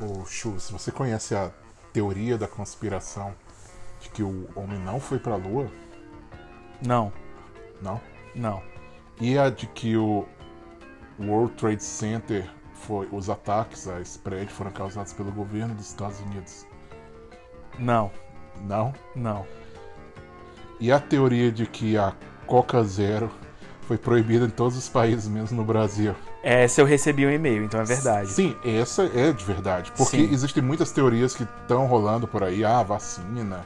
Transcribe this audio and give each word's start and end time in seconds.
Ô, 0.00 0.24
Chus, 0.26 0.70
você 0.70 0.90
conhece 0.90 1.34
a 1.34 1.50
teoria 1.92 2.36
da 2.38 2.48
conspiração 2.48 3.34
de 4.00 4.08
que 4.08 4.22
o 4.22 4.48
homem 4.56 4.78
não 4.78 4.98
foi 4.98 5.18
pra 5.18 5.36
lua? 5.36 5.70
Não, 6.84 7.12
Não. 7.80 8.00
não. 8.34 8.62
E 9.20 9.38
a 9.38 9.50
de 9.50 9.66
que 9.68 9.96
o 9.96 10.26
World 11.20 11.54
Trade 11.54 11.82
Center 11.84 12.48
foi. 12.74 13.08
Os 13.12 13.30
ataques 13.30 13.86
a 13.86 14.00
esse 14.00 14.18
prédio 14.18 14.52
foram 14.54 14.72
causados 14.72 15.12
pelo 15.12 15.30
governo 15.30 15.74
dos 15.74 15.88
Estados 15.88 16.18
Unidos? 16.20 16.66
Não, 17.78 18.10
Não. 18.62 18.92
não. 19.14 19.46
E 20.80 20.90
a 20.90 20.98
teoria 20.98 21.52
de 21.52 21.64
que 21.66 21.96
a 21.96 22.12
Coca 22.46 22.82
Zero 22.82 23.30
foi 23.82 23.96
proibida 23.96 24.44
em 24.46 24.50
todos 24.50 24.76
os 24.76 24.88
países, 24.88 25.28
menos 25.28 25.52
no 25.52 25.64
Brasil? 25.64 26.14
Essa 26.42 26.80
eu 26.80 26.84
recebi 26.86 27.24
um 27.26 27.30
e-mail, 27.30 27.62
então 27.64 27.80
é 27.80 27.84
verdade. 27.84 28.28
Sim, 28.30 28.56
essa 28.64 29.04
é 29.14 29.32
de 29.32 29.44
verdade. 29.44 29.92
Porque 29.96 30.16
Sim. 30.16 30.32
existem 30.32 30.62
muitas 30.62 30.90
teorias 30.90 31.34
que 31.36 31.44
estão 31.44 31.86
rolando 31.86 32.26
por 32.26 32.42
aí. 32.42 32.64
Ah, 32.64 32.82
vacina. 32.82 33.60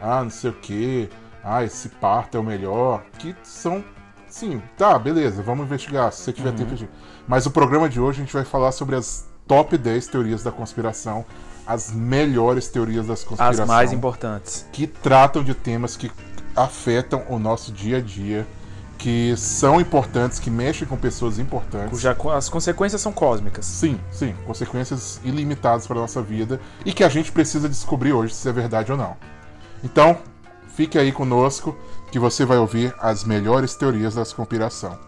Ah, 0.00 0.22
não 0.22 0.30
sei 0.30 0.50
o 0.50 0.52
que. 0.52 1.08
Ah, 1.42 1.64
esse 1.64 1.88
parto 1.88 2.36
é 2.36 2.40
o 2.40 2.44
melhor. 2.44 3.02
Que 3.18 3.34
são. 3.42 3.82
Sim, 4.28 4.60
tá, 4.76 4.98
beleza, 4.98 5.42
vamos 5.42 5.64
investigar. 5.64 6.12
Se 6.12 6.20
você 6.22 6.32
tiver 6.32 6.50
Uhum. 6.50 6.56
tempo. 6.56 6.76
gente- 6.76 6.90
Mas 7.26 7.46
o 7.46 7.50
programa 7.50 7.88
de 7.88 7.98
hoje 7.98 8.20
a 8.20 8.24
gente 8.24 8.32
vai 8.34 8.44
falar 8.44 8.72
sobre 8.72 8.94
as 8.94 9.26
top 9.46 9.78
10 9.78 10.06
teorias 10.06 10.42
da 10.42 10.52
conspiração. 10.52 11.24
As 11.66 11.90
melhores 11.92 12.68
teorias 12.68 13.06
das 13.06 13.20
As 13.20 13.24
conspiração. 13.24 13.66
mais 13.66 13.92
importantes. 13.92 14.66
que 14.72 14.86
tratam 14.86 15.42
de 15.42 15.54
temas 15.54 15.96
que 15.96 16.10
afetam 16.54 17.22
o 17.28 17.38
nosso 17.38 17.72
dia 17.72 17.98
a 17.98 18.00
dia. 18.02 18.46
Que 18.98 19.34
são 19.36 19.80
importantes, 19.80 20.38
que 20.40 20.50
mexem 20.50 20.86
com 20.86 20.96
pessoas 20.96 21.38
importantes. 21.38 21.90
Cuja 21.90 22.16
as 22.34 22.48
consequências 22.48 23.00
são 23.00 23.12
cósmicas. 23.12 23.64
Sim, 23.64 23.98
sim, 24.10 24.34
consequências 24.44 25.20
ilimitadas 25.24 25.86
para 25.86 26.00
nossa 26.00 26.20
vida 26.20 26.60
e 26.84 26.92
que 26.92 27.04
a 27.04 27.08
gente 27.08 27.30
precisa 27.30 27.68
descobrir 27.68 28.12
hoje 28.12 28.34
se 28.34 28.48
é 28.48 28.52
verdade 28.52 28.90
ou 28.90 28.98
não. 28.98 29.16
Então, 29.84 30.18
fique 30.74 30.98
aí 30.98 31.12
conosco 31.12 31.76
que 32.10 32.18
você 32.18 32.44
vai 32.44 32.58
ouvir 32.58 32.92
as 33.00 33.24
melhores 33.24 33.74
teorias 33.74 34.14
das 34.14 34.32
conspiração. 34.32 34.98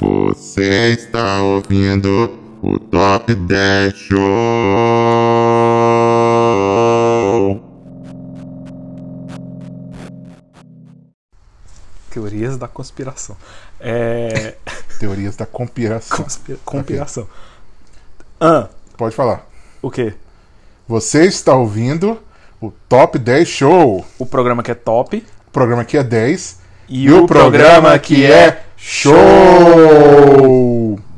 Você 0.00 0.92
está 0.98 1.40
ouvindo 1.42 2.38
o 2.62 2.78
Top 2.78 3.34
10 3.34 3.94
Show. 3.94 4.91
Teorias 12.12 12.56
da 12.58 12.68
conspiração. 12.68 13.36
É. 13.80 14.54
Teorias 15.00 15.36
da 15.36 15.46
conspiração. 15.46 16.16
conspira- 16.18 16.58
Conspiração. 16.64 17.28
Ah, 18.40 18.68
Pode 18.96 19.14
falar. 19.14 19.46
o 19.80 19.90
quê? 19.90 20.14
Você 20.86 21.24
está 21.26 21.54
ouvindo 21.54 22.18
o 22.60 22.70
Top 22.88 23.18
10 23.18 23.48
Show. 23.48 24.04
O 24.18 24.26
programa 24.26 24.62
que 24.62 24.70
é 24.70 24.74
top. 24.74 25.24
O 25.46 25.50
programa 25.50 25.84
que 25.84 25.96
é 25.96 26.02
10 26.04 26.58
E, 26.88 27.10
o, 27.10 27.26
programa 27.26 27.98
que 27.98 28.24
é. 28.26 28.64
Show. 28.76 29.14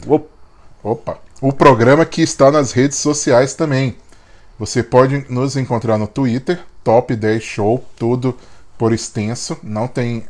Op- 0.07 0.29
Opa! 0.83 1.19
O 1.41 1.53
programa 1.53 2.05
que 2.05 2.23
está 2.23 2.51
nas 2.51 2.73
redes 2.73 2.99
sociais 2.99 3.55
também. 3.55 3.97
Você 4.59 4.83
pode 4.83 5.27
nos 5.29 5.57
encontrar 5.57 5.99
no 5.99 6.07
Twitter, 6.07 6.61
Top 6.85 7.15
10 7.15 7.43
Show, 7.43 7.85
tudo 7.97 8.37
por 8.79 8.93
extenso, 8.93 9.57
não 9.63 9.87
tem 9.89 10.25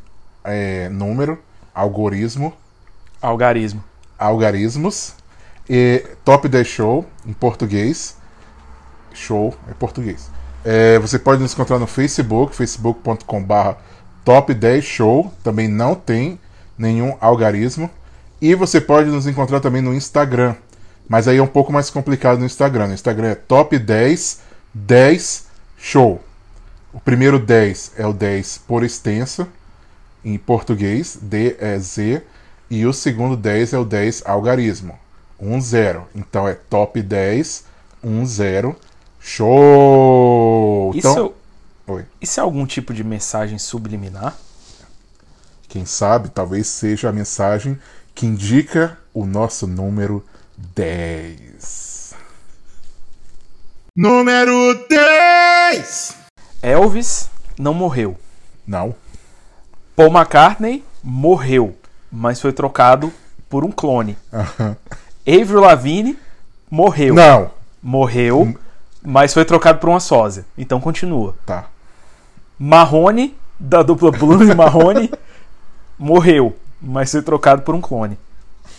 é, 0.45 0.89
número, 0.91 1.39
algoritmo, 1.75 2.55
Algarismo. 3.21 3.83
algarismos. 4.19 5.15
E 5.69 6.05
Top 6.25 6.47
10 6.47 6.67
Show, 6.67 7.07
em 7.27 7.33
português. 7.33 8.17
Show 9.15 9.55
é 9.69 9.75
português. 9.75 10.31
É, 10.65 10.99
você 10.99 11.19
pode 11.19 11.41
nos 11.41 11.53
encontrar 11.53 11.79
no 11.79 11.87
Facebook, 11.87 12.55
facebook.com.br 12.55 13.79
Top 14.25 14.53
10 14.53 14.85
Show, 14.85 15.33
também 15.43 15.69
não 15.69 15.95
tem 15.95 16.39
nenhum 16.77 17.17
algarismo. 17.21 17.91
E 18.41 18.55
você 18.55 18.81
pode 18.81 19.09
nos 19.11 19.27
encontrar 19.27 19.61
também 19.61 19.81
no 19.81 19.95
Instagram, 19.95 20.55
mas 21.09 21.29
aí 21.29 21.39
é 21.39 21.43
um 21.43 21.47
pouco 21.47 21.73
mais 21.73 21.91
complicado 21.91 22.39
no 22.39 22.47
Instagram. 22.47 22.89
No 22.89 22.95
Instagram 22.95 23.29
é 23.29 23.35
Top 23.35 23.79
10 23.79 24.41
10 24.73 25.47
Show. 25.79 26.23
O 26.93 27.01
primeiro 27.01 27.39
10 27.39 27.93
é 27.97 28.07
o 28.07 28.13
10 28.13 28.59
por 28.67 28.85
extenso, 28.85 29.47
em 30.25 30.39
português, 30.39 31.19
D 31.21 31.57
é 31.59 31.79
Z, 31.79 32.23
e 32.71 32.87
o 32.87 32.93
segundo 32.93 33.37
10 33.37 33.73
é 33.75 33.79
o 33.79 33.85
10 33.85 34.23
algarismo, 34.27 34.99
1 35.39 35.61
0. 35.61 36.09
Então 36.15 36.49
é 36.49 36.55
top 36.55 37.01
10 37.03 37.65
1 38.03 38.27
0 38.27 38.77
show. 39.21 40.93
Isso, 40.95 41.09
Então, 41.09 41.35
oi. 41.87 42.05
isso 42.21 42.41
é 42.41 42.43
algum 42.43 42.67
tipo 42.67 42.93
de 42.95 43.05
mensagem 43.05 43.59
subliminar? 43.59 44.37
Quem 45.69 45.85
sabe, 45.85 46.29
talvez 46.29 46.67
seja 46.69 47.09
a 47.09 47.13
mensagem 47.13 47.79
que 48.15 48.27
indica 48.27 48.97
o 49.13 49.27
nosso 49.27 49.67
número 49.67 50.25
10. 50.75 52.15
Número 53.97 54.87
10. 54.89 56.17
Elvis 56.63 57.29
não 57.59 57.75
morreu. 57.75 58.17
Não? 58.67 58.95
Paul 59.97 60.11
McCartney 60.11 60.85
morreu, 61.03 61.77
mas 62.11 62.41
foi 62.41 62.53
trocado 62.53 63.13
por 63.49 63.65
um 63.65 63.71
clone. 63.71 64.17
Avril 65.27 65.61
Lavigne 65.61 66.19
morreu. 66.71 67.15
Não. 67.15 67.51
Morreu, 67.83 68.57
mas 69.03 69.33
foi 69.35 69.45
trocado 69.45 69.79
por 69.79 69.89
uma 69.89 70.01
sósia. 70.01 70.45
Então 70.57 70.81
continua. 70.81 71.35
Tá. 71.47 71.67
Marrone, 72.59 73.37
da 73.59 73.83
dupla 73.83 74.11
Blue 74.11 74.43
e 74.43 74.55
Marrone, 74.55 75.11
morreu, 75.99 76.57
mas 76.81 77.11
foi 77.11 77.23
trocado 77.23 77.63
por 77.63 77.75
um 77.75 77.81
clone. 77.81 78.19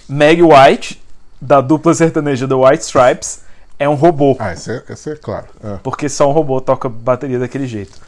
Meg 0.10 0.42
White, 0.42 1.02
da 1.40 1.62
dupla 1.62 1.94
sertaneja 1.94 2.48
The 2.48 2.56
White 2.56 2.84
Stripes, 2.84 3.42
é 3.78 3.88
um 3.88 3.96
robô, 3.96 4.36
Ah, 4.40 4.54
esse 4.54 4.72
é, 4.72 4.84
esse 4.90 5.12
é 5.12 5.16
claro. 5.16 5.48
Ah, 5.64 5.80
porque 5.84 6.08
só 6.10 6.30
um 6.30 6.32
robô 6.34 6.60
toca 6.62 6.88
bateria 6.88 7.38
daquele 7.40 7.68
jeito. 7.68 8.00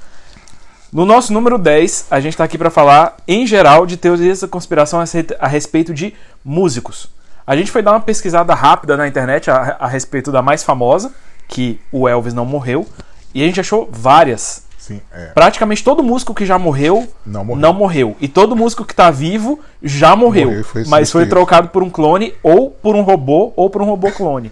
No 0.91 1.05
nosso 1.05 1.33
número 1.33 1.57
10, 1.57 2.07
a 2.09 2.19
gente 2.19 2.33
está 2.33 2.45
aqui 2.45 2.57
para 2.57 2.69
falar, 2.69 3.17
em 3.27 3.45
geral, 3.45 3.85
de 3.85 3.97
teorias 3.97 4.39
da 4.39 4.47
conspiração 4.47 5.03
a 5.39 5.47
respeito 5.47 5.93
de 5.93 6.13
músicos. 6.43 7.09
A 7.45 7.55
gente 7.55 7.71
foi 7.71 7.81
dar 7.81 7.91
uma 7.91 7.99
pesquisada 7.99 8.53
rápida 8.53 8.95
na 8.95 9.07
internet 9.07 9.51
a, 9.51 9.77
a 9.79 9.87
respeito 9.87 10.31
da 10.31 10.41
mais 10.41 10.63
famosa, 10.63 11.13
que 11.47 11.79
o 11.91 12.07
Elvis 12.07 12.33
não 12.33 12.45
morreu, 12.45 12.87
e 13.33 13.43
a 13.43 13.45
gente 13.45 13.59
achou 13.59 13.89
várias 13.91 14.63
sim, 14.77 15.01
é. 15.11 15.27
praticamente 15.27 15.83
todo 15.83 16.01
músico 16.01 16.33
que 16.33 16.45
já 16.45 16.57
morreu 16.57 17.07
Não 17.25 17.43
morreu. 17.43 17.61
não 17.61 17.73
morreu. 17.73 18.17
E 18.21 18.27
todo 18.27 18.55
músico 18.55 18.85
que 18.85 18.95
tá 18.95 19.11
vivo 19.11 19.59
já 19.83 20.15
morreu. 20.15 20.47
Morreu 20.47 20.63
foi 20.63 20.85
mas 20.85 21.11
foi 21.11 21.25
trocado 21.25 21.67
por 21.67 21.83
um 21.83 21.89
clone, 21.89 22.33
ou 22.41 22.71
por 22.71 22.95
um 22.95 23.01
robô, 23.01 23.51
ou 23.57 23.69
por 23.69 23.81
um 23.81 23.85
robô 23.85 24.09
clone. 24.11 24.51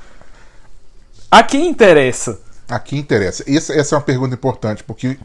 a 1.30 1.42
quem 1.42 1.68
interessa? 1.68 2.40
Aqui 2.70 2.96
interessa. 2.96 3.44
Essa, 3.48 3.74
essa 3.74 3.94
é 3.94 3.98
uma 3.98 4.04
pergunta 4.04 4.34
importante, 4.34 4.84
porque 4.84 5.18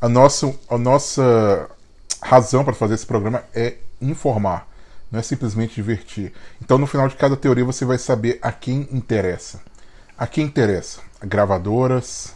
a 0.00 0.08
nossa, 0.08 0.52
a 0.68 0.76
nossa 0.76 1.70
razão 2.20 2.64
para 2.64 2.74
fazer 2.74 2.94
esse 2.94 3.06
programa 3.06 3.44
é 3.54 3.76
informar, 4.02 4.66
não 5.10 5.20
é 5.20 5.22
simplesmente 5.22 5.74
divertir. 5.76 6.32
Então, 6.60 6.76
no 6.76 6.86
final 6.88 7.06
de 7.08 7.14
cada 7.16 7.36
teoria, 7.36 7.64
você 7.64 7.84
vai 7.84 7.98
saber 7.98 8.38
a 8.42 8.50
quem 8.50 8.88
interessa. 8.92 9.60
A 10.18 10.26
quem 10.26 10.44
interessa? 10.44 11.00
Gravadoras. 11.22 12.34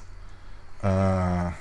ah, 0.83 1.53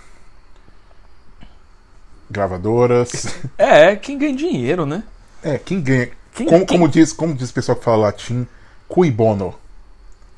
gravadoras. 2.29 3.11
É, 3.57 3.95
quem 3.95 4.17
ganha 4.17 4.35
dinheiro, 4.35 4.85
né? 4.85 5.03
É, 5.43 5.57
quem 5.57 5.81
ganha. 5.81 6.09
Quem- 6.33 6.47
como, 6.47 6.65
quem- 6.65 6.77
como 6.77 6.87
diz, 6.87 7.11
como 7.13 7.33
diz 7.33 7.49
o 7.49 7.53
pessoal 7.53 7.77
que 7.77 7.83
fala 7.83 8.03
latim, 8.03 8.47
cui 8.87 9.11
bono. 9.11 9.55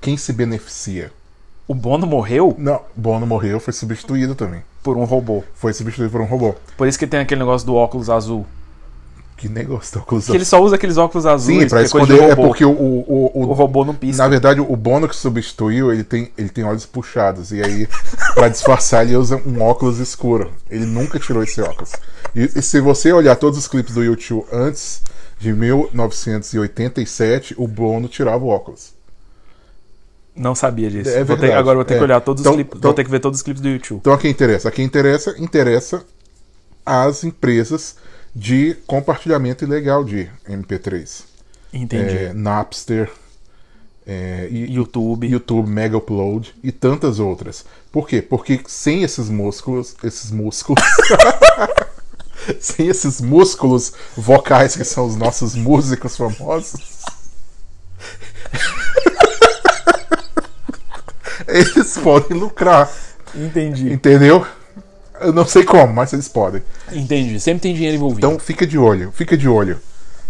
Quem 0.02 0.18
se 0.18 0.34
beneficia? 0.34 1.12
O 1.68 1.74
Bono 1.74 2.06
morreu 2.06 2.54
Não, 2.58 2.82
Bono 2.96 3.26
morreu, 3.26 3.60
foi 3.60 3.74
substituído 3.74 4.36
também. 4.36 4.62
por 4.82 4.98
um 4.98 5.04
robô. 5.06 5.44
Foi 5.56 5.74
substituído 5.74 6.12
por 6.12 6.22
um 6.22 6.26
robô. 6.26 6.56
Por 6.78 6.88
isso 6.88 7.00
que 7.00 7.08
tem 7.08 7.20
aquele 7.22 7.40
negócio 7.40 7.66
do 7.66 7.76
óculos 7.76 8.10
azul. 8.10 8.46
Que 9.38 9.50
negócio 9.50 9.96
da 9.96 10.02
oclusão. 10.02 10.32
Que 10.32 10.38
ele 10.38 10.46
só 10.46 10.62
usa 10.62 10.76
aqueles 10.76 10.96
óculos 10.98 11.26
azuis. 11.26 11.64
Sim, 11.64 11.68
pra 11.68 11.70
que 11.70 11.76
é 11.76 11.80
de 11.82 11.86
esconder. 11.88 12.22
É 12.24 12.36
porque 12.36 12.64
o, 12.64 12.72
o, 12.72 13.32
o, 13.34 13.42
O 13.50 13.54
robô 13.54 13.84
não 13.84 13.94
pisca. 13.96 14.22
Na 14.24 14.30
verdade, 14.30 14.62
o 14.62 14.76
Bono 14.76 15.08
que 15.08 15.16
substituiu, 15.16 15.92
ele 15.92 16.04
tem, 16.04 16.32
ele 16.38 16.50
tem 16.50 16.64
olhos 16.64 16.86
puxados. 16.86 17.52
E 17.52 17.62
aí, 17.62 17.88
pra 18.36 18.48
disfarçar, 18.48 19.04
ele 19.06 19.16
usa 19.18 19.42
um 19.46 19.62
óculos 19.62 20.00
escuro. 20.00 20.52
Ele 20.70 20.86
nunca 20.86 21.20
tirou 21.20 21.44
esse 21.44 21.60
óculos. 21.62 21.92
E, 22.36 22.44
e 22.56 22.62
se 22.62 22.80
você 22.80 23.12
olhar 23.12 23.36
todos 23.36 23.58
os 23.60 23.68
clipes 23.68 23.94
do 23.96 24.04
YouTube 24.04 24.46
antes 24.52 25.02
de 25.40 25.52
1987, 25.52 27.56
o 27.58 27.68
Bono 27.68 28.08
tirava 28.08 28.46
o 28.46 28.50
óculos. 28.50 28.93
Não 30.36 30.56
sabia 30.56 30.90
disso. 30.90 31.10
É 31.12 31.24
Vou 31.24 31.38
ter- 31.38 31.52
agora 31.54 31.76
vou 31.76 31.86
ter 31.86 31.94
é. 31.96 31.98
que 31.98 32.04
olhar 32.04 32.20
todos 32.22 32.42
Então- 32.42 32.54
os 32.54 32.56
clipes. 32.58 32.78
então- 32.78 32.90
Vou 32.90 32.94
ter 32.96 33.04
que 33.04 33.12
ver 33.12 33.20
todos 33.20 33.40
os 33.40 33.44
clipes 33.44 33.62
do 33.62 33.70
YouTube. 33.70 34.00
Então, 34.00 34.14
a 34.14 34.18
quem 34.18 34.32
interessa? 34.32 34.70
A 34.70 34.72
quem 34.72 34.86
interessa, 34.86 35.36
interessa 35.38 36.04
as 36.86 37.24
empresas 37.24 37.96
de 38.36 38.76
compartilhamento 38.88 39.64
ilegal 39.64 40.04
de 40.04 40.28
MP3. 40.50 41.24
Entendi. 41.72 42.18
É, 42.18 42.34
Napster, 42.34 43.12
é, 44.08 44.48
e, 44.50 44.74
YouTube. 44.74 45.28
YouTube 45.28 45.70
Mega 45.70 45.98
Upload 45.98 46.54
e 46.64 46.72
tantas 46.72 47.20
outras. 47.20 47.64
Por 47.92 48.08
quê? 48.08 48.22
Porque 48.22 48.60
sem 48.68 49.04
esses 49.04 49.30
músculos, 49.30 49.96
esses 50.04 50.32
músculos, 50.32 50.84
sem 52.60 52.88
esses 52.88 53.22
músculos 53.22 53.94
vocais 54.18 54.76
que 54.76 54.84
são 54.84 55.06
os 55.06 55.16
nossos 55.16 55.54
músicos 55.56 56.18
famosos, 56.18 56.82
eles 61.54 61.98
podem 61.98 62.38
lucrar, 62.38 62.92
Entendi. 63.36 63.92
entendeu? 63.92 64.46
Eu 65.22 65.32
não 65.32 65.46
sei 65.46 65.64
como, 65.64 65.94
mas 65.94 66.12
eles 66.12 66.28
podem. 66.28 66.62
Entendi. 66.92 67.40
Sempre 67.40 67.62
tem 67.62 67.74
dinheiro 67.74 67.96
envolvido. 67.96 68.26
Então 68.26 68.40
fica 68.40 68.66
de 68.66 68.78
olho, 68.78 69.12
fica 69.12 69.38
de 69.38 69.48
olho. 69.48 69.80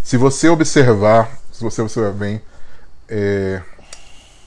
Se 0.02 0.16
você 0.16 0.48
observar, 0.48 1.38
se 1.50 1.64
você 1.64 1.80
observar 1.80 2.12
bem, 2.12 2.40
é, 3.08 3.60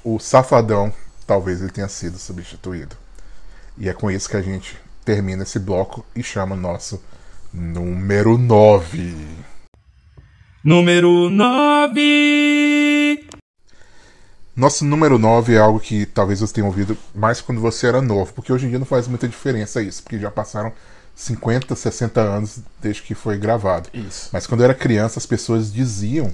o 0.03 0.19
safadão 0.19 0.93
talvez 1.25 1.61
ele 1.61 1.71
tenha 1.71 1.89
sido 1.89 2.17
substituído. 2.17 2.95
E 3.77 3.89
é 3.89 3.93
com 3.93 4.09
isso 4.09 4.29
que 4.29 4.37
a 4.37 4.41
gente 4.41 4.77
termina 5.03 5.43
esse 5.43 5.59
bloco 5.59 6.05
e 6.15 6.23
chama 6.23 6.55
o 6.55 6.59
nosso 6.59 7.03
número 7.53 8.37
9. 8.37 9.15
Número 10.63 11.29
9. 11.29 12.96
Nosso 14.57 14.83
número 14.83 15.19
9 15.19 15.53
é 15.53 15.59
algo 15.59 15.79
que 15.79 16.07
talvez 16.07 16.39
você 16.39 16.51
tenha 16.51 16.65
ouvido 16.65 16.97
mais 17.13 17.39
quando 17.39 17.61
você 17.61 17.85
era 17.85 18.01
novo, 18.01 18.33
porque 18.33 18.51
hoje 18.51 18.65
em 18.65 18.69
dia 18.69 18.79
não 18.79 18.87
faz 18.87 19.07
muita 19.07 19.27
diferença 19.27 19.83
isso, 19.83 20.01
porque 20.01 20.17
já 20.17 20.31
passaram 20.31 20.73
50, 21.13 21.75
60 21.75 22.19
anos 22.19 22.59
desde 22.81 23.03
que 23.03 23.13
foi 23.13 23.37
gravado. 23.37 23.87
Isso. 23.93 24.29
Mas 24.33 24.47
quando 24.47 24.61
eu 24.61 24.65
era 24.65 24.73
criança, 24.73 25.19
as 25.19 25.27
pessoas 25.27 25.71
diziam 25.71 26.33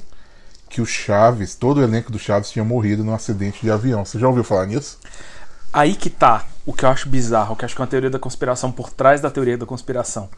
que 0.69 0.79
o 0.79 0.85
Chaves, 0.85 1.53
todo 1.53 1.79
o 1.79 1.83
elenco 1.83 2.13
do 2.13 2.17
Chaves 2.17 2.49
tinha 2.49 2.63
morrido 2.63 3.03
num 3.03 3.13
acidente 3.13 3.59
de 3.61 3.69
avião. 3.69 4.05
Você 4.05 4.17
já 4.17 4.25
ouviu 4.29 4.45
falar 4.45 4.67
nisso? 4.67 4.99
Aí 5.73 5.93
que 5.93 6.09
tá 6.09 6.45
o 6.65 6.71
que 6.71 6.85
eu 6.85 6.89
acho 6.89 7.09
bizarro, 7.09 7.53
o 7.53 7.57
que 7.57 7.63
eu 7.63 7.65
acho 7.65 7.75
que 7.75 7.81
é 7.81 7.83
uma 7.83 7.89
teoria 7.89 8.09
da 8.09 8.19
conspiração 8.19 8.71
por 8.71 8.89
trás 8.89 9.19
da 9.19 9.29
teoria 9.29 9.57
da 9.57 9.65
conspiração. 9.65 10.29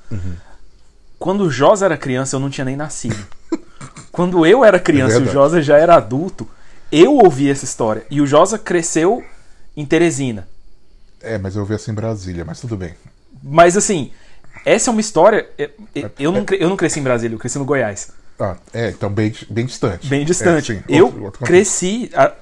Quando 1.19 1.41
o 1.41 1.51
Josa 1.51 1.85
era 1.85 1.97
criança, 1.97 2.35
eu 2.35 2.39
não 2.39 2.49
tinha 2.49 2.65
nem 2.65 2.75
nascido. 2.75 3.27
Quando 4.11 4.43
eu 4.43 4.65
era 4.65 4.79
criança 4.79 5.13
e 5.13 5.17
o 5.17 5.25
verdade. 5.25 5.33
Josa 5.35 5.61
já 5.61 5.77
era 5.77 5.95
adulto, 5.95 6.49
eu 6.91 7.13
ouvi 7.17 7.49
essa 7.49 7.65
história. 7.65 8.05
E 8.09 8.21
o 8.21 8.27
Josa 8.27 8.57
cresceu 8.57 9.23
em 9.75 9.85
Teresina. 9.85 10.47
É, 11.21 11.37
mas 11.37 11.55
eu 11.55 11.61
ouvi 11.61 11.73
assim 11.73 11.91
em 11.91 11.95
Brasília, 11.95 12.45
mas 12.45 12.59
tudo 12.61 12.77
bem. 12.77 12.93
Mas 13.43 13.75
assim, 13.75 14.11
essa 14.65 14.89
é 14.89 14.91
uma 14.91 15.01
história. 15.01 15.47
eu- 15.57 15.69
Eu, 15.93 16.11
eu, 16.19 16.31
não, 16.31 16.45
eu 16.59 16.69
não 16.69 16.77
cresci 16.77 16.99
em 16.99 17.03
Brasília, 17.03 17.35
eu 17.35 17.39
cresci 17.39 17.57
no 17.57 17.65
Goiás. 17.65 18.11
Ah, 18.39 18.57
é, 18.73 18.89
então 18.89 19.09
bem, 19.09 19.33
bem 19.49 19.65
distante. 19.65 20.07
Bem 20.07 20.25
distante. 20.25 20.71
É, 20.73 20.75
sim, 20.75 20.83
eu 20.89 21.05
outro- 21.05 21.23
outro 21.23 21.45
cresci. 21.45 22.09
a- 22.13 22.33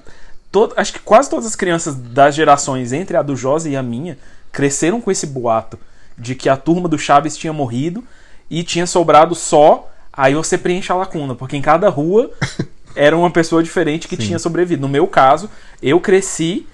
todo- 0.50 0.74
acho 0.76 0.92
que 0.92 0.98
quase 0.98 1.30
todas 1.30 1.46
as 1.46 1.54
crianças 1.56 1.94
das 1.94 2.34
gerações 2.34 2.92
entre 2.92 3.16
a 3.16 3.22
do 3.22 3.36
Josa 3.36 3.68
e 3.68 3.76
a 3.76 3.82
minha 3.82 4.18
cresceram 4.52 5.00
com 5.00 5.10
esse 5.10 5.26
boato 5.26 5.78
de 6.18 6.34
que 6.34 6.48
a 6.48 6.56
turma 6.56 6.88
do 6.88 6.98
Chaves 6.98 7.36
tinha 7.36 7.52
morrido 7.52 8.04
e 8.50 8.62
tinha 8.64 8.86
sobrado 8.86 9.34
só. 9.34 9.90
Aí 10.12 10.34
você 10.34 10.56
preenche 10.58 10.92
a 10.92 10.94
lacuna, 10.96 11.34
porque 11.34 11.56
em 11.56 11.62
cada 11.62 11.88
rua 11.88 12.30
era 12.96 13.16
uma 13.16 13.30
pessoa 13.30 13.62
diferente 13.62 14.06
que 14.08 14.16
tinha 14.16 14.38
sobrevivido. 14.38 14.82
No 14.82 14.88
meu 14.88 15.06
caso, 15.06 15.50
eu 15.82 16.00
cresci 16.00 16.66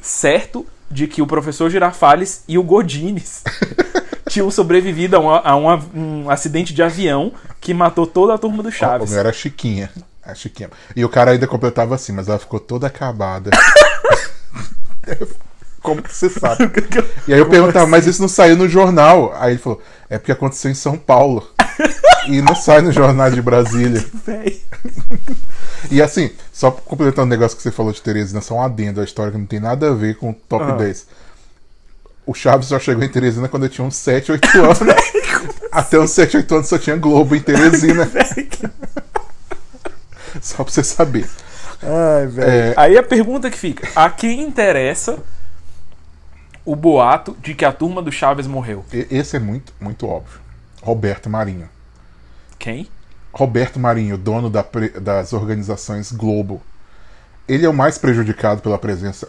certo 0.00 0.66
de 0.90 1.06
que 1.06 1.22
o 1.22 1.26
professor 1.26 1.70
Girafales 1.70 2.44
e 2.46 2.58
o 2.58 2.62
Godines 2.62 3.42
tinham 4.28 4.50
sobrevivido 4.50 5.16
a, 5.16 5.18
uma- 5.20 5.38
a 5.40 5.56
uma- 5.56 5.84
um 5.94 6.28
acidente 6.30 6.74
de 6.74 6.82
avião 6.82 7.32
que 7.60 7.72
matou 7.72 8.06
toda 8.06 8.34
a 8.34 8.38
turma 8.38 8.62
do 8.62 8.68
O 8.68 8.72
Chaves. 8.72 9.10
meu 9.10 9.20
era 9.20 9.30
a 9.30 9.32
Chiquinha. 9.32 9.90
A 10.24 10.34
Chiquinha. 10.34 10.70
E 10.94 11.04
o 11.04 11.08
cara 11.08 11.30
ainda 11.32 11.46
completava 11.46 11.94
assim, 11.94 12.12
mas 12.12 12.28
ela 12.28 12.38
ficou 12.38 12.60
toda 12.60 12.86
acabada. 12.86 13.50
Como 15.82 16.00
que 16.02 16.14
você 16.14 16.28
sabe? 16.28 16.70
E 17.26 17.32
aí 17.34 17.38
eu 17.40 17.48
perguntava, 17.48 17.86
mas 17.86 18.06
isso 18.06 18.20
não 18.20 18.28
saiu 18.28 18.56
no 18.56 18.68
jornal? 18.68 19.32
Aí 19.38 19.52
ele 19.52 19.58
falou, 19.58 19.80
é 20.08 20.18
porque 20.18 20.32
aconteceu 20.32 20.70
em 20.70 20.74
São 20.74 20.96
Paulo. 20.96 21.46
e 22.28 22.40
não 22.40 22.54
sai 22.54 22.80
no 22.82 22.92
jornal 22.92 23.30
de 23.30 23.42
Brasília. 23.42 24.04
E 25.90 26.00
assim, 26.00 26.30
só 26.52 26.70
completando 26.70 27.26
o 27.26 27.30
negócio 27.30 27.56
que 27.56 27.62
você 27.62 27.70
falou 27.70 27.92
de 27.92 28.00
Teresina, 28.00 28.40
só 28.40 28.54
um 28.54 28.62
adendo 28.62 29.00
à 29.00 29.04
história 29.04 29.32
que 29.32 29.38
não 29.38 29.46
tem 29.46 29.60
nada 29.60 29.90
a 29.90 29.94
ver 29.94 30.16
com 30.16 30.30
o 30.30 30.34
top 30.34 30.64
Ah. 30.64 30.76
10. 30.76 31.06
O 32.24 32.34
Chaves 32.34 32.68
só 32.68 32.78
chegou 32.78 33.02
em 33.02 33.08
Teresina 33.08 33.48
quando 33.48 33.64
eu 33.64 33.68
tinha 33.68 33.84
uns 33.84 33.96
7, 33.96 34.30
8 34.32 34.48
anos. 34.62 34.78
Até 35.72 35.98
uns 35.98 36.10
7, 36.12 36.36
8 36.36 36.54
anos 36.54 36.68
só 36.68 36.78
tinha 36.78 36.96
Globo 36.96 37.34
em 37.34 37.40
Teresina. 37.40 38.08
só 40.40 40.62
pra 40.62 40.72
você 40.72 40.84
saber. 40.84 41.28
Ai, 41.82 42.26
velho. 42.28 42.50
É. 42.50 42.74
Aí 42.76 42.96
a 42.96 43.02
pergunta 43.02 43.50
que 43.50 43.58
fica: 43.58 43.88
a 43.96 44.08
quem 44.08 44.40
interessa 44.42 45.18
o 46.64 46.76
boato 46.76 47.36
de 47.40 47.54
que 47.54 47.64
a 47.64 47.72
turma 47.72 48.02
do 48.02 48.12
Chaves 48.12 48.46
morreu? 48.46 48.84
Esse 48.92 49.36
é 49.36 49.40
muito, 49.40 49.72
muito 49.80 50.06
óbvio. 50.06 50.40
Roberto 50.82 51.28
Marinho. 51.28 51.68
Quem? 52.58 52.88
Roberto 53.32 53.80
Marinho, 53.80 54.18
dono 54.18 54.50
da 54.50 54.64
das 55.00 55.32
organizações 55.32 56.12
Globo. 56.12 56.62
Ele 57.48 57.66
é 57.66 57.68
o 57.68 57.74
mais 57.74 57.98
prejudicado 57.98 58.60
pela 58.60 58.78
presença 58.78 59.28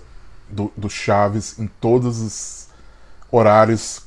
do, 0.50 0.72
do 0.78 0.90
Chaves 0.90 1.58
em 1.58 1.68
todos 1.68 2.20
os 2.20 2.68
horários 3.32 4.02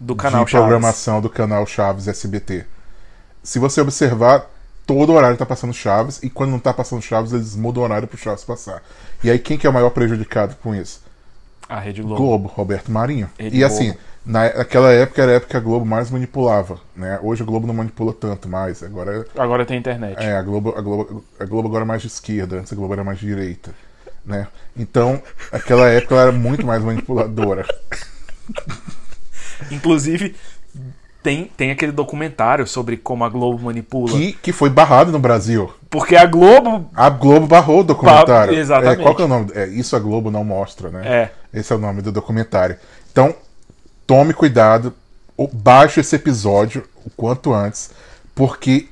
Do 0.00 0.16
canal 0.16 0.44
de 0.44 0.50
Chaves. 0.50 0.66
programação 0.66 1.20
do 1.20 1.30
canal 1.30 1.66
Chaves 1.66 2.08
SBT. 2.08 2.66
Se 3.42 3.58
você 3.58 3.80
observar, 3.80 4.50
todo 4.86 5.12
horário 5.12 5.36
tá 5.36 5.46
passando 5.46 5.72
Chaves, 5.72 6.20
e 6.22 6.30
quando 6.30 6.50
não 6.50 6.58
tá 6.58 6.72
passando 6.72 7.02
Chaves, 7.02 7.32
eles 7.32 7.54
mudam 7.54 7.82
o 7.82 7.84
horário 7.84 8.08
pro 8.08 8.18
Chaves 8.18 8.42
passar. 8.42 8.82
E 9.22 9.30
aí, 9.30 9.38
quem 9.38 9.56
que 9.56 9.66
é 9.66 9.70
o 9.70 9.72
maior 9.72 9.90
prejudicado 9.90 10.56
com 10.56 10.74
isso? 10.74 11.02
A 11.68 11.80
Rede 11.80 12.02
Globo. 12.02 12.22
Globo, 12.22 12.48
Roberto 12.48 12.90
Marinho. 12.92 13.30
Rede 13.38 13.56
e 13.56 13.60
Globo. 13.60 13.74
assim, 13.74 13.94
na- 14.24 14.52
naquela 14.54 14.92
época 14.92 15.22
era 15.22 15.32
a 15.32 15.34
época 15.36 15.50
que 15.50 15.56
a 15.56 15.60
Globo 15.60 15.86
mais 15.86 16.10
manipulava, 16.10 16.78
né? 16.94 17.18
Hoje 17.22 17.42
a 17.42 17.46
Globo 17.46 17.66
não 17.66 17.74
manipula 17.74 18.12
tanto 18.12 18.48
mais, 18.48 18.82
agora 18.82 19.26
Agora 19.36 19.64
tem 19.64 19.78
internet. 19.78 20.16
é, 20.18 20.36
a 20.36 20.42
Globo, 20.42 20.74
a 20.76 20.80
Globo, 20.80 21.24
a 21.40 21.44
Globo 21.44 21.68
agora 21.68 21.84
é 21.84 21.86
mais 21.86 22.02
de 22.02 22.08
esquerda, 22.08 22.58
antes 22.58 22.72
a 22.72 22.76
Globo 22.76 22.92
era 22.92 23.04
mais 23.04 23.18
de 23.18 23.26
direita, 23.26 23.72
né? 24.24 24.46
Então, 24.76 25.22
aquela 25.50 25.88
época 25.88 26.14
ela 26.14 26.22
era 26.24 26.32
muito 26.32 26.66
mais 26.66 26.82
manipuladora. 26.82 27.64
Inclusive, 29.70 30.34
tem, 31.22 31.50
tem 31.56 31.70
aquele 31.70 31.92
documentário 31.92 32.66
sobre 32.66 32.96
como 32.96 33.24
a 33.24 33.28
Globo 33.28 33.62
manipula. 33.64 34.12
Que, 34.12 34.32
que 34.34 34.52
foi 34.52 34.68
barrado 34.68 35.10
no 35.12 35.18
Brasil. 35.18 35.72
Porque 35.88 36.16
a 36.16 36.26
Globo. 36.26 36.90
A 36.94 37.08
Globo 37.08 37.46
barrou 37.46 37.80
o 37.80 37.84
documentário. 37.84 38.52
Ba- 38.54 38.60
exatamente. 38.60 39.00
É, 39.00 39.02
qual 39.02 39.14
que 39.14 39.22
é 39.22 39.24
o 39.24 39.28
nome? 39.28 39.50
É, 39.54 39.66
Isso 39.68 39.96
a 39.96 39.98
Globo 39.98 40.30
não 40.30 40.44
mostra, 40.44 40.90
né? 40.90 41.02
É. 41.06 41.30
Esse 41.54 41.72
é 41.72 41.76
o 41.76 41.78
nome 41.78 42.02
do 42.02 42.10
documentário. 42.10 42.76
Então, 43.12 43.34
tome 44.06 44.34
cuidado, 44.34 44.92
baixe 45.52 46.00
esse 46.00 46.16
episódio 46.16 46.84
o 47.06 47.10
quanto 47.10 47.54
antes, 47.54 47.90
porque 48.34 48.88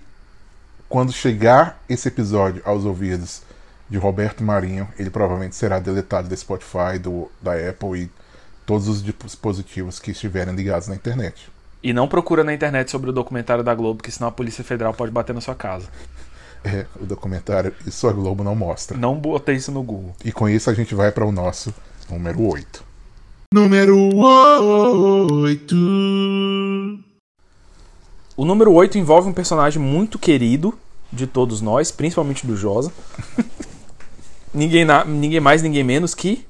quando 0.88 1.12
chegar 1.12 1.82
esse 1.88 2.06
episódio 2.06 2.62
aos 2.64 2.84
ouvidos 2.84 3.42
de 3.90 3.98
Roberto 3.98 4.44
Marinho, 4.44 4.88
ele 4.98 5.10
provavelmente 5.10 5.56
será 5.56 5.78
deletado 5.80 6.28
do 6.28 6.36
Spotify, 6.36 6.98
do, 7.00 7.30
da 7.42 7.52
Apple 7.54 8.04
e 8.04 8.10
todos 8.64 8.86
os 8.86 9.02
dispositivos 9.02 9.98
que 9.98 10.12
estiverem 10.12 10.54
ligados 10.54 10.86
na 10.86 10.94
internet. 10.94 11.50
E 11.82 11.92
não 11.92 12.06
procura 12.06 12.44
na 12.44 12.54
internet 12.54 12.90
sobre 12.90 13.10
o 13.10 13.12
documentário 13.12 13.64
da 13.64 13.74
Globo, 13.74 13.96
porque 13.96 14.10
senão 14.10 14.28
a 14.28 14.32
Polícia 14.32 14.62
Federal 14.62 14.94
pode 14.94 15.10
bater 15.10 15.34
na 15.34 15.40
sua 15.40 15.54
casa. 15.54 15.88
É, 16.64 16.86
o 17.00 17.04
documentário 17.04 17.74
Isso 17.84 18.06
a 18.06 18.12
Globo 18.12 18.44
não 18.44 18.54
mostra. 18.54 18.96
Não 18.96 19.18
botei 19.18 19.56
isso 19.56 19.72
no 19.72 19.82
Google. 19.82 20.14
E 20.24 20.30
com 20.30 20.48
isso 20.48 20.70
a 20.70 20.74
gente 20.74 20.94
vai 20.94 21.10
para 21.10 21.26
o 21.26 21.32
nosso 21.32 21.74
número 22.10 22.42
8. 22.42 22.84
Número 23.54 23.96
8. 24.16 25.74
O 28.36 28.44
número 28.44 28.72
8 28.72 28.98
envolve 28.98 29.28
um 29.28 29.32
personagem 29.32 29.80
muito 29.80 30.18
querido 30.18 30.74
de 31.12 31.26
todos 31.26 31.60
nós, 31.60 31.90
principalmente 31.90 32.46
do 32.46 32.56
Josa. 32.56 32.90
ninguém, 34.54 34.84
na- 34.84 35.04
ninguém 35.04 35.40
mais, 35.40 35.62
ninguém 35.62 35.84
menos 35.84 36.14
que 36.14 36.46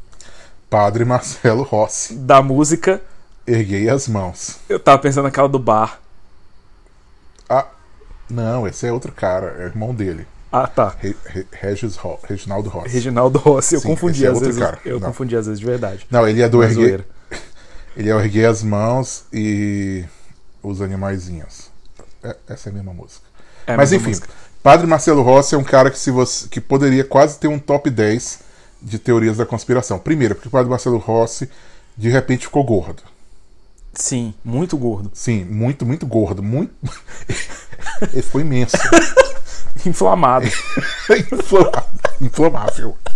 Padre 0.70 1.04
Marcelo 1.04 1.62
Rossi. 1.64 2.14
da 2.14 2.40
música. 2.40 3.02
Erguei 3.46 3.88
as 3.88 4.06
mãos. 4.06 4.58
Eu 4.68 4.78
tava 4.78 4.98
pensando 5.00 5.24
naquela 5.24 5.48
do 5.48 5.58
bar. 5.58 6.00
Ah, 7.48 7.66
não, 8.30 8.66
esse 8.66 8.86
é 8.86 8.92
outro 8.92 9.10
cara, 9.12 9.56
é 9.58 9.64
irmão 9.64 9.92
dele. 9.92 10.26
Ah, 10.52 10.66
tá. 10.66 10.94
Re, 11.00 11.16
Re- 11.24 11.46
Regis 11.50 11.96
Ro- 11.96 12.18
Reginaldo 12.28 12.68
Rossi. 12.68 12.88
Reginaldo 12.90 13.38
Rossi, 13.38 13.74
eu 13.76 13.80
Sim, 13.80 13.88
confundi 13.88 14.26
é 14.26 14.28
às 14.28 14.38
vezes. 14.38 14.58
cara. 14.58 14.78
Eu 14.84 15.00
Não. 15.00 15.08
confundi 15.08 15.34
às 15.34 15.46
vezes 15.46 15.58
de 15.58 15.64
verdade. 15.66 16.06
Não, 16.10 16.28
ele 16.28 16.42
é 16.42 16.48
do 16.48 16.62
zoeira. 16.68 17.06
Ele 17.96 18.08
é 18.08 18.14
o 18.14 18.20
Erguei 18.20 18.46
as 18.46 18.62
mãos 18.62 19.24
e 19.32 20.02
os 20.62 20.80
animaizinhos. 20.80 21.70
É- 22.24 22.36
essa 22.48 22.68
é 22.68 22.72
a 22.72 22.74
mesma 22.74 22.94
música. 22.94 23.24
É 23.66 23.74
a 23.74 23.76
Mas 23.76 23.90
mesma 23.90 24.02
enfim, 24.08 24.18
música. 24.20 24.28
Padre 24.62 24.86
Marcelo 24.86 25.20
Rossi 25.22 25.54
é 25.54 25.58
um 25.58 25.64
cara 25.64 25.90
que 25.90 25.98
se 25.98 26.10
você 26.10 26.48
que 26.48 26.58
poderia 26.60 27.04
quase 27.04 27.38
ter 27.38 27.48
um 27.48 27.58
top 27.58 27.90
10 27.90 28.38
de 28.80 28.98
teorias 28.98 29.36
da 29.36 29.44
conspiração. 29.44 29.98
Primeiro, 29.98 30.34
porque 30.34 30.48
o 30.48 30.50
Padre 30.50 30.70
Marcelo 30.70 30.96
Rossi 30.98 31.50
de 31.96 32.08
repente 32.08 32.46
ficou 32.46 32.64
gordo. 32.64 33.02
Sim, 33.92 34.32
muito 34.42 34.74
gordo. 34.78 35.10
Sim, 35.12 35.44
muito, 35.44 35.84
muito 35.84 36.06
gordo. 36.06 36.42
Muito. 36.42 36.72
Ele 38.12 38.22
ficou 38.22 38.40
imenso. 38.40 38.74
Inflamado. 39.86 40.46
Inflama- 41.32 41.84
Inflamável. 42.20 42.96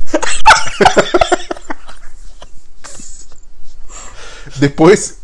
Depois, 4.59 5.19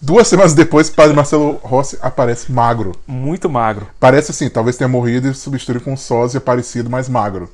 duas 0.00 0.28
semanas 0.28 0.54
depois, 0.54 0.88
o 0.88 0.92
padre 0.94 1.14
Marcelo 1.14 1.60
Rossi 1.62 1.98
aparece 2.00 2.50
magro. 2.50 2.92
muito 3.06 3.48
magro. 3.50 3.86
Parece 3.98 4.30
assim, 4.30 4.48
talvez 4.48 4.76
tenha 4.76 4.88
morrido 4.88 5.28
e 5.28 5.34
substituído 5.34 5.82
com 5.84 5.92
um 5.92 5.96
sósia 5.96 6.40
parecido, 6.40 6.88
mais 6.88 7.08
magro. 7.08 7.50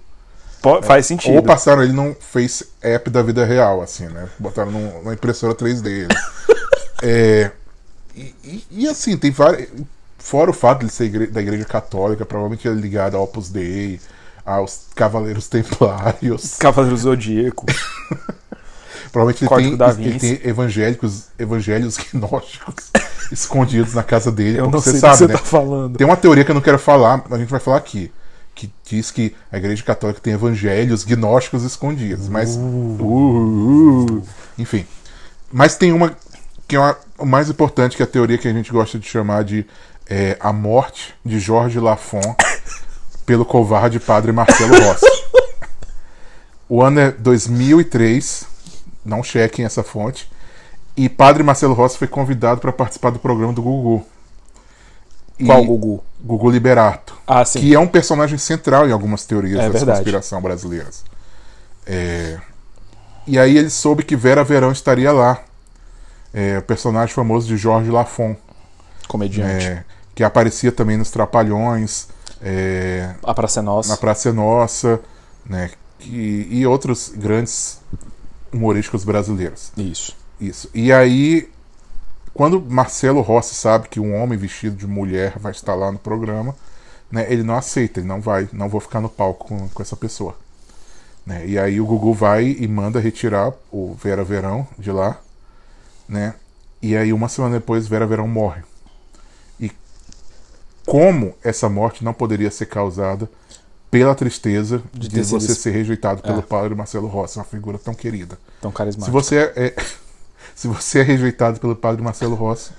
Po- 0.61 0.83
Faz 0.83 1.07
sentido. 1.07 1.37
Ou 1.37 1.43
passaram 1.43 1.83
ele 1.83 1.93
num 1.93 2.15
face 2.15 2.67
app 2.83 3.09
da 3.11 3.23
vida 3.23 3.45
real, 3.45 3.81
assim, 3.81 4.07
né? 4.07 4.29
Botaram 4.39 4.71
num- 4.71 4.99
numa 4.99 5.15
impressora 5.15 5.55
3D. 5.55 6.09
é, 7.03 7.51
e, 8.15 8.35
e- 8.45 8.65
e, 8.71 8.89
assim, 8.89 9.17
tem 9.17 9.31
vários. 9.31 9.69
Fora 10.29 10.51
o 10.51 10.53
fato 10.53 10.85
de 10.85 10.93
ser 10.93 11.07
igre- 11.07 11.27
da 11.29 11.41
igreja 11.41 11.65
católica, 11.65 12.27
provavelmente 12.27 12.69
ele 12.69 12.79
é 12.79 12.83
ligado 12.83 13.17
ao 13.17 13.23
Opus 13.25 13.49
Dei, 13.49 13.99
aos 14.45 14.81
Cavaleiros 14.95 15.49
Templários. 15.49 16.57
Cavaleiro 16.61 16.99
Zodíaco. 16.99 17.65
Provavelmente 19.11 19.43
ele 19.43 19.77
tem, 19.79 20.05
ele 20.05 20.19
tem 20.39 20.41
evangélicos, 20.51 21.29
evangelhos 21.39 21.97
gnósticos 22.13 22.91
escondidos 23.33 23.95
na 23.95 24.03
casa 24.03 24.31
dele. 24.31 24.59
Eu 24.59 24.65
não 24.65 24.73
você 24.73 24.91
sei 24.91 25.01
sabe, 25.01 25.17
do 25.17 25.17
que 25.17 25.27
você 25.29 25.33
né? 25.33 25.39
tá 25.39 25.45
falando. 25.45 25.97
Tem 25.97 26.07
uma 26.07 26.17
teoria 26.17 26.45
que 26.45 26.51
eu 26.51 26.55
não 26.55 26.61
quero 26.61 26.79
falar, 26.79 27.25
a 27.31 27.39
gente 27.39 27.49
vai 27.49 27.61
falar 27.61 27.79
aqui. 27.79 28.13
Que 28.55 28.71
diz 28.85 29.11
que 29.11 29.35
a 29.51 29.57
igreja 29.57 29.83
católica 29.83 30.21
tem 30.21 30.35
evangelhos 30.35 31.05
gnósticos 31.05 31.63
escondidos. 31.63 32.29
Mas. 32.29 32.55
Uh, 32.55 32.61
uh, 33.01 34.23
enfim. 34.59 34.85
Mas 35.51 35.75
tem 35.77 35.91
uma 35.91 36.15
que 36.67 36.77
é 36.77 36.79
uma- 36.79 36.97
o 37.17 37.25
mais 37.25 37.49
importante, 37.49 37.97
que 37.97 38.03
é 38.03 38.05
a 38.05 38.09
teoria 38.09 38.37
que 38.37 38.47
a 38.47 38.53
gente 38.53 38.71
gosta 38.71 38.99
de 38.99 39.09
chamar 39.09 39.43
de 39.43 39.65
é, 40.09 40.37
a 40.41 40.53
morte 40.53 41.15
de 41.25 41.39
Jorge 41.39 41.79
Lafon 41.79 42.21
pelo 43.27 43.45
covarde 43.45 44.01
padre 44.01 44.33
Marcelo 44.33 44.75
Rossi. 44.83 45.07
O 46.69 46.83
ano 46.83 47.01
é 47.01 47.11
2003, 47.13 48.45
não 49.05 49.23
chequem 49.23 49.65
essa 49.65 49.83
fonte. 49.83 50.31
E 50.97 51.09
padre 51.09 51.43
Marcelo 51.43 51.75
Rossi 51.75 51.97
foi 51.97 52.09
convidado 52.09 52.61
para 52.61 52.73
participar 52.73 53.11
do 53.11 53.19
programa 53.19 53.53
do 53.53 53.63
Gugu. 53.63 54.05
E- 55.39 55.45
Qual 55.47 55.65
Gugu? 55.65 56.03
Gugu 56.21 56.51
Liberato. 56.51 57.17
Ah, 57.27 57.45
sim. 57.45 57.61
Que 57.61 57.75
é 57.75 57.79
um 57.79 57.87
personagem 57.87 58.37
central 58.37 58.89
em 58.89 58.93
algumas 58.93 59.25
teorias 59.25 59.61
É 59.61 59.71
da 59.85 59.95
conspiração 59.95 60.43
brasileiras. 60.43 61.05
É, 61.87 62.39
E 63.27 63.39
aí 63.39 63.57
ele 63.57 63.71
soube 63.71 64.03
que 64.03 64.17
Vera 64.17 64.43
Verão 64.43 64.73
estaria 64.73 65.13
lá. 65.13 65.41
É, 66.35 66.59
o 66.59 66.63
personagem 66.63 67.15
famoso 67.15 67.47
de 67.47 67.57
Jorge 67.57 67.91
Lafon. 67.91 68.37
Comediante. 69.07 69.67
é, 69.67 69.85
que 70.19 70.25
aparecia 70.25 70.73
também 70.73 70.97
nos 70.97 71.13
Trapalhões, 71.13 72.09
é, 72.43 73.15
A 73.23 73.33
Praça 73.33 73.61
é 73.61 73.63
Nossa. 73.63 73.89
na 73.91 73.97
Praça 73.97 74.31
é 74.31 74.33
Nossa, 74.33 75.01
né? 75.47 75.71
que- 75.97 76.49
e 76.51 76.67
outros 76.67 77.13
grandes 77.15 77.79
humorísticos 78.53 79.05
brasileiros. 79.05 79.71
Isso. 79.77 80.17
Isso. 80.41 80.69
E 80.75 80.93
aí, 80.93 81.49
quando 82.35 82.61
Marcelo 82.61 83.21
Rossi 83.21 83.55
sabe 83.55 83.87
que 83.89 84.01
um 84.01 84.21
homem 84.21 84.37
vestido 84.37 84.75
de 84.75 84.89
mulher 84.89 85.35
vai 85.39 85.53
estar 85.53 85.77
lá 85.77 85.93
no 85.93 86.01
programa, 86.01 86.53
né, 87.09 87.25
ele 87.33 87.45
não 87.45 87.55
aceita, 87.55 88.01
ele 88.01 88.09
não 88.09 88.21
vai, 88.21 88.49
não 88.53 88.69
vou 88.69 88.81
ficar 88.81 89.01
no 89.01 89.09
palco 89.09 89.47
com, 89.47 89.69
com 89.69 89.81
essa 89.83 89.95
pessoa. 89.95 90.35
Né? 91.25 91.47
E 91.47 91.57
aí 91.57 91.81
o 91.81 91.87
Gugu 91.87 92.13
vai 92.13 92.57
e 92.59 92.67
manda 92.67 92.99
retirar 92.99 93.53
o 93.71 93.95
Vera 93.95 94.25
Verão 94.25 94.67
de 94.77 94.91
lá, 94.91 95.17
né? 96.09 96.35
E 96.83 96.97
aí 96.97 97.13
uma 97.13 97.29
semana 97.29 97.55
depois 97.55 97.87
Vera 97.87 98.05
Verão 98.05 98.27
morre. 98.27 98.63
Como 100.91 101.35
essa 101.45 101.69
morte 101.69 102.03
não 102.05 102.15
poderia 102.15 102.51
ser 102.51 102.67
causada 102.67 103.29
pela 103.91 104.15
tristeza 104.15 104.83
de, 104.93 105.07
sido 105.11 105.25
você 105.41 105.55
ser 105.55 105.71
rejeitado 105.71 106.23
pelo 106.23 106.39
É. 106.39 106.43
padre 106.43 106.75
Marcelo 106.75 107.07
Rossi, 107.09 107.39
uma 107.39 107.45
figura 107.45 107.79
tão 107.79 107.95
querida. 107.95 108.39
Tão 108.61 108.71
Se 108.71 108.77
carismático. 108.77 109.13
você 109.13 109.37
é, 109.37 109.53
é- 109.67 109.77
se 110.55 110.67
você 110.69 111.01
é 111.01 111.03
rejeitado 111.03 111.59
pelo 111.61 111.75
padre 111.77 112.03
Marcelo 112.03 112.35
Rossi, 112.35 112.71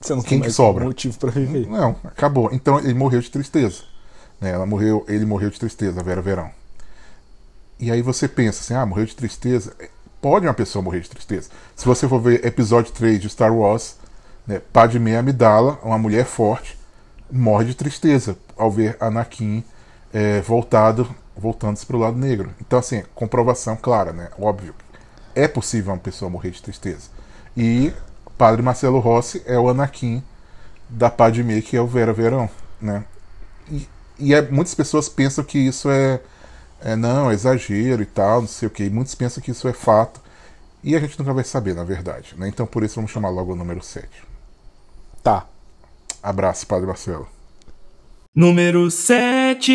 Você 0.00 0.14
não 0.14 0.22
quem 0.22 0.30
tem 0.30 0.38
que 0.40 0.46
mais 0.46 0.54
sobra? 0.54 0.84
motivo 0.84 1.18
pra 1.18 1.30
viver. 1.30 1.66
não, 1.66 1.96
acabou. 2.04 2.50
Então 2.52 2.78
ele 2.78 2.94
morreu 2.94 3.20
de 3.20 3.30
tristeza. 3.30 3.82
Né? 4.40 4.50
Ela 4.50 4.64
morreu, 4.66 5.04
ele 5.08 5.24
morreu 5.26 5.50
de 5.50 5.58
tristeza, 5.58 6.02
Vera 6.02 6.22
Verão. 6.22 6.50
E 7.80 7.90
aí 7.90 8.00
você 8.02 8.26
pensa 8.28 8.60
assim, 8.60 8.74
ah, 8.74 8.86
morreu 8.86 9.04
de 9.06 9.14
tristeza. 9.16 9.74
É, 9.78 9.88
Pode 10.20 10.46
uma 10.46 10.54
pessoa 10.54 10.82
morrer 10.82 11.00
de 11.00 11.10
tristeza. 11.10 11.48
Se 11.76 11.84
você 11.84 12.08
for 12.08 12.20
ver 12.20 12.44
episódio 12.44 12.92
3 12.92 13.20
de 13.20 13.28
Star 13.28 13.54
Wars, 13.54 13.94
né, 14.46 14.60
Padmé 14.72 15.16
Amidala, 15.16 15.78
uma 15.82 15.96
mulher 15.98 16.24
forte, 16.24 16.76
morre 17.30 17.66
de 17.66 17.74
tristeza 17.74 18.36
ao 18.56 18.70
ver 18.70 18.96
Anakin 19.00 19.64
é, 20.12 20.40
voltado, 20.40 21.08
voltando-se 21.36 21.86
para 21.86 21.96
o 21.96 22.00
lado 22.00 22.16
negro. 22.16 22.52
Então, 22.60 22.78
assim, 22.78 23.02
comprovação 23.14 23.76
clara, 23.76 24.12
né? 24.12 24.28
Óbvio. 24.38 24.74
É 25.34 25.46
possível 25.46 25.92
uma 25.92 25.98
pessoa 25.98 26.30
morrer 26.30 26.50
de 26.50 26.62
tristeza. 26.62 27.10
E 27.56 27.92
Padre 28.36 28.62
Marcelo 28.62 28.98
Rossi 28.98 29.42
é 29.46 29.58
o 29.58 29.68
Anakin 29.68 30.22
da 30.88 31.10
Padmé, 31.10 31.60
que 31.60 31.76
é 31.76 31.80
o 31.80 31.86
Vera 31.86 32.12
Verão, 32.12 32.48
né? 32.80 33.04
E, 33.70 33.88
e 34.18 34.34
é- 34.34 34.42
muitas 34.42 34.74
pessoas 34.74 35.08
pensam 35.08 35.44
que 35.44 35.58
isso 35.58 35.90
é, 35.90 36.20
é 36.80 36.96
não, 36.96 37.30
é 37.30 37.34
exagero 37.34 38.02
e 38.02 38.06
tal, 38.06 38.40
não 38.42 38.48
sei 38.48 38.68
o 38.68 38.70
que. 38.70 38.84
E 38.84 38.90
muitos 38.90 39.14
pensam 39.14 39.42
que 39.42 39.50
isso 39.50 39.68
é 39.68 39.72
fato. 39.72 40.20
E 40.82 40.94
a 40.96 41.00
gente 41.00 41.18
nunca 41.18 41.32
vai 41.34 41.44
saber, 41.44 41.74
na 41.74 41.84
verdade. 41.84 42.34
Né? 42.36 42.48
Então 42.48 42.66
por 42.66 42.82
isso 42.82 42.94
vamos 42.96 43.10
chamar 43.10 43.28
logo 43.30 43.52
o 43.52 43.56
número 43.56 43.82
7. 43.82 44.08
Tá. 45.22 45.46
Abraço, 46.22 46.66
Padre 46.66 46.86
Marcelo. 46.86 47.26
Número 48.34 48.90
7. 48.90 49.70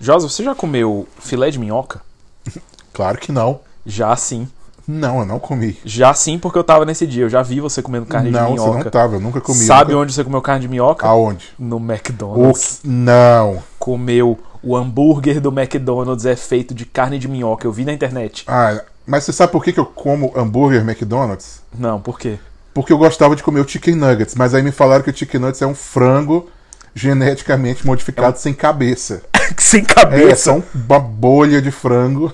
Josa, 0.00 0.28
você 0.28 0.42
já 0.42 0.54
comeu 0.54 1.06
filé 1.18 1.50
de 1.50 1.58
minhoca? 1.58 2.00
Claro 2.92 3.18
que 3.18 3.30
não. 3.30 3.60
Já 3.86 4.14
sim. 4.16 4.48
Não, 4.86 5.20
eu 5.20 5.24
não 5.24 5.38
comi. 5.38 5.78
Já 5.84 6.12
sim, 6.12 6.38
porque 6.38 6.58
eu 6.58 6.64
tava 6.64 6.84
nesse 6.84 7.06
dia. 7.06 7.22
Eu 7.22 7.30
já 7.30 7.40
vi 7.40 7.60
você 7.60 7.80
comendo 7.80 8.04
carne 8.04 8.30
não, 8.30 8.52
de 8.52 8.58
você 8.58 8.66
não 8.66 8.72
minhoca. 8.74 8.90
tava, 8.90 9.14
eu 9.14 9.20
nunca 9.20 9.40
comi. 9.40 9.60
Sabe 9.60 9.92
nunca... 9.92 10.02
onde 10.02 10.12
você 10.12 10.24
comeu 10.24 10.42
carne 10.42 10.62
de 10.62 10.68
minhoca? 10.68 11.06
Aonde? 11.06 11.50
No 11.56 11.76
O... 11.76 11.80
McDonald's. 11.80 12.80
Não. 12.82 13.62
Comeu 13.78 14.38
o 14.62 14.76
hambúrguer 14.76 15.40
do 15.40 15.50
McDonald's 15.50 16.26
é 16.26 16.36
feito 16.36 16.74
de 16.74 16.84
carne 16.84 17.18
de 17.18 17.28
minhoca. 17.28 17.66
Eu 17.66 17.72
vi 17.72 17.84
na 17.84 17.92
internet. 17.92 18.44
Ah, 18.48 18.82
mas 19.06 19.24
você 19.24 19.32
sabe 19.32 19.52
por 19.52 19.64
que, 19.64 19.72
que 19.72 19.80
eu 19.80 19.86
como 19.86 20.32
hambúrguer 20.36 20.82
McDonald's? 20.82 21.62
Não, 21.72 22.00
por 22.00 22.18
quê? 22.18 22.38
Porque 22.72 22.92
eu 22.92 22.98
gostava 22.98 23.34
de 23.36 23.42
comer 23.42 23.60
o 23.60 23.68
chicken 23.68 23.94
nuggets, 23.96 24.34
mas 24.34 24.54
aí 24.54 24.62
me 24.62 24.72
falaram 24.72 25.02
que 25.02 25.10
o 25.10 25.16
chicken 25.16 25.40
nuggets 25.40 25.62
é 25.62 25.66
um 25.66 25.74
frango 25.74 26.48
geneticamente 26.94 27.86
modificado 27.86 28.38
sem 28.38 28.54
cabeça. 28.54 29.22
Sem 29.58 29.82
É, 29.82 29.84
cabeça. 29.84 30.36
são 30.36 30.64
uma 30.74 30.98
bolha 31.00 31.60
de 31.62 31.70
frango 31.70 32.32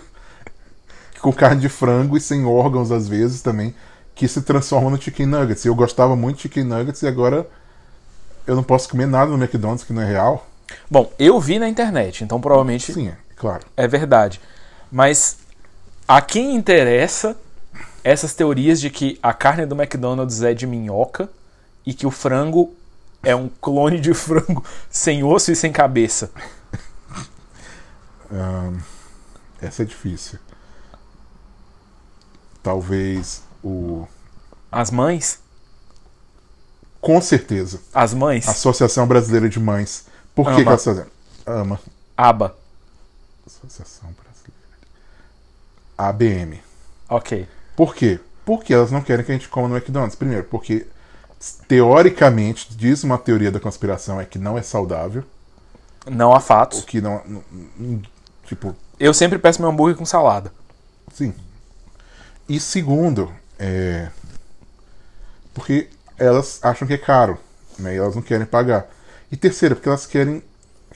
com 1.20 1.32
carne 1.32 1.60
de 1.60 1.68
frango 1.68 2.16
e 2.16 2.20
sem 2.20 2.44
órgãos 2.44 2.90
às 2.92 3.08
vezes 3.08 3.42
também 3.42 3.74
que 4.14 4.26
se 4.28 4.42
transforma 4.42 4.90
no 4.90 5.00
chicken 5.00 5.26
nuggets. 5.26 5.64
E 5.64 5.68
eu 5.68 5.74
gostava 5.74 6.16
muito 6.16 6.36
de 6.36 6.42
chicken 6.42 6.64
nuggets 6.64 7.02
e 7.02 7.06
agora 7.06 7.46
eu 8.46 8.56
não 8.56 8.62
posso 8.62 8.88
comer 8.88 9.06
nada 9.06 9.30
no 9.30 9.36
McDonald's 9.42 9.84
que 9.84 9.92
não 9.92 10.02
é 10.02 10.06
real. 10.06 10.46
Bom, 10.90 11.12
eu 11.18 11.38
vi 11.40 11.58
na 11.58 11.68
internet, 11.68 12.24
então 12.24 12.40
provavelmente 12.40 12.92
Sim, 12.92 13.08
é 13.08 13.16
claro. 13.36 13.66
é 13.76 13.86
verdade. 13.88 14.40
Mas 14.90 15.38
a 16.08 16.20
quem 16.22 16.54
interessa 16.56 17.36
essas 18.06 18.34
teorias 18.34 18.80
de 18.80 18.88
que 18.88 19.18
a 19.20 19.34
carne 19.34 19.66
do 19.66 19.74
McDonald's 19.74 20.40
é 20.40 20.54
de 20.54 20.64
minhoca 20.64 21.28
e 21.84 21.92
que 21.92 22.06
o 22.06 22.10
frango 22.12 22.72
é 23.20 23.34
um 23.34 23.48
clone 23.48 23.98
de 23.98 24.14
frango 24.14 24.64
sem 24.88 25.24
osso 25.24 25.50
e 25.50 25.56
sem 25.56 25.72
cabeça? 25.72 26.30
Essa 29.60 29.82
é 29.82 29.84
difícil. 29.84 30.38
Talvez 32.62 33.42
o. 33.62 34.06
As 34.70 34.92
mães? 34.92 35.40
Com 37.00 37.20
certeza. 37.20 37.80
As 37.92 38.14
mães? 38.14 38.46
Associação 38.48 39.08
Brasileira 39.08 39.48
de 39.48 39.58
Mães. 39.58 40.06
Por 40.32 40.44
que, 40.44 40.52
Ama. 40.52 40.62
que 40.62 40.68
ela 40.68 40.78
fazendo? 40.78 41.10
Ama. 41.44 41.80
Aba. 42.16 42.56
Associação 43.44 44.12
Brasileira. 44.12 44.62
ABM. 45.98 46.62
Ok. 47.08 47.48
Por 47.76 47.94
quê? 47.94 48.18
Porque 48.44 48.72
elas 48.72 48.90
não 48.90 49.02
querem 49.02 49.24
que 49.24 49.30
a 49.30 49.34
gente 49.34 49.48
coma 49.48 49.68
no 49.68 49.76
McDonald's. 49.76 50.16
Primeiro, 50.16 50.44
porque 50.44 50.86
teoricamente, 51.68 52.74
diz 52.76 53.04
uma 53.04 53.18
teoria 53.18 53.50
da 53.50 53.60
conspiração, 53.60 54.20
é 54.20 54.24
que 54.24 54.38
não 54.38 54.56
é 54.56 54.62
saudável. 54.62 55.22
Não 56.10 56.32
há 56.32 56.38
O 56.38 56.40
fatos. 56.40 56.84
que 56.84 57.00
não. 57.00 57.20
não- 57.26 57.44
não- 57.76 58.02
Tipo, 58.46 58.76
Eu 58.98 59.12
sempre 59.12 59.38
peço 59.40 59.60
meu 59.60 59.68
hambúrguer 59.70 59.96
com 59.96 60.06
salada. 60.06 60.52
sim. 61.12 61.34
E 62.48 62.60
segundo, 62.60 63.32
é. 63.58 64.08
Porque 65.52 65.88
elas 66.16 66.60
acham 66.62 66.86
que 66.86 66.94
é 66.94 66.98
caro, 66.98 67.36
né? 67.76 67.94
E 67.94 67.98
elas 67.98 68.14
não 68.14 68.22
querem 68.22 68.46
pagar. 68.46 68.86
E 69.32 69.36
terceiro, 69.36 69.74
porque 69.74 69.88
elas 69.88 70.06
querem 70.06 70.40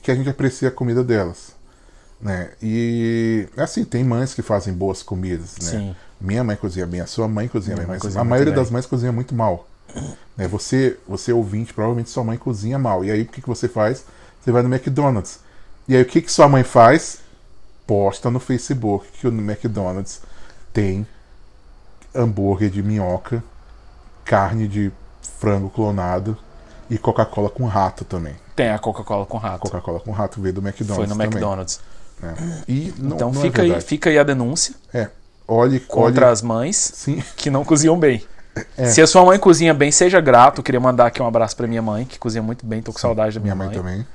que 0.01 0.13
a 0.13 0.15
gente 0.15 0.29
aprecie 0.31 0.69
a 0.69 0.71
comida 0.71 1.03
delas. 1.03 1.53
Né? 2.21 2.51
E 2.63 3.49
assim, 3.57 3.85
tem 3.85 4.05
mães 4.05 4.33
que 4.33 4.43
fazem 4.43 4.73
boas 4.73 5.03
comidas, 5.03 5.57
né? 5.59 5.71
Sim. 5.71 5.97
Minha 6.21 6.45
mãe 6.45 6.57
cozinha 6.57 6.87
bem, 6.87 7.01
a 7.01 7.07
sua 7.07 7.27
mãe 7.27 7.49
cozinha 7.49 7.77
Minha 7.77 7.87
bem, 7.87 7.95
mas 7.95 8.03
cozinha 8.03 8.21
a 8.21 8.25
maioria 8.25 8.53
bem. 8.53 8.63
das 8.63 8.71
mães 8.71 8.87
cozinha 8.87 9.11
muito 9.13 9.35
mal. 9.35 9.67
Né? 10.37 10.47
Você, 10.49 10.99
você 11.09 11.33
ouvinte, 11.33 11.73
provavelmente 11.73 12.11
sua 12.11 12.23
mãe 12.23 12.37
cozinha 12.37 12.79
mal. 12.79 13.05
E 13.05 13.11
aí 13.11 13.23
o 13.23 13.27
que, 13.27 13.41
que 13.41 13.49
você 13.49 13.69
faz? 13.69 14.05
Você 14.41 14.53
vai 14.53 14.63
no 14.63 14.73
McDonald's. 14.73 15.41
E 15.89 15.97
aí 15.97 16.03
o 16.03 16.07
que, 16.07 16.21
que 16.23 16.31
sua 16.31 16.49
mãe 16.49 16.63
faz? 16.63 17.19
Posta 17.87 18.31
no 18.31 18.39
Facebook 18.39 19.07
que 19.19 19.29
no 19.29 19.43
McDonald's 19.43 20.21
tem 20.73 21.07
hambúrguer 22.15 22.71
de 22.71 22.83
minhoca, 22.83 23.43
carne 24.25 24.69
de 24.69 24.93
frango 25.39 25.71
clonado 25.71 26.37
e 26.89 26.99
Coca-Cola 26.99 27.49
com 27.49 27.67
rato 27.67 28.05
também. 28.05 28.35
Tem 28.55 28.71
a 28.71 28.79
Coca-Cola 28.79 29.25
com 29.27 29.39
rato. 29.39 29.61
Coca-Cola 29.63 30.01
com 30.01 30.11
rato 30.13 30.41
veio 30.41 30.55
do 30.55 30.61
McDonald's 30.61 30.97
Foi 30.97 31.07
no 31.07 31.15
também. 31.15 31.27
McDonald's. 31.29 31.81
né? 32.21 32.63
E 32.69 32.95
não, 32.99 33.17
Então 33.17 33.33
não 33.33 33.41
fica, 33.41 33.63
é 33.67 33.75
aí, 33.75 33.81
fica 33.81 34.11
aí 34.11 34.19
a 34.19 34.23
denúncia 34.23 34.75
É, 34.93 35.09
olhe, 35.53 35.81
contra 35.81 36.27
olhe, 36.27 36.33
as 36.33 36.43
mães 36.43 36.77
sim, 36.95 37.23
que 37.37 37.51
não 37.51 37.65
cozinham 37.65 37.99
bem. 37.99 38.23
É. 38.77 38.87
Se 38.87 39.01
a 39.01 39.07
sua 39.07 39.25
mãe 39.25 39.39
cozinha 39.39 39.73
bem, 39.73 39.93
seja 39.93 40.21
grato. 40.21 40.63
Queria 40.63 40.81
mandar 40.81 41.07
aqui 41.07 41.23
um 41.23 41.27
abraço 41.27 41.57
pra 41.57 41.67
minha 41.67 41.81
mãe, 41.81 42.05
que 42.05 42.19
cozinha 42.19 42.43
muito 42.43 42.67
bem. 42.67 42.83
Tô 42.83 42.93
com 42.93 42.99
saudade 42.99 43.35
da 43.39 43.41
minha, 43.41 43.55
minha 43.55 43.67
mãe, 43.69 43.77
também. 43.77 44.07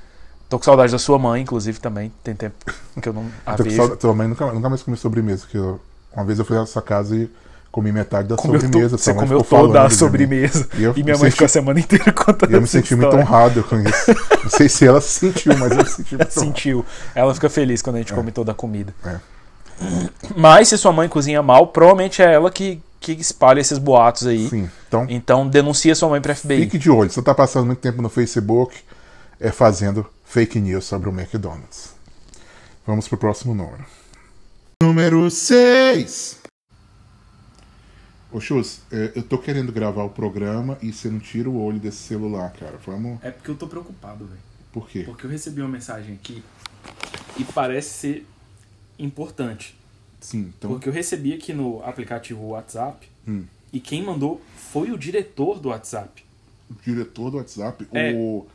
Tô 0.48 0.58
com 0.58 0.64
saudade 0.64 0.92
da 0.92 0.98
sua 0.98 1.18
mãe, 1.18 1.42
inclusive, 1.42 1.80
também. 1.80 2.12
Tem 2.22 2.34
tempo 2.34 2.54
que 3.00 3.08
eu 3.08 3.12
não 3.12 3.24
a 3.46 3.56
vejo. 3.56 3.74
saudade- 3.76 3.98
Tua 4.00 4.14
mãe 4.14 4.28
nunca, 4.28 4.46
nunca 4.52 4.68
mais 4.68 4.82
comeu 4.82 4.96
sobremesa, 4.98 5.46
que 5.50 5.56
eu- 5.56 5.80
uma 6.14 6.24
vez 6.24 6.38
eu 6.38 6.44
fui 6.44 6.56
na 6.56 6.66
sua 6.66 6.82
casa 6.82 7.16
e 7.16 7.30
comi 7.72 7.90
metade 7.92 8.28
da 8.28 8.36
Comeu 8.36 8.60
sobremesa. 8.60 8.96
você 8.98 9.12
mãe 9.12 9.22
comeu 9.26 9.42
toda 9.42 9.80
a 9.80 9.84
mim. 9.84 9.90
sobremesa. 9.90 10.68
E 10.74 10.82
eu 10.84 10.92
E 10.96 11.02
minha 11.02 11.14
mãe 11.16 11.24
senti- 11.24 11.32
ficou 11.32 11.44
a 11.46 11.48
semana 11.48 11.80
inteira 11.80 12.12
contando 12.12 12.50
E 12.50 12.54
eu 12.54 12.60
me 12.60 12.66
senti 12.68 12.94
muito 12.94 13.06
história. 13.08 13.26
honrado 13.26 13.64
com 13.64 13.76
isso. 13.80 14.14
Não 14.44 14.50
sei 14.50 14.68
se 14.68 14.86
ela 14.86 15.00
se 15.00 15.18
sentiu, 15.20 15.56
mas 15.58 15.72
eu 15.72 15.84
senti 15.86 16.14
muito 16.16 16.30
honrado. 16.30 16.40
Sentiu. 16.40 16.86
Ela 17.14 17.34
fica 17.34 17.48
feliz 17.50 17.82
quando 17.82 17.96
a 17.96 17.98
gente 18.00 18.12
come 18.12 18.30
toda 18.30 18.52
a 18.52 18.54
comida. 18.54 18.94
É. 19.04 19.16
Mas 20.36 20.68
se 20.68 20.78
sua 20.78 20.92
mãe 20.92 21.08
cozinha 21.08 21.42
mal, 21.42 21.68
provavelmente 21.68 22.22
é 22.22 22.32
ela 22.32 22.50
que, 22.50 22.80
que 23.00 23.12
espalha 23.12 23.60
esses 23.60 23.78
boatos 23.78 24.26
aí. 24.26 24.48
Sim, 24.48 24.70
então 24.88 25.06
Então 25.08 25.48
denuncia 25.48 25.94
sua 25.94 26.08
mãe 26.08 26.20
pra 26.20 26.34
FBI. 26.34 26.60
fique 26.62 26.78
de 26.78 26.90
olho. 26.90 27.10
Você 27.10 27.22
tá 27.22 27.34
passando 27.34 27.66
muito 27.66 27.80
tempo 27.80 28.00
no 28.02 28.08
Facebook 28.08 28.76
é 29.38 29.50
fazendo 29.50 30.06
fake 30.24 30.58
news 30.60 30.84
sobre 30.84 31.08
o 31.08 31.12
McDonald's. 31.12 31.94
Vamos 32.86 33.06
pro 33.08 33.18
próximo 33.18 33.54
número. 33.54 33.84
Número 34.82 35.30
6. 35.30 36.38
Ô 38.32 38.40
Chus, 38.40 38.80
é, 38.92 39.12
eu 39.14 39.22
tô 39.22 39.38
querendo 39.38 39.72
gravar 39.72 40.04
o 40.04 40.10
programa 40.10 40.76
e 40.82 40.92
você 40.92 41.08
não 41.08 41.18
tira 41.18 41.48
o 41.48 41.62
olho 41.62 41.78
desse 41.78 41.98
celular, 41.98 42.52
cara. 42.58 42.74
Vamos. 42.86 43.18
É 43.22 43.30
porque 43.30 43.50
eu 43.50 43.54
tô 43.56 43.66
preocupado, 43.66 44.26
velho. 44.26 44.40
Por 44.72 44.88
quê? 44.88 45.02
Porque 45.04 45.24
eu 45.26 45.30
recebi 45.30 45.60
uma 45.62 45.70
mensagem 45.70 46.14
aqui 46.14 46.42
e 47.38 47.44
parece 47.44 47.90
ser 47.90 48.26
importante. 48.98 49.76
Sim, 50.20 50.52
então. 50.56 50.70
Porque 50.70 50.88
eu 50.88 50.92
recebi 50.92 51.32
aqui 51.34 51.52
no 51.52 51.82
aplicativo 51.84 52.48
WhatsApp 52.48 53.08
Hum. 53.28 53.44
e 53.72 53.78
quem 53.80 54.02
mandou 54.02 54.40
foi 54.56 54.90
o 54.90 54.98
diretor 54.98 55.58
do 55.60 55.68
WhatsApp. 55.68 56.24
O 56.70 56.74
diretor 56.82 57.30
do 57.30 57.36
WhatsApp, 57.36 57.86
É. 57.92 58.12
o, 58.14 58.46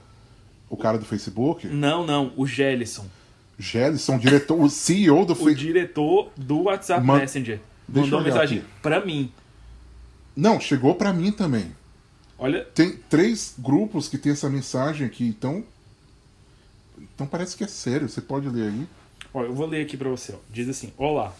o 0.69 0.75
cara 0.77 0.97
do 0.97 1.05
Facebook, 1.05 1.67
Não, 1.67 2.05
não, 2.05 2.33
o 2.35 2.45
Gelison. 2.47 3.05
Gelson, 3.59 4.17
diretor, 4.17 4.59
o 4.59 4.69
CEO 4.69 5.23
do 5.25 5.33
O 5.33 5.35
Facebook. 5.35 5.55
diretor 5.55 6.31
do 6.35 6.63
WhatsApp 6.63 7.05
Man- 7.05 7.19
Messenger. 7.19 7.59
Deixa 7.87 8.05
mandou 8.07 8.19
uma 8.19 8.25
mensagem 8.25 8.57
aqui. 8.59 8.67
pra 8.81 9.05
mim. 9.05 9.31
Não, 10.35 10.59
chegou 10.59 10.95
pra 10.95 11.13
mim 11.13 11.31
também. 11.31 11.71
Olha, 12.39 12.65
Tem 12.73 12.93
três 13.09 13.53
grupos 13.59 14.07
que 14.07 14.17
tem 14.17 14.31
essa 14.31 14.49
mensagem 14.49 15.05
aqui, 15.05 15.25
então. 15.27 15.63
Então 16.97 17.27
parece 17.27 17.55
que 17.55 17.63
é 17.63 17.67
sério. 17.67 18.09
Você 18.09 18.19
pode 18.21 18.49
ler 18.49 18.69
aí. 18.69 18.87
Ó, 19.33 19.43
eu 19.43 19.53
vou 19.53 19.67
ler 19.67 19.83
aqui 19.83 19.97
pra 19.97 20.09
você. 20.09 20.33
Ó. 20.33 20.37
Diz 20.49 20.67
assim: 20.69 20.91
Olá, 20.97 21.33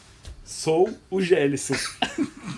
sou 0.43 0.89
o 1.09 1.21
Gelison. 1.21 1.75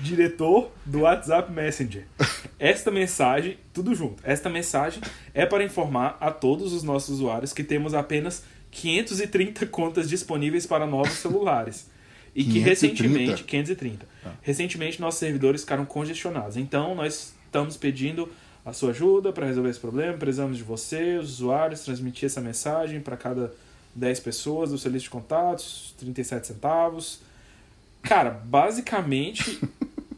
diretor 0.00 0.70
do 0.86 1.00
WhatsApp 1.00 1.50
Messenger. 1.52 2.06
Esta 2.58 2.90
mensagem, 2.90 3.58
tudo 3.72 3.94
junto, 3.94 4.22
esta 4.24 4.48
mensagem 4.48 5.02
é 5.34 5.44
para 5.44 5.64
informar 5.64 6.16
a 6.20 6.30
todos 6.30 6.72
os 6.72 6.82
nossos 6.82 7.16
usuários 7.16 7.52
que 7.52 7.64
temos 7.64 7.94
apenas 7.94 8.44
530 8.70 9.66
contas 9.66 10.08
disponíveis 10.08 10.66
para 10.66 10.86
novos 10.86 11.14
celulares. 11.14 11.90
E 12.34 12.44
que 12.44 12.52
530? 12.62 12.70
recentemente, 12.70 13.44
530. 13.44 14.06
Recentemente 14.42 15.00
nossos 15.00 15.18
servidores 15.18 15.62
ficaram 15.62 15.84
congestionados. 15.84 16.56
Então 16.56 16.94
nós 16.94 17.34
estamos 17.44 17.76
pedindo 17.76 18.30
a 18.68 18.72
sua 18.72 18.90
ajuda 18.90 19.32
para 19.32 19.46
resolver 19.46 19.70
esse 19.70 19.80
problema. 19.80 20.16
Precisamos 20.18 20.56
de 20.58 20.62
você, 20.62 21.16
os 21.16 21.30
usuários, 21.34 21.80
transmitir 21.80 22.26
essa 22.26 22.40
mensagem 22.40 23.00
para 23.00 23.16
cada 23.16 23.52
10 23.94 24.20
pessoas 24.20 24.70
do 24.70 24.78
seu 24.78 24.90
lista 24.90 25.04
de 25.04 25.10
contatos, 25.10 25.94
37 25.98 26.46
centavos. 26.48 27.20
Cara, 28.02 28.30
basicamente 28.30 29.60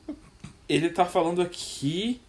ele 0.68 0.90
tá 0.90 1.04
falando 1.04 1.40
aqui. 1.40 2.20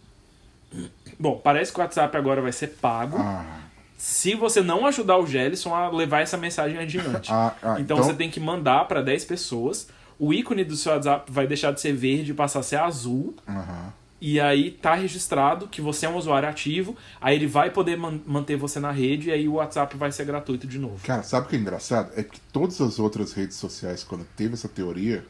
Bom, 1.19 1.39
parece 1.43 1.73
que 1.73 1.79
o 1.79 1.81
WhatsApp 1.81 2.15
agora 2.15 2.41
vai 2.41 2.51
ser 2.51 2.67
pago. 2.67 3.17
Ah, 3.19 3.61
Se 3.97 4.35
você 4.35 4.61
não 4.61 4.85
ajudar 4.85 5.17
o 5.17 5.25
Gelson 5.25 5.73
a 5.73 5.89
levar 5.89 6.21
essa 6.21 6.37
mensagem 6.37 6.77
adiante. 6.77 7.31
ah, 7.31 7.55
ah, 7.61 7.79
então, 7.79 7.97
você 7.97 8.13
tem 8.13 8.29
que 8.29 8.39
mandar 8.39 8.87
para 8.87 9.01
10 9.01 9.25
pessoas. 9.25 9.87
O 10.19 10.31
ícone 10.31 10.63
do 10.63 10.75
seu 10.75 10.93
WhatsApp 10.93 11.31
vai 11.31 11.47
deixar 11.47 11.71
de 11.71 11.81
ser 11.81 11.93
verde 11.93 12.31
e 12.31 12.33
passar 12.33 12.59
a 12.59 12.63
ser 12.63 12.77
azul. 12.77 13.35
Aham. 13.47 13.93
E 14.23 14.39
aí 14.39 14.69
tá 14.69 14.93
registrado 14.93 15.67
que 15.67 15.81
você 15.81 16.05
é 16.05 16.09
um 16.09 16.15
usuário 16.15 16.47
ativo. 16.47 16.95
Aí 17.19 17.35
ele 17.35 17.47
vai 17.47 17.71
poder 17.71 17.97
man- 17.97 18.21
manter 18.25 18.55
você 18.55 18.79
na 18.79 18.91
rede 18.91 19.29
e 19.29 19.31
aí 19.31 19.47
o 19.47 19.53
WhatsApp 19.53 19.97
vai 19.97 20.11
ser 20.11 20.25
gratuito 20.25 20.67
de 20.67 20.77
novo. 20.77 21.03
Cara, 21.03 21.23
sabe 21.23 21.47
o 21.47 21.49
que 21.49 21.55
é 21.55 21.59
engraçado? 21.59 22.11
É 22.15 22.21
que 22.21 22.39
todas 22.53 22.79
as 22.79 22.99
outras 22.99 23.33
redes 23.33 23.57
sociais, 23.57 24.03
quando 24.03 24.23
teve 24.37 24.53
essa 24.53 24.69
teoria, 24.69 25.25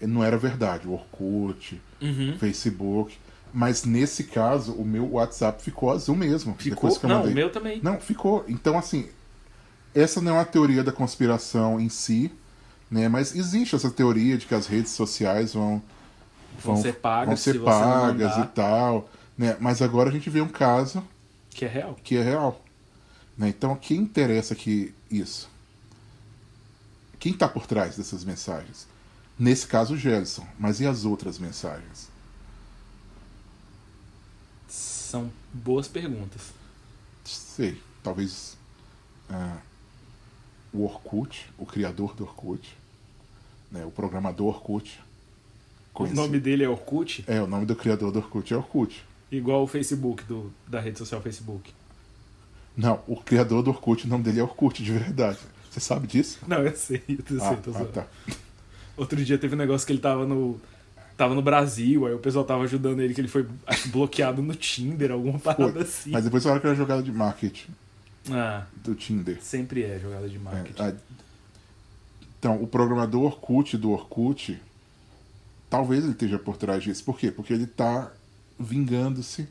eh, 0.00 0.06
não 0.06 0.22
era 0.22 0.38
verdade. 0.38 0.86
O 0.86 0.92
Orkut, 0.92 1.80
Uhum. 2.00 2.36
Facebook. 2.38 3.16
Mas 3.52 3.84
nesse 3.84 4.24
caso, 4.24 4.72
o 4.74 4.84
meu 4.84 5.12
WhatsApp 5.12 5.60
ficou 5.62 5.90
azul 5.90 6.14
mesmo. 6.16 6.54
Ficou? 6.56 6.74
depois 6.76 6.98
que 6.98 7.06
eu 7.06 7.08
Não, 7.10 7.16
mandei. 7.18 7.32
o 7.32 7.34
meu 7.36 7.50
também. 7.50 7.80
Não, 7.82 7.98
ficou. 8.00 8.44
Então, 8.48 8.78
assim, 8.78 9.08
essa 9.94 10.20
não 10.20 10.32
é 10.32 10.34
uma 10.38 10.44
teoria 10.44 10.84
da 10.84 10.92
conspiração 10.92 11.80
em 11.80 11.88
si, 11.88 12.30
né? 12.90 13.08
Mas 13.08 13.34
existe 13.34 13.74
essa 13.74 13.90
teoria 13.90 14.36
de 14.38 14.46
que 14.46 14.54
as 14.54 14.66
redes 14.68 14.92
sociais 14.92 15.54
vão 15.54 15.82
Vão 16.62 16.76
ser 16.76 16.94
pagas 16.94 17.26
vão 17.26 17.36
ser 17.36 17.52
se 17.52 17.58
você 17.58 17.64
não 17.64 17.90
pagas 17.90 18.36
e 18.38 18.46
tal, 18.48 19.08
né? 19.36 19.56
Mas 19.60 19.82
agora 19.82 20.08
a 20.08 20.12
gente 20.12 20.30
vê 20.30 20.40
um 20.40 20.48
caso 20.48 21.02
Que 21.50 21.64
é 21.64 21.68
real. 21.68 21.96
que 22.02 22.16
é 22.16 22.22
real, 22.22 22.62
né? 23.36 23.48
Então, 23.48 23.74
quem 23.76 23.98
interessa 23.98 24.54
aqui 24.54 24.94
isso? 25.10 25.48
Quem 27.18 27.32
está 27.32 27.48
por 27.48 27.66
trás 27.66 27.96
dessas 27.96 28.24
mensagens? 28.24 28.86
Nesse 29.38 29.66
caso, 29.66 29.94
o 29.94 29.96
Gelson. 29.96 30.46
Mas 30.58 30.80
e 30.80 30.86
as 30.86 31.04
outras 31.04 31.38
mensagens? 31.38 32.08
São 34.68 35.30
boas 35.52 35.88
perguntas. 35.88 36.52
Sei, 37.24 37.80
talvez 38.02 38.56
ah, 39.30 39.58
o 40.72 40.84
Orkut, 40.84 41.50
o 41.56 41.64
criador 41.64 42.14
do 42.14 42.24
Orkut, 42.24 42.76
né, 43.70 43.84
o 43.84 43.90
programador 43.90 44.56
Orkut. 44.56 45.00
O 45.94 45.98
conhecido- 45.98 46.20
nome 46.22 46.40
dele 46.40 46.64
é 46.64 46.68
Orkut, 46.68 47.24
É, 47.28 47.40
o 47.40 47.46
nome 47.46 47.64
do 47.66 47.76
criador 47.76 48.10
do 48.10 48.18
Orkut 48.18 48.52
é 48.52 48.56
Orkut. 48.56 49.04
igual 49.30 49.62
o 49.62 49.66
Facebook 49.66 50.24
do, 50.24 50.52
da 50.66 50.80
rede 50.80 50.98
social 50.98 51.20
Facebook. 51.22 51.72
Não, 52.76 53.00
o 53.06 53.16
criador 53.16 53.62
do 53.62 53.70
Orkut, 53.70 54.04
o 54.04 54.08
nome 54.08 54.24
dele 54.24 54.40
é 54.40 54.42
Orkut, 54.42 54.82
de 54.82 54.90
verdade. 54.92 55.38
Você 55.70 55.78
sabe 55.80 56.06
disso? 56.08 56.40
Não, 56.48 56.58
eu 56.64 56.74
sei, 56.76 57.02
eu 57.08 57.38
sei, 57.38 57.46
Ah, 57.46 57.56
tô 57.56 57.70
ah, 57.76 57.84
tá. 57.84 58.06
Outro 58.96 59.24
dia 59.24 59.38
teve 59.38 59.54
um 59.54 59.58
negócio 59.58 59.86
que 59.86 59.92
ele 59.92 60.00
tava 60.00 60.26
no. 60.26 60.60
Tava 61.16 61.32
no 61.32 61.42
Brasil, 61.42 62.06
aí 62.08 62.12
o 62.14 62.18
pessoal 62.18 62.44
tava 62.44 62.64
ajudando 62.64 63.00
ele, 63.00 63.14
que 63.14 63.20
ele 63.20 63.28
foi 63.28 63.46
acho, 63.68 63.88
bloqueado 63.88 64.42
no 64.42 64.52
Tinder, 64.52 65.12
alguma 65.12 65.38
parada 65.38 65.72
Foi. 65.74 65.82
assim. 65.82 66.10
Mas 66.10 66.24
depois 66.24 66.42
falaram 66.42 66.60
que 66.60 66.66
era 66.66 66.74
jogada 66.76 67.04
de 67.04 67.12
marketing 67.12 67.70
Ah, 68.32 68.64
do 68.82 68.96
Tinder. 68.96 69.38
sempre 69.40 69.84
é 69.84 69.96
jogada 70.00 70.28
de 70.28 70.38
marketing. 70.40 70.82
É, 70.82 70.86
ah, 70.88 70.94
então, 72.38 72.60
o 72.60 72.66
programador 72.66 73.22
Orkut 73.22 73.76
do 73.76 73.92
Orkut, 73.92 74.60
talvez 75.68 76.02
ele 76.02 76.12
esteja 76.12 76.38
por 76.38 76.56
trás 76.56 76.82
disso. 76.82 77.04
Por 77.04 77.18
quê? 77.18 77.30
Porque 77.30 77.52
ele 77.52 77.66
tá 77.66 78.10
vingando-se. 78.58 79.48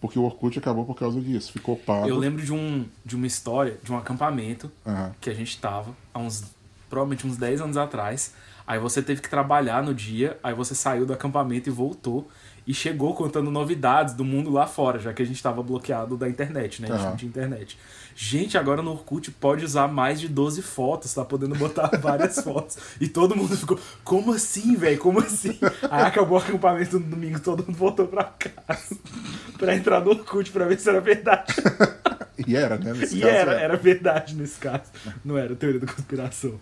Porque 0.00 0.18
o 0.18 0.22
Orkut 0.22 0.58
acabou 0.58 0.84
por 0.84 0.94
causa 0.94 1.20
disso. 1.20 1.52
Ficou 1.52 1.76
pago. 1.76 2.06
Eu 2.08 2.16
lembro 2.16 2.44
de, 2.44 2.52
um, 2.52 2.86
de 3.04 3.16
uma 3.16 3.26
história, 3.26 3.78
de 3.82 3.90
um 3.90 3.96
acampamento 3.96 4.70
Aham. 4.86 5.14
que 5.20 5.30
a 5.30 5.34
gente 5.34 5.58
tava 5.58 5.96
há 6.12 6.18
uns. 6.18 6.44
Provavelmente 6.90 7.26
uns 7.26 7.36
10 7.36 7.62
anos 7.62 7.76
atrás. 7.76 8.34
Aí 8.66 8.78
você 8.78 9.02
teve 9.02 9.20
que 9.20 9.28
trabalhar 9.28 9.82
no 9.82 9.94
dia, 9.94 10.38
aí 10.42 10.54
você 10.54 10.74
saiu 10.74 11.04
do 11.06 11.12
acampamento 11.12 11.68
e 11.68 11.72
voltou. 11.72 12.28
E 12.66 12.72
chegou 12.72 13.14
contando 13.14 13.50
novidades 13.50 14.14
do 14.14 14.24
mundo 14.24 14.50
lá 14.50 14.66
fora, 14.66 14.98
já 14.98 15.12
que 15.12 15.22
a 15.22 15.26
gente 15.26 15.42
tava 15.42 15.62
bloqueado 15.62 16.16
da 16.16 16.28
internet, 16.28 16.80
né? 16.80 16.88
A 16.90 16.96
gente 16.96 17.04
não 17.06 17.16
tinha 17.16 17.28
internet. 17.28 17.78
Gente, 18.16 18.56
agora 18.56 18.80
no 18.80 18.92
Orkut 18.92 19.30
pode 19.32 19.64
usar 19.64 19.86
mais 19.88 20.18
de 20.20 20.28
12 20.28 20.62
fotos, 20.62 21.12
tá 21.12 21.24
podendo 21.24 21.54
botar 21.56 21.88
várias 22.00 22.38
fotos. 22.40 22.78
E 23.00 23.06
todo 23.08 23.36
mundo 23.36 23.54
ficou, 23.56 23.78
como 24.02 24.32
assim, 24.32 24.76
velho? 24.76 24.98
Como 24.98 25.18
assim? 25.18 25.58
Aí 25.90 26.04
acabou 26.04 26.38
o 26.38 26.40
acampamento 26.40 26.98
no 26.98 27.06
domingo, 27.06 27.38
todo 27.40 27.66
mundo 27.66 27.76
voltou 27.76 28.06
pra 28.08 28.24
casa. 28.24 28.96
pra 29.58 29.74
entrar 29.74 30.00
no 30.00 30.10
Orkut 30.12 30.50
pra 30.50 30.64
ver 30.64 30.78
se 30.78 30.88
era 30.88 31.00
verdade. 31.00 31.52
E 32.46 32.56
era, 32.56 32.76
né? 32.76 32.92
Nesse 32.92 33.16
E 33.16 33.20
caso, 33.20 33.32
era, 33.32 33.60
é. 33.60 33.62
era 33.62 33.76
verdade 33.76 34.34
nesse 34.34 34.58
caso. 34.58 34.82
Não 35.24 35.38
era 35.38 35.54
teoria 35.54 35.78
da 35.78 35.86
conspiração. 35.86 36.58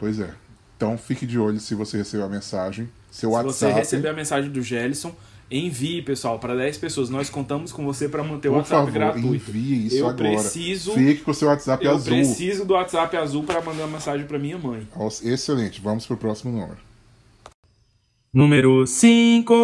Pois 0.00 0.18
é. 0.18 0.28
Então 0.84 0.98
fique 0.98 1.24
de 1.26 1.38
olho 1.38 1.58
se 1.58 1.74
você 1.74 1.96
receber 1.96 2.24
a 2.24 2.28
mensagem. 2.28 2.88
Seu 3.10 3.30
Se 3.30 3.34
WhatsApp. 3.34 3.54
você 3.54 3.72
receber 3.72 4.08
a 4.08 4.12
mensagem 4.12 4.50
do 4.50 4.60
Gelson, 4.60 5.14
envie, 5.50 6.02
pessoal, 6.02 6.38
para 6.38 6.54
10 6.54 6.76
pessoas. 6.76 7.08
Nós 7.08 7.30
contamos 7.30 7.72
com 7.72 7.82
você 7.86 8.06
para 8.06 8.22
manter 8.22 8.48
o 8.48 8.52
Por 8.52 8.58
WhatsApp 8.58 8.80
favor, 8.86 8.92
gratuito. 8.92 9.28
envie 9.50 9.86
isso 9.86 9.96
Eu 9.96 10.08
agora. 10.08 10.28
preciso- 10.28 10.92
Fique 10.92 11.22
com 11.22 11.30
o 11.30 11.34
seu 11.34 11.48
WhatsApp 11.48 11.82
Eu 11.82 11.92
azul. 11.92 12.12
preciso 12.14 12.66
do 12.66 12.74
WhatsApp 12.74 13.16
azul 13.16 13.44
para 13.44 13.62
mandar 13.62 13.84
uma 13.84 13.92
mensagem 13.92 14.26
para 14.26 14.38
minha 14.38 14.58
mãe. 14.58 14.86
Excelente. 15.22 15.80
Vamos 15.80 16.06
pro 16.06 16.18
próximo 16.18 16.52
número. 16.52 16.76
Número 18.32 18.86
5. 18.86 19.54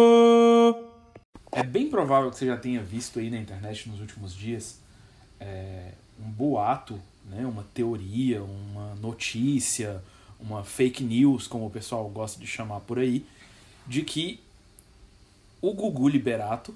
É 1.51 1.61
bem 1.61 1.87
provável 1.87 2.31
que 2.31 2.37
você 2.37 2.47
já 2.47 2.57
tenha 2.57 2.81
visto 2.81 3.19
aí 3.19 3.29
na 3.29 3.37
internet 3.37 3.87
nos 3.89 3.99
últimos 3.99 4.33
dias 4.33 4.79
é, 5.39 5.91
um 6.19 6.31
boato, 6.31 6.97
né, 7.29 7.45
uma 7.45 7.63
teoria, 7.73 8.41
uma 8.41 8.95
notícia, 8.95 10.01
uma 10.41 10.63
fake 10.63 11.03
news, 11.03 11.47
como 11.47 11.65
o 11.65 11.69
pessoal 11.69 12.07
gosta 12.09 12.39
de 12.39 12.47
chamar 12.47 12.79
por 12.81 12.97
aí, 12.99 13.25
de 13.87 14.01
que 14.01 14.39
o 15.61 15.73
Gugu 15.73 16.07
Liberato, 16.09 16.73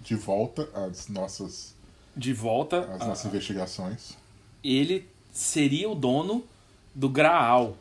De 0.00 0.14
volta 0.14 0.68
às 0.74 1.08
nossas, 1.08 1.74
de 2.16 2.32
volta, 2.34 2.80
às 2.94 3.00
a- 3.02 3.06
nossas 3.06 3.26
investigações. 3.26 4.16
ele 4.62 5.08
seria 5.32 5.88
o 5.88 5.94
dono 5.94 6.44
do 6.94 7.08
Graal. 7.08 7.76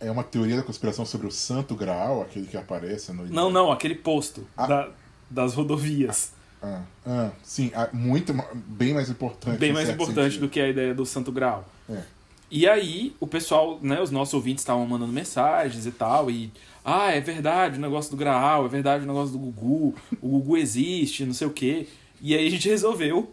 É 0.00 0.10
uma 0.10 0.24
teoria 0.24 0.56
da 0.56 0.62
conspiração 0.62 1.04
sobre 1.04 1.26
o 1.26 1.30
Santo 1.30 1.74
Graal, 1.74 2.22
aquele 2.22 2.46
que 2.46 2.56
aparece 2.56 3.12
no. 3.12 3.26
Não, 3.26 3.50
não, 3.50 3.70
aquele 3.72 3.94
posto 3.94 4.46
Ah. 4.56 4.66
da- 4.66 4.90
das 5.30 5.54
rodovias. 5.54 6.32
Ah, 6.62 6.82
ah, 7.06 7.30
sim, 7.44 7.70
ah, 7.74 7.88
muito, 7.92 8.32
bem 8.54 8.92
mais 8.94 9.08
importante. 9.10 9.58
Bem 9.58 9.70
em 9.70 9.72
mais 9.72 9.88
importante 9.88 10.24
sentido. 10.34 10.40
do 10.40 10.48
que 10.48 10.60
a 10.60 10.68
ideia 10.68 10.92
do 10.94 11.06
Santo 11.06 11.30
Graal. 11.30 11.64
É. 11.90 12.02
E 12.50 12.66
aí, 12.66 13.14
o 13.20 13.26
pessoal, 13.26 13.78
né, 13.82 14.00
os 14.00 14.10
nossos 14.10 14.32
ouvintes 14.32 14.62
estavam 14.62 14.86
mandando 14.86 15.12
mensagens 15.12 15.84
e 15.84 15.90
tal, 15.90 16.30
e 16.30 16.50
ah, 16.84 17.10
é 17.10 17.20
verdade 17.20 17.76
o 17.76 17.80
negócio 17.80 18.10
do 18.10 18.16
Graal, 18.16 18.64
é 18.64 18.68
verdade 18.68 19.04
o 19.04 19.06
negócio 19.06 19.32
do 19.32 19.38
Gugu, 19.38 19.94
o 20.22 20.28
Gugu 20.28 20.56
existe, 20.56 21.26
não 21.26 21.34
sei 21.34 21.46
o 21.46 21.52
quê. 21.52 21.86
E 22.20 22.34
aí 22.34 22.46
a 22.46 22.50
gente 22.50 22.68
resolveu 22.70 23.30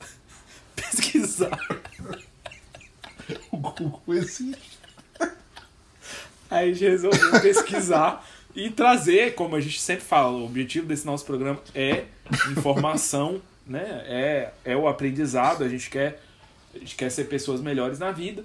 pesquisar. 0.76 1.58
O 3.52 3.58
Google 3.58 4.04
existe. 4.10 4.78
Aí 6.48 6.70
a 6.70 6.74
gente 6.74 6.88
resolveu 6.88 7.42
pesquisar 7.42 8.24
e 8.56 8.70
trazer, 8.70 9.34
como 9.34 9.56
a 9.56 9.62
gente 9.62 9.82
sempre 9.82 10.06
fala, 10.06 10.38
o 10.38 10.46
objetivo 10.46 10.86
desse 10.86 11.08
nosso 11.08 11.26
programa 11.26 11.60
é 11.74 12.06
informação, 12.52 13.42
né? 13.66 14.04
É, 14.06 14.52
é 14.64 14.78
o 14.78 14.88
aprendizado, 14.88 15.64
a 15.64 15.68
gente 15.68 15.90
quer 15.90 16.22
a 16.76 16.80
gente 16.80 16.96
quer 16.96 17.10
ser 17.10 17.26
pessoas 17.26 17.62
melhores 17.62 18.00
na 18.00 18.12
vida. 18.12 18.44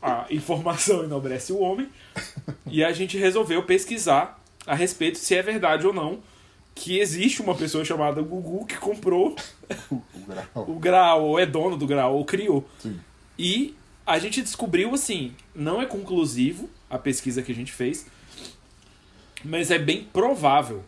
A 0.00 0.26
informação 0.30 1.04
enobrece 1.04 1.52
o 1.52 1.58
homem. 1.58 1.88
E 2.66 2.82
a 2.82 2.92
gente 2.92 3.18
resolveu 3.18 3.62
pesquisar 3.62 4.42
a 4.66 4.74
respeito 4.74 5.18
se 5.18 5.34
é 5.34 5.42
verdade 5.42 5.86
ou 5.86 5.92
não 5.92 6.20
que 6.74 6.98
existe 6.98 7.42
uma 7.42 7.54
pessoa 7.54 7.84
chamada 7.84 8.22
Gugu 8.22 8.64
que 8.64 8.76
comprou 8.76 9.36
O, 9.90 10.02
Graal. 10.26 10.70
o 10.70 10.78
Graal, 10.78 11.24
ou 11.24 11.38
é 11.38 11.44
dono 11.44 11.76
do 11.76 11.86
Graal, 11.86 12.14
ou 12.14 12.24
criou. 12.24 12.68
Sim. 12.78 12.98
E 13.38 13.74
a 14.06 14.18
gente 14.18 14.40
descobriu 14.40 14.94
assim, 14.94 15.34
não 15.54 15.80
é 15.80 15.86
conclusivo 15.86 16.70
a 16.88 16.98
pesquisa 16.98 17.42
que 17.42 17.52
a 17.52 17.54
gente 17.54 17.72
fez, 17.72 18.06
mas 19.44 19.70
é 19.70 19.78
bem 19.78 20.04
provável, 20.04 20.82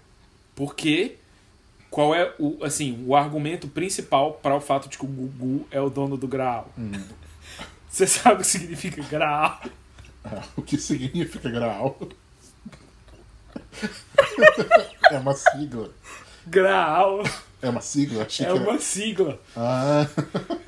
porque 0.55 1.17
qual 1.93 2.15
é 2.15 2.35
o 2.39 2.65
assim 2.65 3.05
o 3.07 3.15
argumento 3.15 3.69
principal 3.69 4.33
para 4.33 4.57
o 4.57 4.61
fato 4.61 4.89
de 4.89 4.97
que 4.97 5.05
o 5.05 5.09
Gugu 5.09 5.67
é 5.71 5.79
o 5.81 5.91
dono 5.91 6.17
do 6.17 6.27
Graal? 6.27 6.73
Você 7.89 8.07
sabe 8.07 8.37
o 8.37 8.39
que 8.39 8.47
significa 8.47 9.03
Graal? 9.03 9.61
Ah, 10.25 10.43
o 10.57 10.63
que 10.63 10.79
significa 10.79 11.51
Graal? 11.51 11.99
é 15.11 15.19
uma 15.19 15.35
sigla. 15.35 15.91
Graal 16.47 17.23
É 17.61 17.69
uma 17.69 17.81
sigla? 17.83 18.25
Achei 18.25 18.47
é 18.47 18.49
era- 18.49 18.59
uma 18.59 18.79
sigla 18.79 19.39
Ah, 19.55 20.07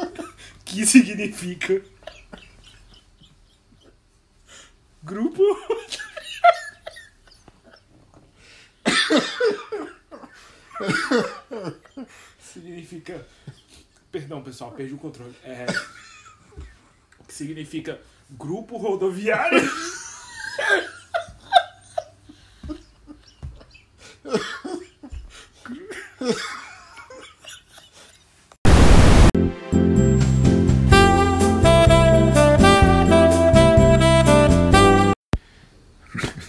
que 0.65 0.85
significa 0.87 1.81
grupo 5.03 5.43
significa 12.39 13.27
perdão 14.11 14.43
pessoal 14.43 14.73
perdi 14.73 14.95
o 14.95 14.99
controle. 14.99 15.35
É 15.45 15.67
que 17.27 17.35
significa 17.35 18.01
grupo 18.31 18.77
rodoviário 18.77 19.61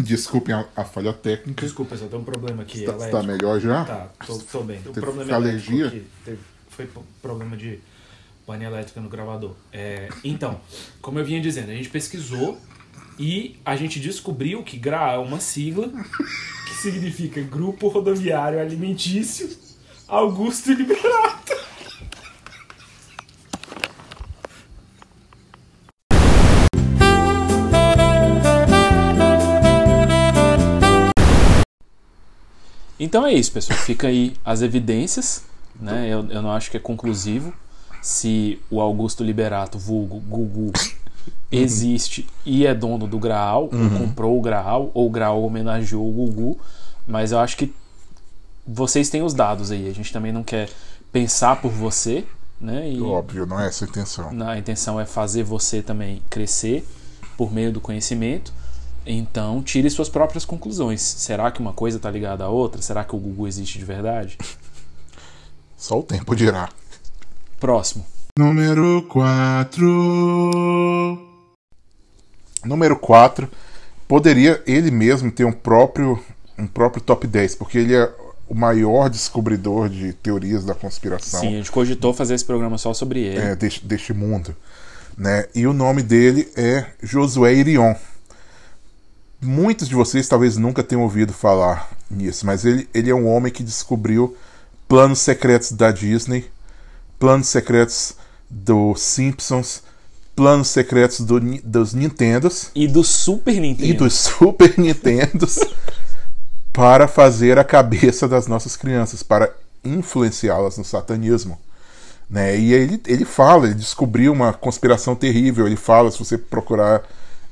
desculpem 0.05 0.53
a, 0.55 0.65
a 0.75 0.85
falha 0.85 1.11
técnica. 1.11 1.65
desculpa 1.65 1.97
só 1.97 2.05
tem 2.07 2.19
um 2.19 2.23
problema 2.23 2.63
aqui 2.63 2.81
Tá, 2.81 2.91
elétrico. 2.93 3.11
tá 3.17 3.23
melhor 3.23 3.59
já? 3.59 3.83
Tá, 3.85 4.09
tô, 4.25 4.37
tô 4.39 4.61
bem. 4.61 4.79
Tem 4.81 4.91
um 4.91 4.93
problema 4.95 5.33
alergia? 5.35 5.81
elétrico 5.81 6.05
aqui. 6.05 6.23
Teve, 6.25 6.39
foi 6.69 6.89
problema 7.21 7.57
de 7.57 7.79
pane 8.45 8.63
elétrica 8.63 9.01
no 9.01 9.09
gravador. 9.09 9.53
É, 9.73 10.07
então, 10.23 10.61
como 11.01 11.19
eu 11.19 11.25
vinha 11.25 11.41
dizendo, 11.41 11.71
a 11.71 11.75
gente 11.75 11.89
pesquisou 11.89 12.59
e 13.17 13.59
a 13.65 13.75
gente 13.75 13.99
descobriu 13.99 14.61
que 14.63 14.77
GRA 14.77 15.13
é 15.13 15.17
uma 15.17 15.39
sigla 15.39 15.89
que 16.67 16.73
significa 16.75 17.41
Grupo 17.41 17.87
Rodoviário 17.87 18.59
Alimentício 18.59 19.49
Augusto 20.07 20.71
Liberato. 20.71 21.64
Então 33.05 33.25
é 33.25 33.33
isso, 33.33 33.51
pessoal. 33.51 33.77
Fica 33.79 34.07
aí 34.07 34.35
as 34.43 34.61
evidências. 34.63 35.43
Né? 35.79 36.07
Eu, 36.09 36.27
eu 36.29 36.41
não 36.41 36.51
acho 36.51 36.71
que 36.71 36.77
é 36.77 36.79
conclusivo 36.79 37.53
se 38.01 38.59
o 38.69 38.81
Augusto 38.81 39.23
Liberato, 39.23 39.77
vulgo 39.77 40.19
Gugu, 40.19 40.71
existe 41.51 42.27
e 42.45 42.65
é 42.65 42.73
dono 42.73 43.07
do 43.07 43.19
Graal, 43.19 43.63
ou 43.63 43.99
comprou 43.99 44.37
o 44.37 44.41
Graal, 44.41 44.91
ou 44.93 45.07
o 45.07 45.09
Graal 45.09 45.43
homenageou 45.43 46.07
o 46.07 46.11
Gugu. 46.11 46.59
Mas 47.07 47.31
eu 47.31 47.39
acho 47.39 47.57
que 47.57 47.73
vocês 48.65 49.09
têm 49.09 49.21
os 49.21 49.33
dados 49.33 49.69
aí. 49.69 49.87
A 49.87 49.93
gente 49.93 50.11
também 50.11 50.31
não 50.31 50.43
quer 50.43 50.69
pensar 51.11 51.61
por 51.61 51.71
você. 51.71 52.25
Né? 52.59 52.91
E 52.91 53.01
Óbvio, 53.01 53.45
não 53.45 53.59
é 53.59 53.67
essa 53.67 53.85
a 53.85 53.87
intenção. 53.87 54.41
a 54.47 54.57
intenção 54.57 54.99
é 54.99 55.05
fazer 55.05 55.43
você 55.43 55.81
também 55.81 56.23
crescer 56.29 56.87
por 57.37 57.53
meio 57.53 57.71
do 57.71 57.81
conhecimento. 57.81 58.51
Então, 59.05 59.61
tire 59.61 59.89
suas 59.89 60.09
próprias 60.09 60.45
conclusões. 60.45 61.01
Será 61.01 61.51
que 61.51 61.59
uma 61.59 61.73
coisa 61.73 61.97
está 61.97 62.09
ligada 62.09 62.43
à 62.43 62.49
outra? 62.49 62.81
Será 62.81 63.03
que 63.03 63.15
o 63.15 63.19
Google 63.19 63.47
existe 63.47 63.77
de 63.77 63.85
verdade? 63.85 64.37
Só 65.77 65.99
o 65.99 66.03
tempo 66.03 66.35
dirá. 66.35 66.69
Próximo. 67.59 68.05
Número 68.37 69.03
4. 69.07 69.85
Número 72.65 72.97
4. 72.97 73.49
Poderia 74.07 74.61
ele 74.65 74.91
mesmo 74.91 75.31
ter 75.31 75.45
um 75.45 75.51
próprio, 75.51 76.19
um 76.57 76.67
próprio 76.67 77.01
top 77.01 77.27
10, 77.27 77.55
porque 77.55 77.77
ele 77.77 77.95
é 77.95 78.11
o 78.47 78.53
maior 78.53 79.09
descobridor 79.09 79.89
de 79.89 80.13
teorias 80.13 80.63
da 80.63 80.75
conspiração 80.75 81.39
Sim, 81.39 81.47
a 81.47 81.57
gente 81.57 81.71
cogitou 81.71 82.13
fazer 82.13 82.35
esse 82.35 82.45
programa 82.45 82.77
só 82.77 82.93
sobre 82.93 83.21
ele. 83.21 83.39
é, 83.39 83.55
deste, 83.55 83.85
deste 83.85 84.13
mundo. 84.13 84.55
Né? 85.17 85.47
E 85.55 85.65
o 85.65 85.73
nome 85.73 86.03
dele 86.03 86.51
é 86.55 86.85
Josué 87.01 87.53
Irion. 87.53 87.95
Muitos 89.45 89.87
de 89.87 89.93
vocês 89.93 90.27
talvez 90.27 90.57
nunca 90.57 90.83
tenham 90.83 91.03
ouvido 91.03 91.31
falar 91.31 91.91
nisso, 92.09 92.45
mas 92.45 92.65
ele, 92.65 92.89
ele 92.93 93.11
é 93.11 93.15
um 93.15 93.27
homem 93.27 93.51
que 93.51 93.63
descobriu 93.63 94.35
planos 94.87 95.19
secretos 95.19 95.71
da 95.71 95.91
Disney, 95.91 96.49
planos 97.19 97.47
secretos 97.47 98.15
dos 98.49 99.01
Simpsons, 99.01 99.83
planos 100.35 100.67
secretos 100.67 101.21
do, 101.21 101.39
dos 101.63 101.93
Nintendos 101.93 102.71
E 102.73 102.87
do 102.87 103.03
Super 103.03 103.59
Nintendo. 103.59 103.89
e 103.89 103.93
dos 103.93 104.13
Super 104.19 104.77
Nintendos 104.79 105.59
para 106.73 107.07
fazer 107.07 107.57
a 107.57 107.63
cabeça 107.63 108.27
das 108.27 108.47
nossas 108.47 108.75
crianças, 108.75 109.23
para 109.23 109.53
influenciá-las 109.83 110.77
no 110.77 110.83
satanismo. 110.83 111.57
Né? 112.29 112.57
E 112.57 112.73
ele, 112.73 113.01
ele 113.05 113.23
fala, 113.23 113.65
ele 113.65 113.75
descobriu 113.75 114.33
uma 114.33 114.51
conspiração 114.51 115.15
terrível. 115.15 115.67
Ele 115.67 115.75
fala, 115.75 116.11
se 116.11 116.19
você 116.19 116.37
procurar 116.37 117.03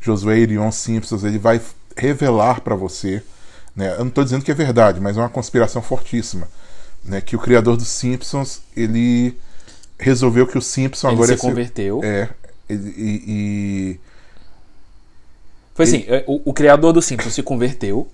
Josué 0.01 0.39
Irion 0.39 0.71
Simpsons, 0.71 1.23
ele 1.23 1.38
vai 1.38 1.62
revelar 1.97 2.62
para 2.62 2.75
você. 2.75 3.21
Né? 3.75 3.93
Eu 3.93 3.99
não 3.99 4.08
estou 4.08 4.23
dizendo 4.23 4.43
que 4.43 4.51
é 4.51 4.56
verdade, 4.56 4.99
mas 4.99 5.17
é 5.17 5.19
uma 5.19 5.29
conspiração 5.29 5.82
fortíssima. 5.82 6.47
Né? 7.03 7.19
Que 7.21 7.36
o 7.36 7.39
criador 7.39 7.75
dos 7.77 7.88
Simpsons 7.88 8.62
ele 8.75 9.38
resolveu 9.99 10.45
que 10.47 10.58
o 10.58 10.62
Simpson 10.62 11.08
Ele 11.08 11.15
agora 11.15 11.27
se 11.27 11.34
ia 11.34 11.38
ser- 11.39 11.47
converteu. 11.47 12.01
é, 12.03 12.29
ele- 12.69 12.93
e, 12.97 13.23
e 13.27 13.99
Foi 15.75 15.86
assim, 15.86 16.06
é, 16.08 16.23
o, 16.27 16.41
o 16.49 16.53
criador 16.53 16.93
do 16.93 17.01
Simpsons 17.01 17.34
se 17.34 17.41
converteu 17.43 18.08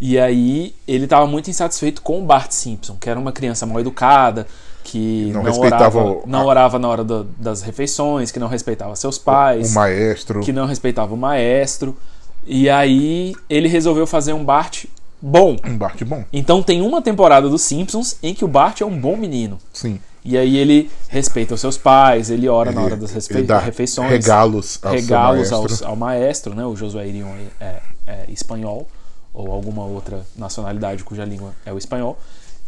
e 0.00 0.18
aí 0.18 0.74
ele 0.86 1.06
tava 1.06 1.26
muito 1.26 1.48
insatisfeito 1.48 2.02
com 2.02 2.20
o 2.20 2.24
Bart 2.24 2.50
Simpson, 2.50 2.96
que 2.96 3.08
era 3.08 3.18
uma 3.18 3.30
criança 3.32 3.64
mal 3.66 3.78
educada, 3.80 4.46
que 4.82 5.26
Não 5.32 5.42
não, 5.42 5.50
respeitava 5.50 5.98
orava, 5.98 6.18
o- 6.18 6.22
não 6.26 6.46
orava 6.46 6.78
na 6.78 6.88
hora 6.88 7.04
do- 7.04 7.24
das 7.38 7.62
refeições, 7.62 8.30
que 8.30 8.38
não 8.38 8.48
respeitava 8.48 8.94
seus 8.96 9.16
pais, 9.18 9.70
O 9.70 9.74
maestro. 9.74 10.40
que 10.40 10.52
não 10.52 10.66
respeitava 10.66 11.14
o 11.14 11.16
maestro. 11.16 11.96
E 12.46 12.68
aí 12.68 13.34
ele 13.48 13.68
resolveu 13.68 14.06
fazer 14.06 14.32
um 14.32 14.44
Bart 14.44 14.84
bom. 15.20 15.56
Um 15.64 15.76
Bart 15.78 16.02
bom. 16.04 16.24
Então 16.32 16.62
tem 16.62 16.82
uma 16.82 17.00
temporada 17.00 17.48
dos 17.48 17.62
Simpsons 17.62 18.16
em 18.22 18.34
que 18.34 18.44
o 18.44 18.48
Bart 18.48 18.80
é 18.80 18.84
um 18.86 18.98
bom 18.98 19.16
menino. 19.16 19.58
Sim. 19.72 19.98
E 20.24 20.38
aí 20.38 20.56
ele 20.56 20.90
respeita 21.08 21.54
os 21.54 21.60
seus 21.60 21.76
pais, 21.76 22.30
ele 22.30 22.48
ora 22.48 22.72
na 22.72 22.80
Ele- 22.80 22.86
hora 22.92 22.96
das 22.96 23.12
respe- 23.12 23.42
refeições. 23.62 24.10
regalos 24.10 24.78
ao 24.82 24.92
regalos 24.92 25.50
maestro. 25.50 25.56
aos- 25.56 25.82
ao 25.82 25.96
maestro, 25.96 26.54
né? 26.54 26.64
O 26.64 26.74
Josué 26.74 27.06
Irion 27.08 27.28
é, 27.60 27.64
é- 27.64 27.82
é 28.06 28.24
espanhol, 28.30 28.88
ou 29.34 29.50
alguma 29.52 29.84
outra 29.84 30.24
nacionalidade 30.36 31.04
cuja 31.04 31.24
língua 31.26 31.52
é 31.66 31.72
o 31.72 31.76
espanhol. 31.78 32.18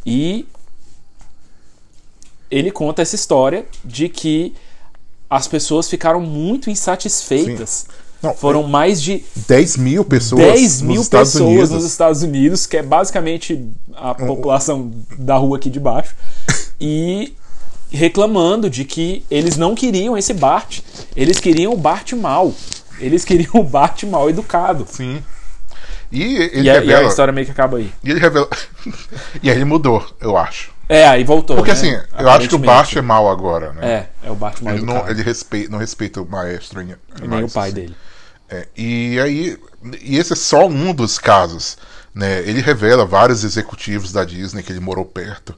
E 0.04 0.46
ele 2.50 2.70
conta 2.70 3.02
essa 3.02 3.14
história 3.14 3.64
de 3.84 4.08
que 4.08 4.54
as 5.28 5.48
pessoas 5.48 5.88
ficaram 5.88 6.20
muito 6.20 6.70
insatisfeitas. 6.70 7.86
Não, 8.22 8.34
Foram 8.34 8.62
mais 8.62 9.00
de 9.02 9.22
10 9.46 9.76
mil 9.76 10.04
pessoas 10.04 10.40
10 10.42 10.80
nos 10.80 10.82
mil 10.82 11.02
Estados 11.02 11.32
pessoas 11.32 11.48
Unidos. 11.50 11.70
nos 11.70 11.84
Estados 11.84 12.22
Unidos, 12.22 12.66
que 12.66 12.76
é 12.76 12.82
basicamente 12.82 13.68
a 13.94 14.14
população 14.14 14.90
da 15.18 15.36
rua 15.36 15.58
aqui 15.58 15.68
de 15.70 15.78
baixo, 15.78 16.14
e 16.80 17.34
reclamando 17.90 18.68
de 18.68 18.84
que 18.84 19.24
eles 19.30 19.56
não 19.56 19.74
queriam 19.74 20.16
esse 20.16 20.34
Bart, 20.34 20.80
eles 21.14 21.38
queriam 21.38 21.72
o 21.72 21.76
Bart 21.76 22.12
mal, 22.14 22.52
eles 22.98 23.24
queriam 23.24 23.52
o 23.54 23.62
Bart 23.64 24.02
mal 24.04 24.28
educado. 24.28 24.86
Sim. 24.88 25.22
E 26.10 26.22
ele 26.36 26.62
E 26.62 26.70
a, 26.70 26.74
e 26.74 26.76
a 26.76 26.80
revela. 26.80 27.08
história 27.08 27.32
meio 27.32 27.46
que 27.46 27.52
acaba 27.52 27.78
aí. 27.78 27.92
E 28.02 28.10
ele 28.10 28.20
revela. 28.20 28.48
e 29.42 29.50
aí 29.50 29.56
ele 29.56 29.64
mudou, 29.64 30.04
eu 30.20 30.36
acho. 30.36 30.74
É, 30.88 31.06
aí 31.06 31.24
voltou. 31.24 31.56
Porque 31.56 31.72
né? 31.72 31.76
assim, 31.76 31.90
eu 32.16 32.30
acho 32.30 32.48
que 32.48 32.54
o 32.54 32.58
Bart 32.58 32.94
é 32.94 33.00
mal 33.02 33.28
agora, 33.28 33.72
né? 33.72 34.08
É, 34.22 34.28
é 34.28 34.30
o 34.30 34.36
Bart 34.36 34.60
mal 34.62 34.74
Ele, 34.74 34.84
não, 34.84 35.08
ele 35.08 35.22
respeita, 35.22 35.68
não 35.70 35.78
respeita 35.78 36.22
o 36.22 36.28
maestro 36.28 36.80
E 36.80 36.86
nem 37.20 37.28
mais, 37.28 37.50
o 37.50 37.54
pai 37.54 37.70
assim. 37.70 37.74
dele. 37.74 37.96
É, 38.48 38.66
e 38.76 39.18
aí, 39.20 39.58
e 40.02 40.16
esse 40.16 40.32
é 40.32 40.36
só 40.36 40.66
um 40.66 40.94
dos 40.94 41.18
casos. 41.18 41.76
Né? 42.14 42.40
Ele 42.40 42.60
revela 42.60 43.04
vários 43.04 43.44
executivos 43.44 44.12
da 44.12 44.24
Disney 44.24 44.62
que 44.62 44.72
ele 44.72 44.80
morou 44.80 45.04
perto, 45.04 45.54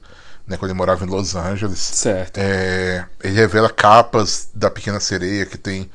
né? 0.47 0.57
quando 0.57 0.71
ele 0.71 0.77
morava 0.77 1.05
em 1.05 1.07
Los 1.07 1.35
Angeles. 1.35 1.79
Certo. 1.79 2.37
É, 2.37 3.05
ele 3.23 3.35
revela 3.35 3.69
capas 3.69 4.49
da 4.53 4.69
Pequena 4.69 4.99
Sereia 4.99 5.45
que 5.45 5.57
tem 5.57 5.89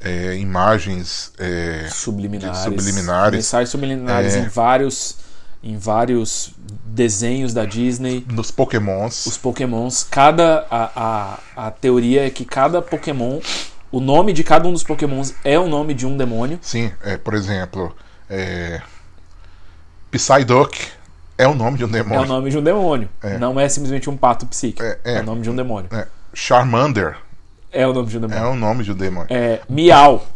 é, 0.00 0.34
imagens. 0.36 1.32
é, 1.38 1.88
Subliminares. 1.92 2.58
subliminares. 2.60 3.36
Mensagens 3.36 3.68
subliminares 3.70 4.34
É. 4.34 4.38
em 4.40 4.48
vários 4.48 5.16
em 5.60 5.76
vários 5.76 6.52
desenhos 6.84 7.52
da 7.52 7.64
Disney. 7.64 8.24
nos 8.30 8.48
Pokémons. 8.52 9.26
os 9.26 9.36
pokémons, 9.36 10.06
cada 10.08 10.64
a, 10.70 11.38
a, 11.56 11.66
a 11.66 11.70
teoria 11.72 12.24
é 12.24 12.30
que 12.30 12.44
cada 12.44 12.80
pokémon, 12.80 13.40
o 13.92 14.00
nome 14.00 14.32
de 14.32 14.42
cada 14.44 14.68
um 14.68 14.72
dos 14.72 14.82
pokémons 14.82 15.34
é 15.44 15.58
o 15.58 15.68
nome 15.68 15.94
de 15.94 16.06
um 16.06 16.16
demônio. 16.16 16.58
Sim, 16.62 16.92
é, 17.02 17.16
por 17.16 17.34
exemplo, 17.34 17.94
é, 18.28 18.80
Psyduck 20.10 20.88
é 21.36 21.46
o 21.46 21.54
nome 21.54 21.78
de 21.78 21.84
um 21.84 21.88
É 21.88 21.90
o 21.90 21.92
demônio. 21.92 22.26
nome 22.26 22.50
de 22.50 22.58
um 22.58 22.62
demônio. 22.62 23.08
É. 23.22 23.38
Não 23.38 23.58
é 23.58 23.68
simplesmente 23.68 24.08
um 24.10 24.16
pato 24.16 24.46
psíquico. 24.46 24.82
É, 24.82 24.98
É, 25.04 25.14
é. 25.16 25.20
o 25.20 25.24
nome 25.24 25.42
de 25.42 25.50
um 25.50 25.56
demônio. 25.56 25.88
É, 25.92 26.06
Charmander 26.34 27.16
É 27.72 27.86
o 27.86 27.92
nome 27.92 28.08
de 28.08 28.18
um 28.18 28.24
é 28.24 28.28
demônio. 28.28 28.50
o 28.52 28.56
nome 28.56 28.84
de 28.84 28.92
um 28.92 28.94
demônio. 28.94 29.26
É, 29.30 29.60
Miau. 29.68 30.26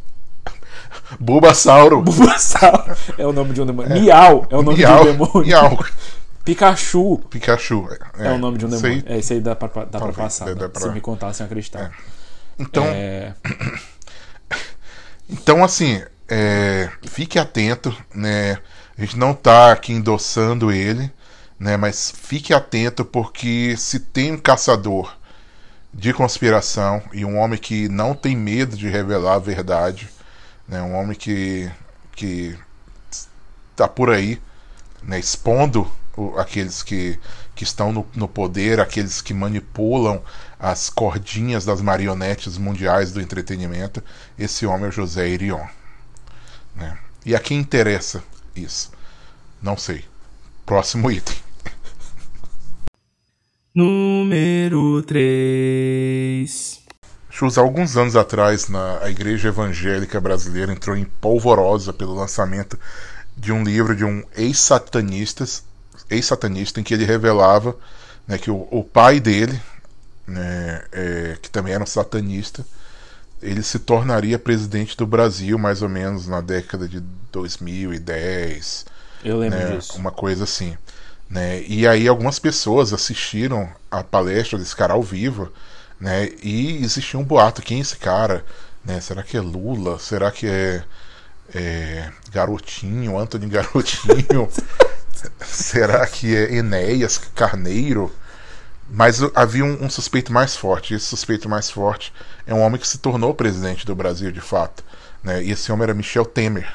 Bulbasauro. 1.18 2.02
Bulbasaur 2.02 2.96
é 3.18 3.26
o 3.26 3.32
nome 3.32 3.52
de 3.54 3.60
um 3.62 3.66
demônio. 3.66 3.90
Miau 4.00 4.46
é 4.50 4.56
o 4.56 4.62
nome 4.62 4.78
Miau, 4.78 5.02
de 5.04 5.08
um 5.08 5.12
demônio. 5.12 5.46
Miau. 5.46 5.84
Pikachu 6.44 7.18
Pikachu. 7.30 7.88
é, 8.18 8.32
o 8.32 8.38
nome 8.38 8.58
de 8.58 8.66
um 8.66 8.68
demônio. 8.68 9.02
aí. 9.06 9.14
É, 9.14 9.18
isso 9.18 9.32
aí 9.32 9.40
dá 9.40 9.54
pra, 9.54 9.84
dá 9.84 9.98
pra 10.00 10.12
passar. 10.12 10.46
dá 10.54 10.62
né? 10.62 10.68
pra- 10.68 10.80
Se 10.82 10.88
me 10.90 11.00
contassem, 11.00 11.44
eu 11.44 11.46
acreditava. 11.46 11.90
Então, 12.58 12.84
É, 12.86 13.34
então 15.28 15.64
assim, 15.64 16.02
é, 16.28 16.90
fique 17.08 17.38
atento, 17.38 17.94
né? 18.14 18.58
A 18.96 19.00
gente 19.00 19.18
não 19.18 19.34
tá 19.34 19.72
aqui 19.72 19.92
endossando 19.92 20.70
ele, 20.70 21.10
né? 21.58 21.76
Mas 21.76 22.10
fique 22.10 22.52
atento 22.54 23.04
porque 23.04 23.76
se 23.76 23.98
tem 24.00 24.32
um 24.32 24.38
caçador 24.38 25.16
de 25.92 26.12
conspiração 26.12 27.02
e 27.12 27.24
um 27.24 27.38
homem 27.38 27.58
que 27.58 27.88
não 27.88 28.14
tem 28.14 28.36
medo 28.36 28.76
de 28.76 28.88
revelar 28.88 29.34
a 29.34 29.38
verdade, 29.38 30.08
né? 30.68 30.82
Um 30.82 30.94
homem 30.94 31.16
que 31.16 31.70
que 32.14 32.56
tá 33.76 33.88
por 33.88 34.10
aí, 34.10 34.40
né? 35.02 35.18
Expondo 35.18 35.90
aqueles 36.36 36.82
que 36.82 37.18
que 37.62 37.68
estão 37.68 37.92
no, 37.92 38.04
no 38.16 38.26
poder, 38.26 38.80
aqueles 38.80 39.22
que 39.22 39.32
manipulam 39.32 40.20
as 40.58 40.90
cordinhas 40.90 41.64
das 41.64 41.80
marionetes 41.80 42.58
mundiais 42.58 43.12
do 43.12 43.20
entretenimento. 43.20 44.02
Esse 44.36 44.66
homem 44.66 44.86
é 44.86 44.88
o 44.88 44.92
José 44.92 45.28
Irion. 45.28 45.64
Né? 46.74 46.98
E 47.24 47.36
a 47.36 47.38
quem 47.38 47.60
interessa 47.60 48.20
isso? 48.56 48.90
Não 49.62 49.76
sei. 49.76 50.04
Próximo 50.66 51.08
item. 51.08 51.36
Número 53.72 55.00
3. 55.04 56.82
Chus, 57.30 57.56
alguns 57.56 57.96
anos 57.96 58.16
atrás, 58.16 58.68
na, 58.68 58.98
a 59.04 59.08
Igreja 59.08 59.48
Evangélica 59.48 60.20
Brasileira 60.20 60.72
entrou 60.72 60.96
em 60.96 61.04
polvorosa 61.04 61.92
pelo 61.92 62.12
lançamento 62.12 62.76
de 63.36 63.52
um 63.52 63.62
livro 63.62 63.94
de 63.94 64.04
um 64.04 64.24
ex-satanista, 64.36 65.44
ex-satanista 66.12 66.80
em 66.80 66.82
que 66.82 66.94
ele 66.94 67.04
revelava 67.04 67.76
né, 68.26 68.38
que 68.38 68.50
o, 68.50 68.68
o 68.70 68.84
pai 68.84 69.20
dele, 69.20 69.60
né, 70.26 70.82
é, 70.92 71.36
que 71.40 71.50
também 71.50 71.74
era 71.74 71.82
um 71.82 71.86
satanista, 71.86 72.64
ele 73.42 73.62
se 73.62 73.78
tornaria 73.78 74.38
presidente 74.38 74.96
do 74.96 75.06
Brasil 75.06 75.58
mais 75.58 75.82
ou 75.82 75.88
menos 75.88 76.28
na 76.28 76.40
década 76.40 76.88
de 76.88 77.00
2010, 77.32 78.86
eu 79.24 79.38
lembro 79.38 79.58
né, 79.58 79.76
disso. 79.76 79.96
uma 79.96 80.10
coisa 80.10 80.44
assim. 80.44 80.76
Né? 81.28 81.62
E 81.62 81.86
aí 81.86 82.06
algumas 82.06 82.38
pessoas 82.38 82.92
assistiram 82.92 83.68
a 83.90 84.04
palestra 84.04 84.58
desse 84.58 84.76
cara 84.76 84.92
ao 84.92 85.02
vivo, 85.02 85.50
né? 85.98 86.28
E 86.42 86.82
existia 86.82 87.18
um 87.18 87.24
boato, 87.24 87.62
quem 87.62 87.78
é 87.78 87.80
esse 87.80 87.96
cara? 87.96 88.44
Né? 88.84 89.00
Será 89.00 89.22
que 89.22 89.36
é 89.36 89.40
Lula? 89.40 89.98
Será 89.98 90.30
que 90.30 90.46
é, 90.46 90.84
é 91.54 92.10
Garotinho, 92.30 93.18
Anthony 93.18 93.46
Garotinho? 93.46 94.48
Será 95.44 96.06
que 96.06 96.34
é 96.36 96.54
Enéas 96.54 97.18
Carneiro? 97.34 98.12
Mas 98.88 99.20
havia 99.34 99.64
um, 99.64 99.84
um 99.84 99.90
suspeito 99.90 100.32
mais 100.32 100.56
forte. 100.56 100.94
Esse 100.94 101.06
suspeito 101.06 101.48
mais 101.48 101.70
forte 101.70 102.12
é 102.46 102.52
um 102.52 102.60
homem 102.60 102.80
que 102.80 102.86
se 102.86 102.98
tornou 102.98 103.34
presidente 103.34 103.86
do 103.86 103.94
Brasil 103.94 104.30
de 104.30 104.40
fato. 104.40 104.84
Né? 105.22 105.42
E 105.42 105.50
esse 105.52 105.70
homem 105.72 105.84
era 105.84 105.94
Michel 105.94 106.24
Temer. 106.24 106.74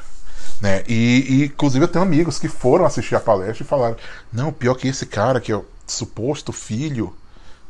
Né? 0.61 0.83
E, 0.87 1.25
e, 1.27 1.45
inclusive 1.45 1.83
eu 1.85 1.89
tenho 1.89 2.03
amigos 2.03 2.39
que 2.39 2.47
foram 2.47 2.85
assistir 2.85 3.15
a 3.15 3.19
palestra 3.19 3.63
e 3.63 3.67
falaram: 3.67 3.97
não, 4.33 4.51
pior 4.51 4.75
que 4.75 4.87
esse 4.87 5.05
cara, 5.05 5.39
que 5.39 5.51
é 5.51 5.55
o 5.55 5.65
suposto 5.85 6.51
filho 6.51 7.15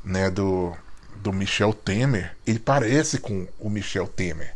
né, 0.04 0.30
do, 0.30 0.74
do 1.18 1.34
Michel 1.34 1.74
Temer, 1.74 2.36
ele 2.46 2.60
parece 2.60 3.18
com 3.18 3.48
o 3.60 3.70
Michel 3.70 4.08
Temer. 4.08 4.54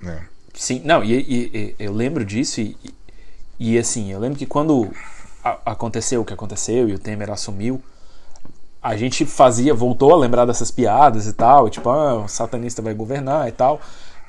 Né? 0.00 0.22
Sim, 0.54 0.82
não, 0.84 1.02
e, 1.02 1.14
e- 1.14 1.74
e 1.80 1.84
eu 1.84 1.92
lembro 1.92 2.24
disso 2.24 2.60
e, 2.60 2.76
e, 3.58 3.74
e, 3.74 3.78
assim, 3.78 4.12
eu 4.12 4.20
lembro 4.20 4.38
que 4.38 4.46
quando 4.46 4.90
aconteceu 5.42 6.20
o 6.20 6.24
que 6.24 6.32
aconteceu 6.32 6.88
e 6.88 6.94
o 6.94 6.98
Temer 6.98 7.30
assumiu, 7.30 7.82
a 8.82 8.96
gente 8.96 9.26
fazia, 9.26 9.74
voltou 9.74 10.12
a 10.12 10.16
lembrar 10.16 10.46
dessas 10.46 10.70
piadas 10.70 11.26
e 11.26 11.32
tal, 11.32 11.68
e 11.68 11.70
tipo, 11.70 11.88
ah, 11.90 12.24
o 12.24 12.28
satanista 12.28 12.80
vai 12.80 12.94
governar 12.94 13.48
e 13.48 13.52
tal. 13.52 13.80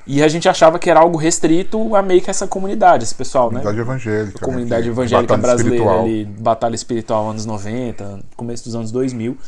E 0.06 0.22
a 0.22 0.28
gente 0.28 0.48
achava 0.48 0.78
que 0.78 0.90
era 0.90 1.00
algo 1.00 1.16
restrito 1.16 1.94
a 1.94 2.02
meio 2.02 2.20
que 2.20 2.28
essa 2.28 2.46
comunidade, 2.46 3.04
esse 3.04 3.14
pessoal, 3.14 3.52
né? 3.52 3.60
Comunidade 3.60 3.80
evangélica. 3.80 4.38
A 4.38 4.44
comunidade 4.44 4.86
né, 4.86 4.92
evangélica 4.92 5.36
batalha 5.36 5.54
brasileira 5.54 5.76
espiritual. 5.76 6.04
ali, 6.04 6.24
batalha 6.24 6.74
espiritual 6.74 7.30
anos 7.30 7.46
90, 7.46 8.20
começo 8.36 8.64
dos 8.64 8.74
anos 8.74 8.90
2000. 8.90 9.38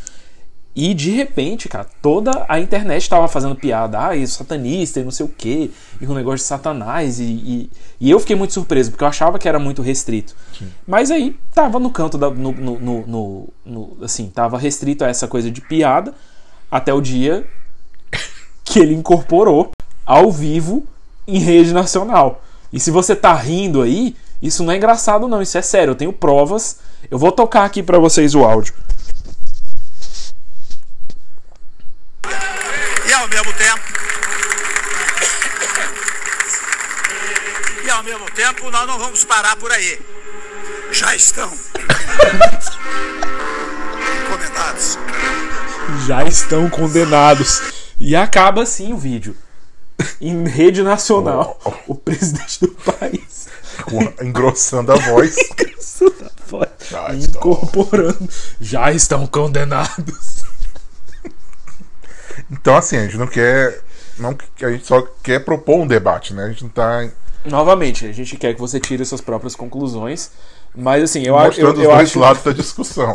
E 0.76 0.92
de 0.92 1.10
repente, 1.12 1.68
cara, 1.68 1.86
toda 2.02 2.44
a 2.48 2.58
internet 2.58 3.08
tava 3.08 3.28
fazendo 3.28 3.54
piada, 3.54 4.08
ah, 4.08 4.16
isso 4.16 4.38
satanista 4.38 4.98
e 4.98 5.04
não 5.04 5.12
sei 5.12 5.24
o 5.24 5.28
quê, 5.28 5.70
e 6.00 6.06
o 6.06 6.12
negócio 6.14 6.38
de 6.38 6.42
satanás, 6.44 7.20
e, 7.20 7.24
e, 7.24 7.70
e 8.00 8.10
eu 8.10 8.18
fiquei 8.18 8.34
muito 8.34 8.52
surpreso, 8.52 8.90
porque 8.90 9.04
eu 9.04 9.08
achava 9.08 9.38
que 9.38 9.48
era 9.48 9.60
muito 9.60 9.82
restrito. 9.82 10.34
Mas 10.84 11.12
aí 11.12 11.36
tava 11.54 11.78
no 11.78 11.90
canto 11.90 12.18
da. 12.18 12.28
No, 12.28 12.50
no, 12.50 13.06
no- 13.06 13.48
no- 13.64 13.96
assim, 14.02 14.26
tava 14.28 14.58
restrito 14.58 15.04
a 15.04 15.08
essa 15.08 15.28
coisa 15.28 15.48
de 15.48 15.60
piada, 15.60 16.12
até 16.68 16.92
o 16.92 17.00
dia 17.00 17.46
que 18.64 18.80
ele 18.80 18.94
incorporou 18.94 19.70
ao 20.04 20.30
vivo 20.32 20.84
em 21.26 21.38
rede 21.38 21.72
nacional. 21.72 22.42
E 22.72 22.80
se 22.80 22.90
você 22.90 23.14
tá 23.14 23.32
rindo 23.34 23.80
aí, 23.80 24.16
isso 24.42 24.64
não 24.64 24.72
é 24.72 24.76
engraçado 24.76 25.28
não, 25.28 25.40
isso 25.40 25.56
é 25.56 25.62
sério, 25.62 25.92
eu 25.92 25.94
tenho 25.94 26.12
provas. 26.12 26.78
Eu 27.10 27.18
vou 27.18 27.30
tocar 27.30 27.64
aqui 27.64 27.82
pra 27.82 27.98
vocês 27.98 28.34
o 28.34 28.42
áudio. 28.44 28.74
Ao 37.94 38.02
mesmo 38.02 38.30
tempo. 38.30 38.70
Nós 38.70 38.86
não 38.86 38.98
vamos 38.98 39.24
parar 39.24 39.56
por 39.56 39.70
aí. 39.70 40.00
Já 40.92 41.14
estão 41.14 41.50
condenados. 44.30 44.98
Já 46.06 46.24
estão 46.24 46.68
condenados. 46.70 47.62
E 48.00 48.14
acaba 48.16 48.62
assim 48.62 48.92
o 48.92 48.98
vídeo. 48.98 49.36
Em 50.20 50.46
rede 50.46 50.82
nacional, 50.82 51.58
o 51.86 51.94
presidente 51.94 52.60
do 52.60 52.68
país 52.68 53.46
Com- 53.84 54.12
engrossando 54.24 54.92
a 54.92 54.96
voz. 54.96 55.36
Já 56.90 57.14
estão. 57.14 57.52
incorporando. 57.52 58.28
Já 58.60 58.92
estão 58.92 59.26
condenados. 59.26 60.44
Então, 62.50 62.76
assim, 62.76 62.96
a 62.96 63.02
gente 63.04 63.16
não 63.16 63.26
quer. 63.26 63.82
Não, 64.18 64.36
a 64.62 64.70
gente 64.70 64.86
só 64.86 65.00
quer 65.22 65.44
propor 65.44 65.80
um 65.80 65.86
debate, 65.86 66.34
né? 66.34 66.44
A 66.44 66.48
gente 66.48 66.62
não 66.64 66.70
tá 66.70 67.08
Novamente, 67.44 68.06
a 68.06 68.12
gente 68.12 68.36
quer 68.36 68.54
que 68.54 68.60
você 68.60 68.80
tire 68.80 69.04
suas 69.04 69.20
próprias 69.20 69.54
conclusões. 69.54 70.30
Mas 70.74 71.04
assim, 71.04 71.22
eu, 71.22 71.38
acho- 71.38 71.60
eu, 71.60 71.68
mostrando 71.68 71.84
eu 71.84 71.90
os 71.90 71.96
dois 71.96 72.08
acho 72.10 72.18
lados 72.18 72.42
da 72.42 72.52
discussão. 72.52 73.12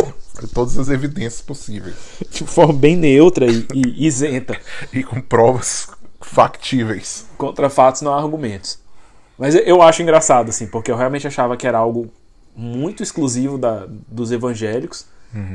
Todas 0.54 0.78
as 0.78 0.88
evidências 0.90 1.42
possíveis. 1.42 1.96
de 2.30 2.46
forma 2.46 2.74
bem 2.74 2.96
neutra 2.96 3.46
e, 3.48 3.66
e 3.74 4.08
isenta. 4.08 4.58
E 4.94 5.04
com 5.04 5.20
provas 5.20 5.88
factíveis. 6.22 7.26
Contra 7.38 7.70
fatos 7.70 8.02
não 8.02 8.14
há 8.14 8.18
argumentos. 8.22 8.80
Mas 9.38 9.56
eu- 9.56 9.62
eu 9.64 9.82
acho 9.82 10.02
engraçado, 10.02 10.50
assim, 10.50 10.68
porque 10.68 10.92
eu 10.92 10.96
realmente 10.96 11.28
achava 11.28 11.58
que 11.58 11.68
era 11.68 11.78
algo 11.78 12.10
muito 12.56 13.02
exclusivo 13.04 13.58
da, 13.58 13.86
dos 14.08 14.32
evangélicos. 14.32 15.06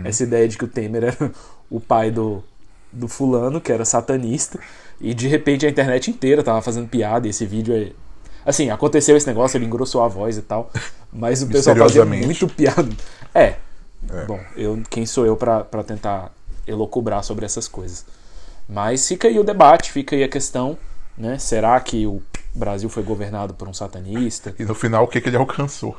Essa 0.04 0.22
ideia 0.22 0.46
de 0.46 0.56
que 0.56 0.64
o 0.64 0.68
Temer 0.68 1.02
era 1.04 1.32
o 1.68 1.80
pai 1.80 2.08
do, 2.10 2.44
do 2.92 3.08
fulano, 3.08 3.60
que 3.60 3.72
era 3.72 3.84
satanista. 3.84 4.58
E 5.00 5.12
de 5.12 5.26
repente 5.26 5.66
a 5.66 5.68
internet 5.68 6.10
inteira 6.10 6.42
tava 6.44 6.62
fazendo 6.62 6.88
piada. 6.88 7.26
E 7.26 7.30
esse 7.30 7.44
vídeo 7.46 7.74
é. 7.74 7.92
Assim, 8.44 8.70
aconteceu 8.70 9.16
esse 9.16 9.26
negócio, 9.26 9.56
ele 9.56 9.64
engrossou 9.64 10.02
a 10.02 10.08
voz 10.08 10.36
e 10.36 10.42
tal. 10.42 10.70
Mas 11.12 11.42
o 11.42 11.46
pessoal 11.46 11.76
fazia 11.76 12.04
muito 12.04 12.46
piada. 12.48 12.88
É. 13.34 13.56
Bom, 14.26 14.38
eu, 14.56 14.82
quem 14.90 15.06
sou 15.06 15.24
eu 15.24 15.36
pra 15.36 15.64
pra 15.64 15.82
tentar 15.82 16.30
elocubrar 16.66 17.22
sobre 17.24 17.44
essas 17.44 17.66
coisas? 17.66 18.04
Mas 18.68 19.06
fica 19.06 19.28
aí 19.28 19.38
o 19.38 19.44
debate, 19.44 19.92
fica 19.92 20.16
aí 20.16 20.22
a 20.22 20.28
questão, 20.28 20.76
né? 21.16 21.38
Será 21.38 21.78
que 21.80 22.06
o 22.06 22.22
Brasil 22.54 22.88
foi 22.88 23.02
governado 23.02 23.54
por 23.54 23.68
um 23.68 23.74
satanista? 23.74 24.54
E 24.58 24.64
no 24.64 24.74
final, 24.74 25.04
o 25.04 25.08
que, 25.08 25.20
que 25.20 25.28
ele 25.28 25.36
alcançou? 25.36 25.96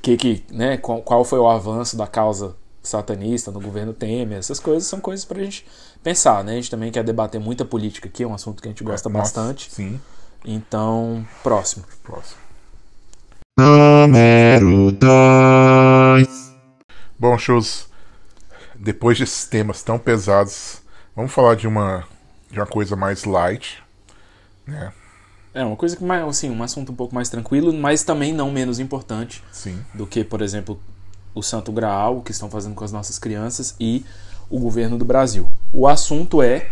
Que 0.00 0.16
que, 0.16 0.44
né? 0.50 0.76
Qual, 0.76 1.02
qual 1.02 1.24
foi 1.24 1.38
o 1.38 1.48
avanço 1.48 1.96
da 1.96 2.06
causa 2.06 2.56
satanista 2.82 3.50
no 3.50 3.60
governo 3.60 3.92
Temer? 3.92 4.38
Essas 4.38 4.60
coisas 4.60 4.86
são 4.86 5.00
coisas 5.00 5.24
pra 5.24 5.42
gente 5.42 5.66
pensar, 6.02 6.42
né? 6.44 6.52
A 6.52 6.54
gente 6.56 6.70
também 6.70 6.90
quer 6.90 7.04
debater 7.04 7.40
muita 7.40 7.64
política 7.64 8.08
aqui, 8.08 8.22
é 8.22 8.26
um 8.26 8.34
assunto 8.34 8.62
que 8.62 8.68
a 8.68 8.70
gente 8.70 8.84
gosta 8.84 9.08
Nossa, 9.08 9.22
bastante. 9.22 9.70
Sim. 9.70 10.00
Então, 10.50 11.26
próximo. 11.42 11.84
Próximo. 12.02 12.40
Número 13.58 14.90
2. 14.92 16.54
Bom, 17.18 17.36
shows. 17.36 17.86
Depois 18.74 19.18
desses 19.18 19.44
temas 19.44 19.82
tão 19.82 19.98
pesados, 19.98 20.80
vamos 21.14 21.32
falar 21.32 21.54
de 21.54 21.68
uma, 21.68 22.02
de 22.50 22.58
uma 22.58 22.66
coisa 22.66 22.96
mais 22.96 23.24
light. 23.24 23.82
Né? 24.66 24.90
É 25.52 25.62
uma 25.62 25.76
coisa 25.76 25.94
que 25.94 26.02
mais, 26.02 26.26
assim, 26.26 26.48
um 26.48 26.62
assunto 26.62 26.92
um 26.92 26.96
pouco 26.96 27.14
mais 27.14 27.28
tranquilo, 27.28 27.70
mas 27.70 28.02
também 28.02 28.32
não 28.32 28.50
menos 28.50 28.78
importante 28.78 29.44
Sim. 29.52 29.84
do 29.92 30.06
que, 30.06 30.24
por 30.24 30.40
exemplo, 30.40 30.80
o 31.34 31.42
Santo 31.42 31.70
Graal, 31.70 32.16
o 32.16 32.22
que 32.22 32.30
estão 32.30 32.48
fazendo 32.48 32.74
com 32.74 32.84
as 32.84 32.92
nossas 32.92 33.18
crianças, 33.18 33.76
e 33.78 34.02
o 34.48 34.58
governo 34.58 34.96
do 34.96 35.04
Brasil. 35.04 35.52
O 35.74 35.86
assunto 35.86 36.40
é, 36.40 36.70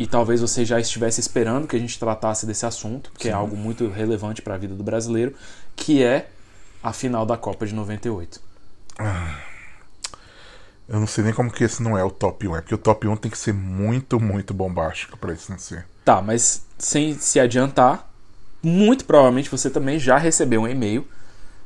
e 0.00 0.06
talvez 0.06 0.40
você 0.40 0.64
já 0.64 0.80
estivesse 0.80 1.20
esperando 1.20 1.68
que 1.68 1.76
a 1.76 1.78
gente 1.78 2.00
tratasse 2.00 2.46
desse 2.46 2.64
assunto, 2.64 3.12
que 3.18 3.28
é 3.28 3.32
algo 3.32 3.54
muito 3.54 3.86
relevante 3.86 4.40
para 4.40 4.54
a 4.54 4.56
vida 4.56 4.74
do 4.74 4.82
brasileiro, 4.82 5.34
que 5.76 6.02
é 6.02 6.30
a 6.82 6.90
final 6.90 7.26
da 7.26 7.36
Copa 7.36 7.66
de 7.66 7.74
98. 7.74 8.40
Eu 10.88 11.00
não 11.00 11.06
sei 11.06 11.22
nem 11.22 11.34
como 11.34 11.52
que 11.52 11.64
esse 11.64 11.82
não 11.82 11.98
é 11.98 12.02
o 12.02 12.10
top 12.10 12.48
1. 12.48 12.56
É 12.56 12.60
porque 12.62 12.74
o 12.74 12.78
top 12.78 13.06
1 13.06 13.16
tem 13.18 13.30
que 13.30 13.36
ser 13.36 13.52
muito, 13.52 14.18
muito 14.18 14.54
bombástico 14.54 15.18
pra 15.18 15.34
isso 15.34 15.52
não 15.52 15.58
ser. 15.58 15.86
Tá, 16.02 16.22
mas 16.22 16.64
sem 16.78 17.18
se 17.18 17.38
adiantar, 17.38 18.10
muito 18.62 19.04
provavelmente 19.04 19.50
você 19.50 19.68
também 19.68 19.98
já 19.98 20.16
recebeu 20.16 20.62
um 20.62 20.68
e-mail 20.68 21.06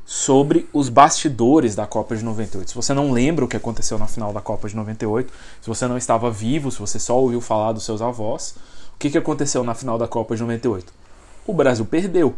sobre 0.05 0.69
os 0.71 0.87
bastidores 0.87 1.75
da 1.75 1.87
Copa 1.87 2.15
de 2.15 2.23
98. 2.23 2.69
Se 2.69 2.75
você 2.75 2.93
não 2.93 3.11
lembra 3.11 3.43
o 3.43 3.47
que 3.47 3.57
aconteceu 3.57 3.97
na 3.97 4.05
final 4.07 4.31
da 4.31 4.39
Copa 4.39 4.67
de 4.69 4.75
98, 4.75 5.33
se 5.61 5.67
você 5.67 5.87
não 5.87 5.97
estava 5.97 6.29
vivo, 6.29 6.69
se 6.71 6.79
você 6.79 6.99
só 6.99 7.17
ouviu 7.17 7.41
falar 7.41 7.71
dos 7.71 7.83
seus 7.83 8.01
avós, 8.01 8.55
o 8.95 8.99
que, 8.99 9.09
que 9.09 9.17
aconteceu 9.17 9.63
na 9.63 9.73
final 9.73 9.97
da 9.97 10.07
Copa 10.07 10.35
de 10.35 10.41
98? 10.41 10.93
O 11.47 11.53
Brasil 11.53 11.85
perdeu 11.85 12.35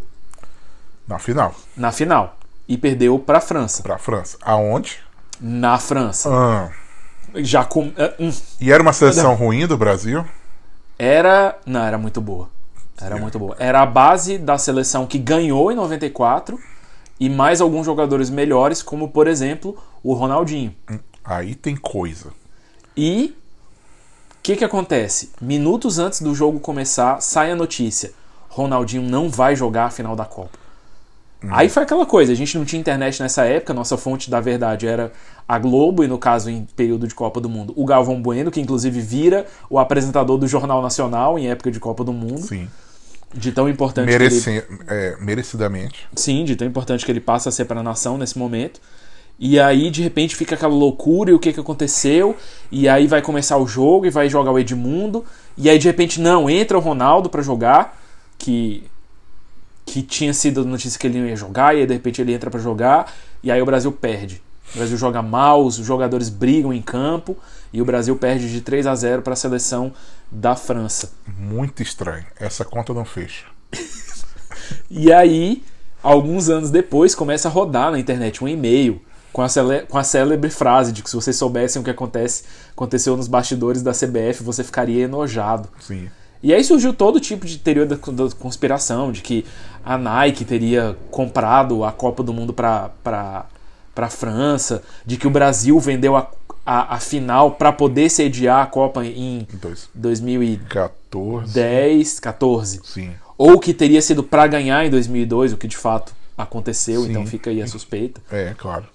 Na 1.07 1.19
final, 1.19 1.53
na 1.75 1.91
final 1.91 2.37
e 2.67 2.77
perdeu 2.77 3.19
para 3.19 3.37
a 3.39 3.41
França. 3.41 3.83
pra 3.83 3.97
França. 3.97 4.37
Aonde? 4.41 4.99
Na 5.39 5.77
França. 5.77 6.29
Ah, 6.31 6.69
Já 7.35 7.63
com, 7.65 7.91
eh, 7.97 8.15
hum, 8.19 8.31
e 8.59 8.71
era 8.71 8.81
uma 8.81 8.93
seleção 8.93 9.35
ruim 9.35 9.67
do 9.67 9.77
Brasil? 9.77 10.25
Era. 10.97 11.57
Não, 11.65 11.83
era 11.83 11.97
muito 11.97 12.19
boa. 12.21 12.49
Era 12.99 13.17
muito 13.17 13.37
boa. 13.37 13.55
Era 13.59 13.81
a 13.81 13.85
base 13.85 14.37
da 14.37 14.57
seleção 14.57 15.05
que 15.05 15.19
ganhou 15.19 15.71
em 15.71 15.75
94 15.75 16.59
e 17.19 17.29
mais 17.29 17.61
alguns 17.61 17.85
jogadores 17.85 18.29
melhores, 18.29 18.81
como 18.81 19.09
por 19.09 19.27
exemplo 19.27 19.77
o 20.03 20.13
Ronaldinho. 20.13 20.73
Aí 21.23 21.55
tem 21.55 21.75
coisa. 21.75 22.31
E 22.95 23.35
o 24.31 24.41
que, 24.41 24.55
que 24.55 24.63
acontece? 24.63 25.31
Minutos 25.41 25.99
antes 25.99 26.21
do 26.21 26.33
jogo 26.33 26.59
começar, 26.59 27.21
sai 27.21 27.51
a 27.51 27.55
notícia: 27.55 28.11
Ronaldinho 28.49 29.03
não 29.03 29.29
vai 29.29 29.55
jogar 29.55 29.85
a 29.85 29.89
final 29.89 30.15
da 30.15 30.25
Copa. 30.25 30.57
Aí 31.49 31.69
foi 31.69 31.83
aquela 31.83 32.05
coisa, 32.05 32.31
a 32.31 32.35
gente 32.35 32.57
não 32.57 32.65
tinha 32.65 32.79
internet 32.79 33.21
nessa 33.21 33.45
época, 33.45 33.73
nossa 33.73 33.95
fonte 33.95 34.29
da 34.29 34.41
verdade 34.41 34.87
era 34.87 35.11
a 35.47 35.59
Globo, 35.59 36.03
e 36.03 36.07
no 36.07 36.17
caso, 36.17 36.49
em 36.49 36.65
período 36.75 37.07
de 37.07 37.13
Copa 37.13 37.39
do 37.39 37.47
Mundo, 37.47 37.73
o 37.75 37.85
Galvão 37.85 38.19
Bueno, 38.19 38.49
que 38.49 38.59
inclusive 38.59 38.99
vira 38.99 39.45
o 39.69 39.77
apresentador 39.77 40.37
do 40.37 40.47
Jornal 40.47 40.81
Nacional 40.81 41.37
em 41.37 41.49
época 41.49 41.69
de 41.69 41.79
Copa 41.79 42.03
do 42.03 42.11
Mundo, 42.11 42.41
Sim. 42.41 42.67
De 43.33 43.51
tão 43.51 43.67
importante 43.67 44.07
que 44.07 44.13
ele 44.13 44.63
é, 44.87 45.17
merecidamente. 45.19 46.07
Sim, 46.15 46.45
de 46.45 46.55
tão 46.55 46.67
importante 46.67 47.05
que 47.05 47.11
ele 47.11 47.19
passa 47.19 47.49
a 47.49 47.51
ser 47.51 47.65
para 47.65 47.79
a 47.79 47.83
nação 47.83 48.17
nesse 48.17 48.37
momento. 48.37 48.79
E 49.39 49.59
aí, 49.59 49.91
de 49.91 50.01
repente, 50.01 50.35
fica 50.35 50.55
aquela 50.55 50.73
loucura 50.73 51.29
e 51.29 51.33
o 51.33 51.39
que, 51.39 51.53
que 51.53 51.59
aconteceu. 51.59 52.35
E 52.71 52.89
aí 52.89 53.05
vai 53.05 53.21
começar 53.21 53.57
o 53.57 53.67
jogo 53.67 54.05
e 54.05 54.09
vai 54.09 54.29
jogar 54.29 54.51
o 54.51 54.57
Edmundo. 54.57 55.23
E 55.55 55.69
aí, 55.69 55.77
de 55.77 55.87
repente, 55.87 56.19
não, 56.19 56.49
entra 56.49 56.77
o 56.77 56.81
Ronaldo 56.81 57.29
para 57.29 57.41
jogar, 57.41 58.01
que 58.37 58.83
que 59.87 60.01
tinha 60.01 60.33
sido 60.33 60.61
a 60.61 60.63
notícia 60.65 60.99
que 60.99 61.07
ele 61.07 61.17
não 61.17 61.27
ia 61.27 61.35
jogar, 61.37 61.73
e 61.73 61.79
aí, 61.79 61.87
de 61.87 61.93
repente 61.93 62.21
ele 62.21 62.33
entra 62.33 62.51
para 62.51 62.59
jogar, 62.59 63.11
e 63.41 63.49
aí 63.49 63.61
o 63.61 63.65
Brasil 63.65 63.89
perde. 63.89 64.41
O 64.73 64.77
Brasil 64.77 64.97
joga 64.97 65.21
mal, 65.21 65.65
os 65.65 65.75
jogadores 65.75 66.29
brigam 66.29 66.73
em 66.73 66.81
campo, 66.81 67.37
e 67.71 67.81
o 67.81 67.85
Brasil 67.85 68.15
perde 68.15 68.51
de 68.51 68.61
3 68.61 68.85
a 68.87 68.95
0 68.95 69.21
para 69.21 69.33
a 69.33 69.35
seleção 69.35 69.93
da 70.31 70.55
França. 70.55 71.11
Muito 71.37 71.81
estranho. 71.81 72.25
Essa 72.39 72.63
conta 72.65 72.93
não 72.93 73.05
fecha. 73.05 73.45
E 74.89 75.11
aí, 75.13 75.63
alguns 76.03 76.49
anos 76.49 76.69
depois, 76.69 77.15
começa 77.15 77.47
a 77.47 77.51
rodar 77.51 77.91
na 77.91 77.99
internet 77.99 78.43
um 78.43 78.47
e-mail 78.47 79.01
com 79.31 79.41
a, 79.41 79.47
cele- 79.47 79.81
com 79.83 79.97
a 79.97 80.03
célebre 80.03 80.49
frase 80.49 80.91
de 80.91 81.01
que 81.03 81.09
se 81.09 81.15
vocês 81.15 81.35
soubessem 81.37 81.81
o 81.81 81.85
que 81.85 81.91
acontece, 81.91 82.43
aconteceu 82.71 83.15
nos 83.15 83.27
bastidores 83.27 83.81
da 83.81 83.91
CBF, 83.93 84.43
você 84.43 84.63
ficaria 84.63 85.05
enojado. 85.05 85.69
Sim. 85.79 86.09
E 86.43 86.53
aí 86.53 86.63
surgiu 86.63 86.93
todo 86.93 87.19
tipo 87.19 87.45
de 87.45 87.57
teoria 87.57 87.85
da, 87.85 87.95
da 87.95 88.29
conspiração, 88.37 89.11
de 89.11 89.21
que 89.21 89.45
a 89.85 89.97
Nike 89.97 90.43
teria 90.43 90.97
comprado 91.11 91.83
a 91.83 91.91
Copa 91.91 92.21
do 92.23 92.33
Mundo 92.33 92.53
para 92.53 93.45
para 93.97 94.11
França, 94.11 94.83
de 95.03 95.17
que 95.17 95.25
o 95.25 95.29
Brasil 95.31 95.79
vendeu 95.79 96.15
a, 96.15 96.29
a, 96.63 96.97
a 96.97 96.99
final 96.99 97.49
para 97.49 97.73
poder 97.73 98.11
sediar 98.11 98.61
a 98.61 98.67
Copa 98.67 99.03
em 99.03 99.47
Dois. 99.53 99.89
2010, 99.95 100.69
14. 100.69 102.21
14 102.21 102.81
Sim. 102.83 103.15
ou 103.35 103.59
que 103.59 103.73
teria 103.73 103.99
sido 103.99 104.21
para 104.21 104.45
ganhar 104.45 104.85
em 104.85 104.91
2002, 104.91 105.53
o 105.53 105.57
que 105.57 105.67
de 105.67 105.77
fato 105.77 106.13
aconteceu, 106.37 107.01
Sim. 107.01 107.09
então 107.09 107.25
fica 107.25 107.49
aí 107.49 107.59
a 107.59 107.65
suspeita. 107.65 108.21
É, 108.29 108.53
claro. 108.55 108.85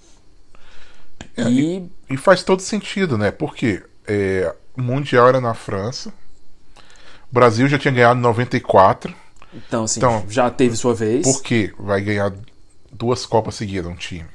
É, 1.37 1.51
E 1.51 1.91
E 2.09 2.17
faz 2.17 2.45
todo 2.45 2.63
sentido, 2.63 3.19
né? 3.19 3.33
Porque 3.33 3.83
é, 4.07 4.55
o 4.79 4.83
Mundial 4.83 5.27
era 5.27 5.41
na 5.41 5.53
França. 5.53 6.11
O 7.29 7.35
Brasil 7.35 7.67
já 7.67 7.77
tinha 7.77 7.93
ganhado 7.93 8.21
em 8.21 8.23
94. 8.23 9.13
então 9.53 9.83
assim, 9.83 9.99
Então, 9.99 10.25
já 10.29 10.49
teve 10.49 10.77
sua 10.77 10.95
vez. 10.95 11.25
Por 11.25 11.43
que 11.43 11.75
vai 11.77 12.01
ganhar 12.01 12.33
duas 12.93 13.27
Copas 13.27 13.57
seguidas 13.57 13.91
um 13.91 13.97
time? 13.97 14.31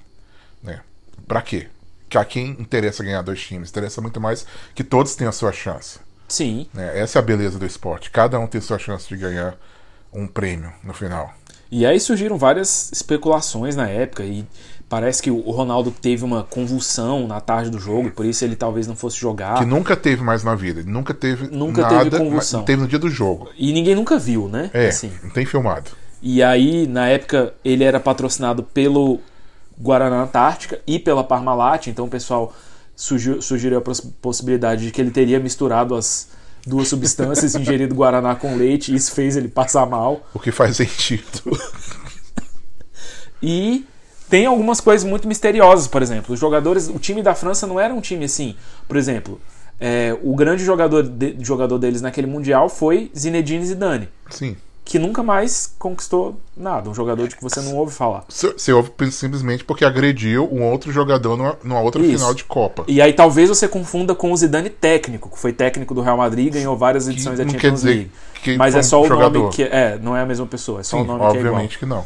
Pra 1.28 1.42
quê? 1.42 1.68
Que 2.10 2.18
a 2.18 2.24
quem 2.26 2.52
interessa 2.60 3.04
ganhar 3.04 3.22
dois 3.22 3.42
times? 3.42 3.70
Interessa 3.70 4.02
muito 4.02 4.20
mais 4.22 4.46
que 4.74 4.84
todos 4.84 5.16
tenham 5.16 5.30
a 5.30 5.34
sua 5.34 5.52
chance. 5.52 6.00
Sim. 6.28 6.68
Né? 6.74 7.00
Essa 7.00 7.20
é 7.20 7.22
a 7.22 7.24
beleza 7.24 7.60
do 7.60 7.66
esporte. 7.66 8.10
Cada 8.12 8.40
um 8.40 8.48
tem 8.48 8.62
sua 8.62 8.78
chance 8.80 9.08
de 9.08 9.18
ganhar 9.18 9.56
um 10.14 10.26
prêmio 10.28 10.72
no 10.84 10.94
final. 10.94 11.34
E 11.70 11.86
aí 11.86 12.00
surgiram 12.00 12.38
várias 12.38 12.90
especulações 12.94 13.76
na 13.76 13.90
época 13.90 14.24
e 14.24 14.46
parece 14.88 15.22
que 15.22 15.30
o 15.30 15.52
Ronaldo 15.52 15.92
teve 15.92 16.24
uma 16.24 16.44
convulsão 16.44 17.28
na 17.28 17.42
tarde 17.42 17.70
do 17.70 17.78
jogo, 17.78 18.10
por 18.12 18.26
isso 18.26 18.46
ele 18.46 18.56
talvez 18.56 18.88
não 18.88 18.96
fosse 18.96 19.18
jogar. 19.18 19.60
Que 19.60 19.66
nunca 19.66 19.96
teve 19.98 20.24
mais 20.24 20.46
na 20.46 20.56
vida. 20.56 20.82
Nunca 20.86 21.14
teve 21.14 21.48
Nunca 21.48 21.82
nada, 21.82 22.10
teve 22.10 22.18
convulsão. 22.18 22.64
teve 22.64 22.82
no 22.82 22.88
dia 22.88 23.00
do 23.00 23.10
jogo. 23.10 23.50
E 23.58 23.74
ninguém 23.74 23.96
nunca 23.96 24.18
viu, 24.18 24.48
né? 24.48 24.70
É, 24.74 24.88
Assim. 24.88 25.12
não 25.22 25.30
tem 25.30 25.46
filmado. 25.46 25.92
E 26.22 26.42
aí, 26.42 26.88
na 26.88 27.08
época, 27.08 27.54
ele 27.66 27.84
era 27.84 28.00
patrocinado 28.00 28.64
pelo 28.64 29.20
Guaraná 29.80 30.24
Antártica 30.24 30.80
e 30.88 30.98
pela 31.00 31.24
Parmalat, 31.24 31.88
então 31.88 32.06
o 32.06 32.10
pessoal 32.10 32.54
surgiu, 32.96 33.42
sugeriu 33.42 33.78
a 33.78 33.82
pos- 33.82 34.02
possibilidade 34.22 34.86
de 34.86 34.92
que 34.92 35.00
ele 35.00 35.12
teria 35.12 35.40
misturado 35.40 35.96
as 35.96 36.30
duas 36.66 36.88
substâncias, 36.88 37.54
ingerido 37.56 37.94
Guaraná 37.96 38.36
com 38.36 38.56
leite, 38.56 38.92
e 38.92 38.96
isso 38.96 39.12
fez 39.12 39.38
ele 39.38 39.48
passar 39.48 39.86
mal. 39.86 40.28
O 40.34 40.40
que 40.40 40.52
faz 40.52 40.78
sentido. 40.78 41.42
E 43.42 43.86
tem 44.30 44.46
algumas 44.46 44.82
coisas 44.82 45.08
muito 45.08 45.28
misteriosas, 45.28 45.88
por 45.88 46.02
exemplo. 46.02 46.34
Os 46.34 46.40
jogadores, 46.40 46.88
o 46.90 47.00
time 47.00 47.22
da 47.22 47.36
França 47.36 47.68
não 47.68 47.80
era 47.80 47.94
um 47.94 48.02
time 48.02 48.26
assim. 48.26 48.56
Por 48.88 48.98
exemplo, 48.98 49.40
é, 49.80 50.18
o 50.24 50.36
grande 50.36 50.64
jogador, 50.66 51.04
de- 51.04 51.38
jogador 51.42 51.78
deles 51.78 52.02
naquele 52.02 52.28
mundial 52.28 52.68
foi 52.68 53.12
Zinedine 53.18 53.66
Zidane, 53.66 54.10
Sim. 54.30 54.58
Que 54.88 54.98
nunca 54.98 55.22
mais 55.22 55.74
conquistou 55.78 56.40
nada. 56.56 56.90
Um 56.90 56.94
jogador 56.94 57.28
de 57.28 57.36
que 57.36 57.44
você 57.44 57.60
não 57.62 57.76
ouve 57.76 57.94
falar. 57.94 58.24
Você 58.30 58.72
ouve 58.72 58.92
simplesmente 59.12 59.64
porque 59.64 59.84
agrediu 59.84 60.48
um 60.52 60.64
outro 60.64 60.92
jogador 60.92 61.36
numa, 61.36 61.58
numa 61.64 61.82
outra 61.82 62.02
Isso. 62.02 62.14
final 62.14 62.34
de 62.34 62.44
Copa. 62.46 62.86
E 62.88 63.02
aí 63.02 63.12
talvez 63.14 63.50
você 63.50 63.68
confunda 63.68 64.16
com 64.16 64.32
o 64.32 64.38
Zidane 64.38 64.70
técnico, 64.70 65.30
que 65.30 65.38
foi 65.38 65.52
técnico 65.52 65.94
do 65.94 66.02
Real 66.02 66.18
Madrid 66.18 66.48
e 66.48 66.50
ganhou 66.52 66.78
várias 66.78 67.08
edições 67.08 67.38
da 67.38 67.44
não 67.46 67.52
Champions 67.52 67.84
League. 67.84 68.12
que 68.42 68.58
Mas 68.58 68.76
é 68.76 68.82
só 68.82 69.02
o 69.02 69.08
jogador. 69.08 69.40
nome 69.40 69.54
que 69.54 69.64
é, 69.64 69.98
não 70.00 70.16
é 70.16 70.22
a 70.22 70.26
mesma 70.26 70.46
pessoa, 70.48 70.80
é 70.80 70.84
só 70.84 70.98
Sim, 70.98 71.04
o 71.04 71.06
nome 71.06 71.28
que 71.30 71.38
é 71.38 71.42
igual. 71.42 71.66
obviamente 71.66 71.78
que 71.80 71.86
não. 71.86 72.06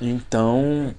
Então, 0.00 0.94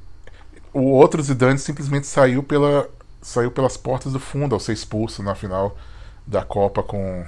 O 0.74 0.82
outro 0.91 1.22
Zidane 1.22 1.57
simplesmente 1.59 2.07
saiu 2.07 2.43
pela 2.43 2.88
saiu 3.22 3.51
pelas 3.51 3.76
portas 3.76 4.13
do 4.13 4.20
fundo 4.20 4.53
ao 4.53 4.59
ser 4.59 4.74
expulso 4.74 5.22
na 5.24 5.36
final 5.36 5.76
da 6.26 6.43
Copa 6.43 6.84
com 6.84 7.26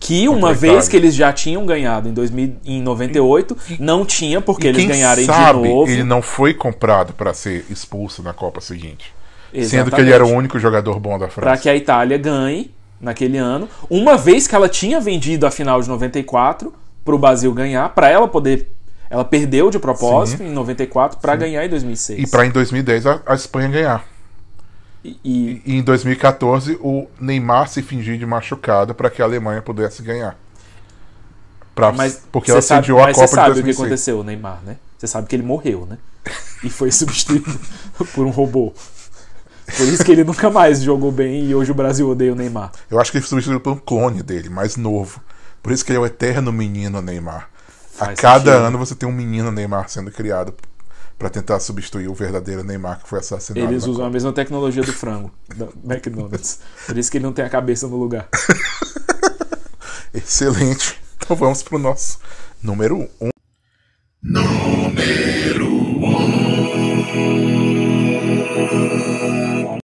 que 0.00 0.28
uma 0.28 0.54
vez 0.54 0.88
que 0.88 0.96
eles 0.96 1.14
já 1.14 1.32
tinham 1.32 1.66
ganhado 1.66 2.08
em 2.08 2.12
2000, 2.12 2.56
em 2.64 2.80
98, 2.82 3.56
não 3.80 4.04
tinha 4.04 4.40
porque 4.40 4.66
E 4.66 4.70
eles 4.70 4.86
ganharem 4.86 5.24
sabe 5.24 5.62
de 5.62 5.68
novo. 5.68 5.90
ele 5.90 6.04
não 6.04 6.22
foi 6.22 6.54
comprado 6.54 7.12
para 7.12 7.34
ser 7.34 7.66
expulso 7.68 8.22
na 8.22 8.32
Copa 8.32 8.60
seguinte. 8.60 9.12
Sendo 9.52 9.62
Exatamente. 9.62 9.94
que 9.94 10.00
ele 10.02 10.12
era 10.12 10.24
o 10.26 10.30
único 10.30 10.58
jogador 10.58 11.00
bom 11.00 11.18
da 11.18 11.26
Para 11.26 11.30
França. 11.30 11.62
que 11.62 11.68
a 11.68 11.74
Itália 11.74 12.18
ganhe 12.18 12.70
naquele 13.00 13.38
ano, 13.38 13.68
uma 13.88 14.16
vez 14.16 14.46
que 14.46 14.54
ela 14.54 14.68
tinha 14.68 15.00
vendido 15.00 15.46
a 15.46 15.50
final 15.50 15.80
de 15.80 15.88
94 15.88 16.72
para 17.04 17.14
o 17.14 17.18
Brasil 17.18 17.52
ganhar, 17.54 17.88
para 17.90 18.08
ela 18.10 18.28
poder 18.28 18.68
ela 19.10 19.24
perdeu 19.24 19.70
de 19.70 19.78
propósito 19.78 20.42
em 20.42 20.50
94 20.50 21.18
para 21.18 21.34
ganhar 21.34 21.64
em 21.64 21.68
2006. 21.68 22.18
E 22.20 22.26
para 22.26 22.44
em 22.44 22.50
2010 22.50 23.06
a, 23.06 23.20
a 23.26 23.34
Espanha 23.34 23.68
ganhar. 23.68 24.04
E- 25.24 25.62
e 25.64 25.76
em 25.78 25.82
2014 25.82 26.78
o 26.80 27.06
Neymar 27.20 27.68
se 27.68 27.82
fingir 27.82 28.18
de 28.18 28.26
machucado 28.26 28.94
para 28.94 29.08
que 29.10 29.22
a 29.22 29.24
Alemanha 29.24 29.62
pudesse 29.62 30.02
ganhar. 30.02 30.36
Pra, 31.74 31.92
Mas 31.92 32.20
porque 32.32 32.50
ela 32.50 32.60
sabe, 32.60 32.80
sediou 32.82 32.98
a 33.00 33.04
mas 33.04 33.14
Copa 33.16 33.28
você 33.28 33.34
sabe 33.34 33.50
o 33.50 33.54
que 33.54 33.60
2006. 33.62 33.80
aconteceu, 33.80 34.20
o 34.20 34.24
Neymar, 34.24 34.60
né? 34.64 34.76
Você 34.98 35.06
sabe 35.06 35.28
que 35.28 35.36
ele 35.36 35.44
morreu, 35.44 35.86
né? 35.88 35.96
E 36.64 36.68
foi 36.68 36.90
substituído 36.92 37.48
por 38.14 38.26
um 38.26 38.30
robô. 38.30 38.72
Por 39.76 39.86
isso 39.86 40.04
que 40.04 40.10
ele 40.10 40.24
nunca 40.24 40.50
mais 40.50 40.82
jogou 40.82 41.12
bem 41.12 41.44
e 41.44 41.54
hoje 41.54 41.70
o 41.70 41.74
Brasil 41.74 42.08
odeia 42.08 42.32
o 42.32 42.34
Neymar. 42.36 42.72
Eu 42.90 42.98
acho 43.00 43.10
que 43.12 43.18
ele 43.18 43.22
foi 43.22 43.28
substituído 43.30 43.60
por 43.60 43.72
um 43.74 43.76
clone 43.78 44.22
dele, 44.22 44.48
mais 44.48 44.76
novo. 44.76 45.20
Por 45.62 45.72
isso 45.72 45.84
que 45.84 45.92
ele 45.92 45.98
é 45.98 46.00
o 46.00 46.06
eterno 46.06 46.50
menino 46.52 47.00
Neymar. 47.02 47.48
a 48.00 48.06
Faz 48.06 48.18
cada 48.20 48.50
sentido. 48.52 48.64
ano 48.66 48.78
você 48.78 48.94
tem 48.94 49.08
um 49.08 49.12
menino 49.12 49.52
Neymar 49.52 49.88
sendo 49.88 50.10
criado 50.10 50.54
para 51.18 51.28
tentar 51.28 51.58
substituir 51.58 52.08
o 52.08 52.14
verdadeiro 52.14 52.62
Neymar 52.62 53.02
que 53.02 53.08
foi 53.08 53.18
assassinado. 53.18 53.72
Eles 53.72 53.86
usam 53.86 54.06
a 54.06 54.10
mesma 54.10 54.32
tecnologia 54.32 54.82
do 54.82 54.92
frango, 54.92 55.32
da 55.54 55.66
McDonald's. 55.84 56.60
Por 56.86 56.96
isso 56.96 57.10
que 57.10 57.18
ele 57.18 57.24
não 57.24 57.32
tem 57.32 57.44
a 57.44 57.50
cabeça 57.50 57.88
no 57.88 57.96
lugar. 57.96 58.28
Excelente. 60.14 60.98
Então 61.16 61.36
vamos 61.36 61.62
pro 61.62 61.78
nosso 61.78 62.20
número 62.62 62.96
1. 63.20 63.26
Um. 63.26 63.30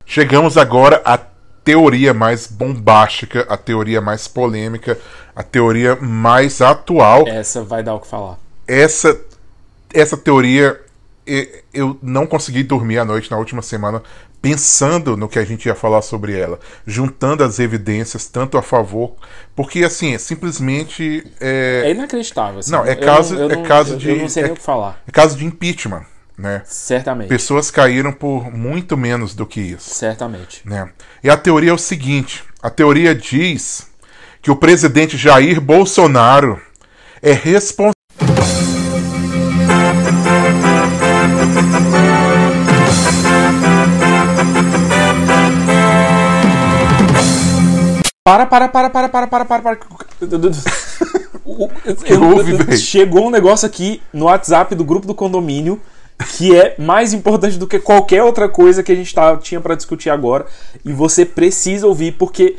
Chegamos 0.04 0.58
agora 0.58 1.00
à 1.06 1.16
teoria 1.64 2.12
mais 2.12 2.46
bombástica, 2.46 3.46
a 3.48 3.56
teoria 3.56 4.00
mais 4.00 4.28
polêmica, 4.28 4.98
a 5.34 5.42
teoria 5.42 5.96
mais 5.96 6.60
atual. 6.60 7.26
Essa 7.26 7.62
vai 7.62 7.82
dar 7.82 7.94
o 7.94 8.00
que 8.00 8.06
falar. 8.06 8.38
Essa, 8.66 9.18
essa 9.92 10.16
teoria 10.16 10.78
eu 11.72 11.98
não 12.02 12.26
consegui 12.26 12.62
dormir 12.62 12.98
à 12.98 13.04
noite 13.04 13.30
na 13.30 13.36
última 13.38 13.62
semana 13.62 14.02
pensando 14.40 15.16
no 15.16 15.28
que 15.28 15.38
a 15.38 15.44
gente 15.44 15.66
ia 15.66 15.74
falar 15.74 16.02
sobre 16.02 16.36
ela, 16.36 16.58
juntando 16.84 17.44
as 17.44 17.60
evidências 17.60 18.26
tanto 18.26 18.58
a 18.58 18.62
favor, 18.62 19.14
porque 19.54 19.84
assim, 19.84 20.18
simplesmente 20.18 21.24
é, 21.40 21.82
É 21.86 21.90
inacreditável. 21.92 22.58
assim. 22.58 22.72
Não, 22.72 22.84
é 22.84 22.94
Eu 22.94 22.98
caso- 23.00 23.36
eu 23.36 23.50
é 23.50 23.62
caso 23.62 23.94
eu- 23.94 23.98
de- 23.98 24.08
Eu 24.10 24.16
não 24.16 24.28
sei 24.28 24.42
nem 24.42 24.50
é- 24.50 24.52
o 24.54 24.56
que 24.56 24.62
falar. 24.62 25.00
é 25.06 25.12
caso 25.12 25.36
de 25.38 25.44
impeachment, 25.46 26.04
né? 26.36 26.62
Certamente. 26.64 27.28
Pessoas 27.28 27.70
caíram 27.70 28.12
por 28.12 28.50
muito 28.52 28.96
menos 28.96 29.32
do 29.32 29.46
que 29.46 29.60
isso. 29.60 29.90
Certamente. 29.94 30.60
né? 30.64 30.90
E 31.22 31.30
a 31.30 31.36
teoria 31.36 31.70
é 31.70 31.74
o 31.74 31.78
seguinte: 31.78 32.42
a 32.60 32.68
teoria 32.68 33.14
diz 33.14 33.86
que 34.42 34.50
o 34.50 34.56
presidente 34.56 35.16
Jair 35.16 35.60
Bolsonaro 35.60 36.60
é 37.22 37.32
responsável. 37.32 37.92
Para, 48.32 48.46
para, 48.46 48.68
para, 48.68 48.88
para, 48.90 49.08
para, 49.10 49.26
para, 49.26 49.44
para, 49.44 49.62
para. 49.62 49.78
Houve? 51.44 52.78
Chegou 52.78 53.26
um 53.26 53.30
negócio 53.30 53.66
aqui 53.66 54.00
no 54.10 54.24
WhatsApp 54.24 54.74
do 54.74 54.82
grupo 54.84 55.06
do 55.06 55.14
condomínio 55.14 55.78
que 56.38 56.56
é 56.56 56.74
mais 56.78 57.12
importante 57.12 57.58
do 57.58 57.66
que 57.66 57.78
qualquer 57.78 58.22
outra 58.22 58.48
coisa 58.48 58.82
que 58.82 58.90
a 58.90 58.94
gente 58.94 59.14
tá, 59.14 59.36
tinha 59.36 59.60
pra 59.60 59.74
discutir 59.74 60.08
agora. 60.08 60.46
E 60.82 60.94
você 60.94 61.26
precisa 61.26 61.86
ouvir, 61.86 62.12
porque 62.12 62.56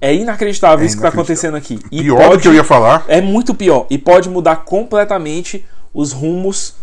é 0.00 0.14
inacreditável 0.14 0.84
É 0.84 0.86
isso 0.86 0.94
que 0.96 1.02
tá 1.02 1.08
acontecendo 1.08 1.56
aqui. 1.56 1.80
E 1.90 2.02
Pior 2.04 2.18
do 2.22 2.28
pode- 2.28 2.42
que 2.42 2.48
eu 2.48 2.54
ia 2.54 2.62
falar. 2.62 3.04
É 3.08 3.20
muito 3.20 3.52
pior. 3.52 3.86
E 3.90 3.98
pode 3.98 4.28
mudar 4.28 4.64
completamente 4.64 5.64
os 5.92 6.12
rumos 6.12 6.76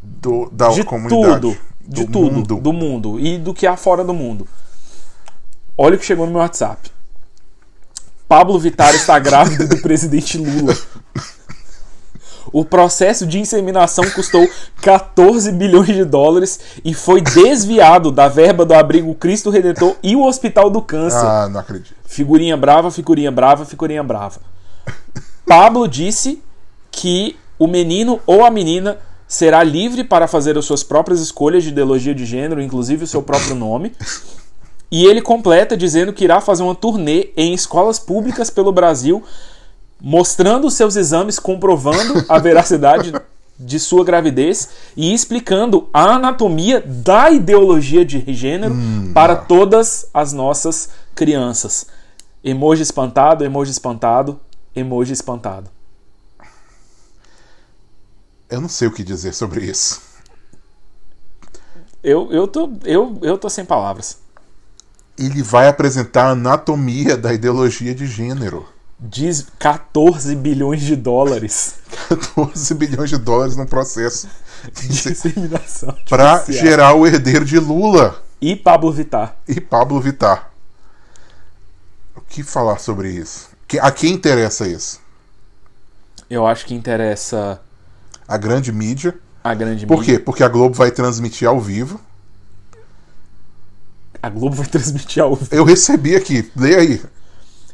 do, 0.00 0.48
da 0.50 0.70
de 0.70 0.84
comunidade. 0.84 1.34
tudo. 1.40 1.56
De 1.86 2.04
do 2.06 2.12
tudo. 2.12 2.32
mundo. 2.34 2.56
Do 2.56 2.72
mundo. 2.72 3.20
E 3.20 3.36
do 3.36 3.52
que 3.52 3.66
há 3.66 3.76
fora 3.76 4.02
do 4.02 4.14
mundo. 4.14 4.48
Olha 5.76 5.96
o 5.96 5.98
que 5.98 6.06
chegou 6.06 6.24
no 6.24 6.32
meu 6.32 6.40
WhatsApp. 6.40 6.95
Pablo 8.28 8.58
Vittar 8.58 8.94
está 8.94 9.18
grávido 9.18 9.68
do 9.68 9.78
presidente 9.78 10.36
Lula. 10.36 10.76
O 12.52 12.64
processo 12.64 13.26
de 13.26 13.38
inseminação 13.38 14.08
custou 14.10 14.48
14 14.80 15.52
bilhões 15.52 15.88
de 15.88 16.04
dólares 16.04 16.60
e 16.84 16.94
foi 16.94 17.20
desviado 17.20 18.10
da 18.10 18.28
verba 18.28 18.64
do 18.64 18.72
abrigo 18.72 19.14
Cristo 19.14 19.50
Redentor 19.50 19.96
e 20.02 20.16
o 20.16 20.24
Hospital 20.24 20.70
do 20.70 20.80
Câncer. 20.80 21.26
Ah, 21.26 21.48
não 21.48 21.60
acredito. 21.60 21.94
Figurinha 22.04 22.56
brava, 22.56 22.90
figurinha 22.90 23.30
brava, 23.30 23.64
figurinha 23.64 24.02
brava. 24.02 24.40
Pablo 25.44 25.86
disse 25.86 26.42
que 26.90 27.36
o 27.58 27.66
menino 27.66 28.20
ou 28.26 28.44
a 28.44 28.50
menina 28.50 28.98
será 29.28 29.62
livre 29.62 30.04
para 30.04 30.28
fazer 30.28 30.56
as 30.56 30.64
suas 30.64 30.82
próprias 30.82 31.20
escolhas 31.20 31.62
de 31.62 31.70
ideologia 31.70 32.14
de 32.14 32.24
gênero, 32.24 32.62
inclusive 32.62 33.04
o 33.04 33.08
seu 33.08 33.22
próprio 33.22 33.54
nome. 33.54 33.92
E 34.90 35.04
ele 35.04 35.20
completa 35.20 35.76
dizendo 35.76 36.12
que 36.12 36.24
irá 36.24 36.40
fazer 36.40 36.62
uma 36.62 36.74
turnê 36.74 37.30
em 37.36 37.52
escolas 37.52 37.98
públicas 37.98 38.50
pelo 38.50 38.72
Brasil, 38.72 39.22
mostrando 40.00 40.70
seus 40.70 40.96
exames, 40.96 41.38
comprovando 41.38 42.24
a 42.28 42.38
veracidade 42.38 43.12
de 43.58 43.80
sua 43.80 44.04
gravidez 44.04 44.68
e 44.96 45.12
explicando 45.12 45.88
a 45.92 46.14
anatomia 46.14 46.80
da 46.80 47.30
ideologia 47.30 48.04
de 48.04 48.32
gênero 48.32 48.76
para 49.14 49.32
ah. 49.32 49.36
todas 49.36 50.08
as 50.12 50.32
nossas 50.32 50.90
crianças. 51.14 51.86
Emoji 52.44 52.82
espantado, 52.82 53.44
emoji 53.44 53.70
espantado, 53.70 54.38
emoji 54.74 55.12
espantado. 55.12 55.70
Eu 58.48 58.60
não 58.60 58.68
sei 58.68 58.86
o 58.86 58.92
que 58.92 59.02
dizer 59.02 59.34
sobre 59.34 59.64
isso. 59.64 60.00
Eu, 62.02 62.30
eu, 62.30 62.46
tô, 62.46 62.70
eu, 62.84 63.18
eu 63.22 63.36
tô 63.36 63.50
sem 63.50 63.64
palavras. 63.64 64.18
Ele 65.18 65.42
vai 65.42 65.68
apresentar 65.68 66.26
a 66.26 66.30
anatomia 66.30 67.16
da 67.16 67.32
ideologia 67.32 67.94
de 67.94 68.06
gênero. 68.06 68.66
Diz 68.98 69.46
14 69.58 70.34
bilhões 70.36 70.80
de 70.82 70.96
dólares 70.96 71.74
14 72.08 72.74
bilhões 72.74 73.10
de 73.10 73.18
dólares 73.18 73.54
num 73.54 73.66
processo 73.66 74.26
de 74.72 75.10
inseminação. 75.10 75.94
para 76.08 76.42
gerar 76.48 76.94
o 76.94 77.06
herdeiro 77.06 77.44
de 77.44 77.58
Lula 77.58 78.22
E 78.40 78.56
Pablo 78.56 78.90
Vittar. 78.90 79.36
e 79.46 79.60
Pablo 79.60 80.00
Vittar. 80.00 80.50
O 82.16 82.22
que 82.22 82.42
falar 82.42 82.78
sobre 82.78 83.10
isso? 83.10 83.48
A 83.82 83.90
quem 83.90 84.12
interessa 84.14 84.66
isso? 84.66 85.00
Eu 86.30 86.46
acho 86.46 86.64
que 86.64 86.74
interessa 86.74 87.60
A 88.26 88.36
grande 88.38 88.72
mídia. 88.72 89.14
a 89.44 89.52
grande 89.54 89.86
Por 89.86 89.98
mídia. 89.98 90.14
quê? 90.16 90.18
Porque 90.24 90.42
a 90.42 90.48
Globo 90.48 90.74
vai 90.74 90.90
transmitir 90.90 91.46
ao 91.46 91.60
vivo. 91.60 92.00
A 94.26 94.28
Globo 94.28 94.56
vai 94.56 94.66
transmitir 94.66 95.22
ao 95.22 95.36
vivo. 95.36 95.54
Eu 95.54 95.64
recebi 95.64 96.16
aqui, 96.16 96.50
lê 96.56 96.74
aí. 96.74 97.02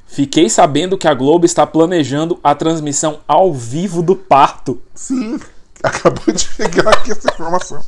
Fiquei 0.07 0.51
sabendo 0.51 0.99
que 0.99 1.09
a 1.09 1.15
Globo 1.15 1.47
está 1.47 1.67
planejando 1.67 2.39
a 2.45 2.55
transmissão 2.55 3.21
ao 3.27 3.55
vivo 3.55 4.03
do 4.03 4.15
parto. 4.15 4.79
Sim, 4.95 5.41
acabou 5.83 6.35
de 6.35 6.43
chegar 6.43 6.93
aqui 6.93 7.11
essa 7.11 7.33
informação. 7.33 7.83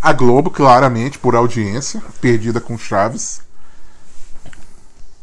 A 0.00 0.12
Globo, 0.12 0.48
claramente, 0.48 1.18
por 1.18 1.34
audiência, 1.34 2.00
perdida 2.20 2.60
com 2.60 2.78
Chaves. 2.78 3.40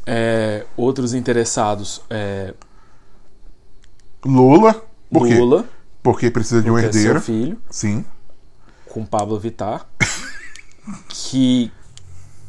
É, 0.05 0.65
outros 0.75 1.13
interessados, 1.13 2.01
é, 2.09 2.53
Lula. 4.25 4.83
Por 5.09 5.25
quê? 5.25 5.35
Lula, 5.35 5.65
Porque 6.03 6.29
precisa 6.29 6.61
de 6.61 6.69
um 6.69 6.77
é 6.77 6.81
seu 6.81 6.89
herdeiro. 6.89 7.21
filho, 7.21 7.61
Sim. 7.69 8.03
com 8.89 9.05
Pablo 9.05 9.39
Vittar, 9.39 9.87
que 11.07 11.71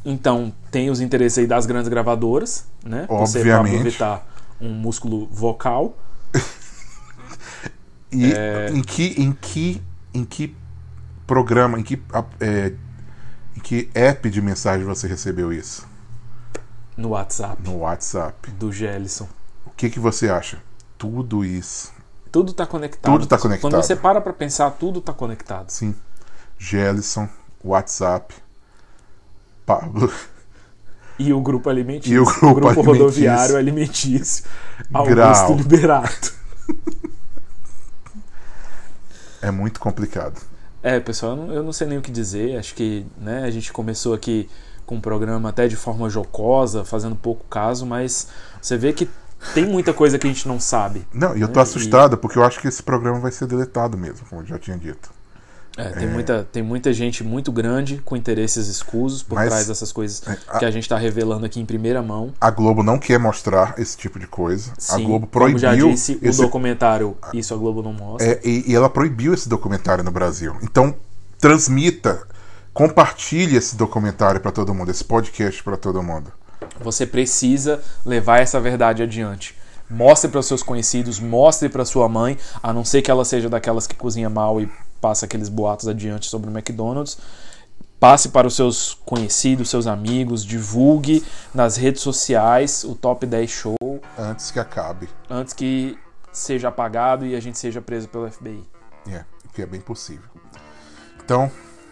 então 0.09 0.53
tem 0.71 0.89
os 0.89 1.01
interesses 1.01 1.37
aí 1.39 1.45
das 1.47 1.65
grandes 1.65 1.87
gravadoras, 1.89 2.65
né? 2.83 3.05
Por 3.07 3.27
ser 3.27 3.39
Pablo 3.39 3.59
Obviamente. 3.61 3.83
Vittar 3.91 4.25
um 4.59 4.69
músculo 4.73 5.27
vocal. 5.31 5.95
E 8.11 8.31
É. 8.33 8.69
em 8.71 8.81
que 8.81 9.21
em 9.21 9.31
que 9.33 9.81
em 10.13 10.23
que 10.23 10.55
programa, 11.27 11.77
em 11.79 11.83
que 11.83 12.01
é, 12.39 12.73
em 13.55 13.59
que 13.59 13.89
app 13.93 14.29
de 14.29 14.41
mensagem 14.41 14.85
você 14.85 15.07
recebeu 15.07 15.51
isso? 15.51 15.85
no 16.95 17.09
WhatsApp 17.09 17.61
No 17.63 17.77
WhatsApp. 17.79 18.49
do 18.51 18.71
Gelson. 18.71 19.27
O 19.67 19.69
que 19.69 19.87
que 19.89 19.99
você 19.99 20.29
acha? 20.29 20.57
Tudo 20.97 21.45
isso. 21.45 21.91
Tudo 22.31 22.53
tá 22.53 22.65
conectado. 22.65 23.11
Tudo 23.13 23.27
tá 23.27 23.37
conectado. 23.37 23.69
Quando 23.71 23.83
você 23.83 23.95
para 23.95 24.19
pra 24.19 24.33
pensar, 24.33 24.71
tudo 24.71 24.99
tá 24.99 25.13
conectado. 25.13 25.69
Sim. 25.69 25.93
Gelson, 26.57 27.29
WhatsApp, 27.63 28.33
Pablo. 29.67 30.11
E 31.19 31.33
o 31.33 31.41
grupo 31.41 31.69
alimentício. 31.69 32.15
E 32.15 32.19
o 32.19 32.25
grupo 32.25 32.67
alimentício. 32.69 32.83
rodoviário 32.83 33.57
alimentício. 33.57 34.45
Augusto 34.93 35.15
Grau. 35.15 35.55
Liberato. 35.57 36.33
É 39.41 39.51
muito 39.51 39.79
complicado. 39.79 40.41
É, 40.81 40.99
pessoal, 40.99 41.35
eu 41.51 41.63
não, 41.63 41.73
sei 41.73 41.87
nem 41.87 41.97
o 41.97 42.01
que 42.01 42.11
dizer. 42.11 42.57
Acho 42.57 42.73
que 42.73 43.05
né, 43.17 43.43
a 43.43 43.51
gente 43.51 43.73
começou 43.73 44.13
aqui 44.13 44.49
com 44.85 44.95
um 44.95 45.01
programa 45.01 45.49
até 45.49 45.67
de 45.67 45.75
forma 45.75 46.09
jocosa, 46.09 46.85
fazendo 46.85 47.15
pouco 47.15 47.45
caso, 47.49 47.85
mas 47.85 48.29
você 48.61 48.77
vê 48.77 48.93
que 48.93 49.09
tem 49.53 49.65
muita 49.65 49.93
coisa 49.93 50.17
que 50.17 50.25
a 50.27 50.29
gente 50.29 50.47
não 50.47 50.59
sabe. 50.59 51.05
Não, 51.13 51.35
e 51.35 51.41
eu 51.41 51.47
tô 51.49 51.59
É, 51.59 51.63
assustado 51.63 52.17
porque 52.17 52.37
eu 52.39 52.43
acho 52.43 52.61
que 52.61 52.67
esse 52.67 52.81
programa 52.81 53.19
vai 53.19 53.31
ser 53.31 53.47
deletado 53.47 53.97
mesmo, 53.97 54.25
como 54.29 54.41
eu 54.41 54.45
já 54.45 54.57
tinha 54.57 54.77
dito. 54.77 55.16
É, 55.77 55.89
tem, 55.91 56.07
Muita, 56.07 56.47
tem 56.51 56.63
muita 56.63 56.91
gente 56.91 57.23
muito 57.23 57.51
grande 57.51 58.01
com 58.03 58.15
interesses 58.15 58.67
escusos 58.67 59.21
por 59.21 59.35
Mas- 59.35 59.49
trás 59.49 59.67
dessas 59.67 59.91
coisas 59.91 60.21
é, 60.27 60.35
a- 60.47 60.57
que 60.57 60.65
a 60.65 60.71
gente 60.71 60.83
está 60.83 60.97
revelando 60.97 61.45
aqui 61.45 61.59
em 61.59 61.65
primeira 61.65 62.01
mão. 62.01 62.33
A 62.41 62.49
Globo 62.49 62.81
não 62.81 62.97
quer 62.97 63.19
mostrar 63.19 63.75
esse 63.77 63.95
tipo 63.95 64.17
de 64.19 64.25
coisa. 64.25 64.71
a 64.75 64.81
Sim, 64.81 65.05
Globo 65.05 65.27
como 65.27 65.57
já 65.59 65.69
proibiu 65.69 65.91
disse, 65.91 66.19
esse 66.21 66.41
o 66.41 66.43
documentário 66.45 67.15
Isso 67.33 67.53
a 67.53 67.57
Globo 67.57 67.83
não 67.83 67.93
mostra. 67.93 68.27
É, 68.27 68.41
e, 68.43 68.71
e 68.71 68.75
ela 68.75 68.89
proibiu 68.89 69.33
esse 69.35 69.47
documentário 69.47 70.03
no 70.03 70.09
Brasil. 70.11 70.55
Então, 70.63 70.95
transmita, 71.39 72.23
compartilhe 72.73 73.55
esse 73.55 73.75
documentário 73.75 74.41
para 74.41 74.51
todo 74.51 74.73
mundo, 74.73 74.89
esse 74.91 75.03
podcast 75.03 75.63
para 75.63 75.77
todo 75.77 76.01
mundo. 76.01 76.31
Você 76.81 77.05
precisa 77.05 77.79
levar 78.05 78.39
essa 78.39 78.59
verdade 78.59 79.03
adiante. 79.03 79.55
Mostre 79.89 80.29
para 80.29 80.39
os 80.39 80.45
seus 80.47 80.61
conhecidos, 80.61 81.19
mostre 81.19 81.69
para 81.69 81.85
sua 81.85 82.09
mãe, 82.09 82.37
a 82.61 82.73
não 82.73 82.83
ser 82.83 83.01
que 83.01 83.09
ela 83.09 83.23
seja 83.23 83.47
daquelas 83.47 83.87
que 83.87 83.95
cozinha 83.95 84.29
mal 84.29 84.59
e 84.59 84.69
passa 84.97 85.25
aqueles 85.25 85.49
boatos 85.49 85.87
adiante 85.87 86.27
sobre 86.27 86.49
o 86.49 86.53
McDonald's. 86.53 87.17
Passe 87.99 88.29
para 88.29 88.47
os 88.47 88.55
seus 88.55 88.93
conhecidos, 89.05 89.69
seus 89.69 89.87
amigos, 89.87 90.45
divulgue 90.45 91.25
nas 91.53 91.77
redes 91.77 92.01
sociais 92.01 92.83
o 92.83 92.93
Top 92.93 93.25
10 93.25 93.49
Show 93.49 93.75
Antes 94.19 94.51
que 94.51 94.59
acabe. 94.59 95.09
antes 95.29 95.53
que 95.53 95.97
seja 96.31 96.67
apagado 96.67 97.25
e 97.25 97.35
a 97.35 97.39
gente 97.39 97.57
seja 97.57 97.81
preso 97.81 98.07
pelo 98.07 98.29
FBI. 98.29 98.63
É, 99.09 99.23
o 99.45 99.49
que 99.51 99.63
é 99.63 99.65
bem 99.65 99.81
possível. 99.81 100.29
Então, 101.23 101.51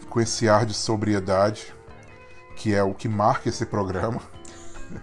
com 0.10 0.22
esse 0.22 0.48
ar 0.48 0.66
de 0.66 0.76
sobriedade, 0.76 1.74
que 2.56 2.74
é 2.74 2.84
o 2.84 2.94
que 2.94 3.10
marca 3.10 3.50
esse 3.50 3.66
programa, 3.66 4.22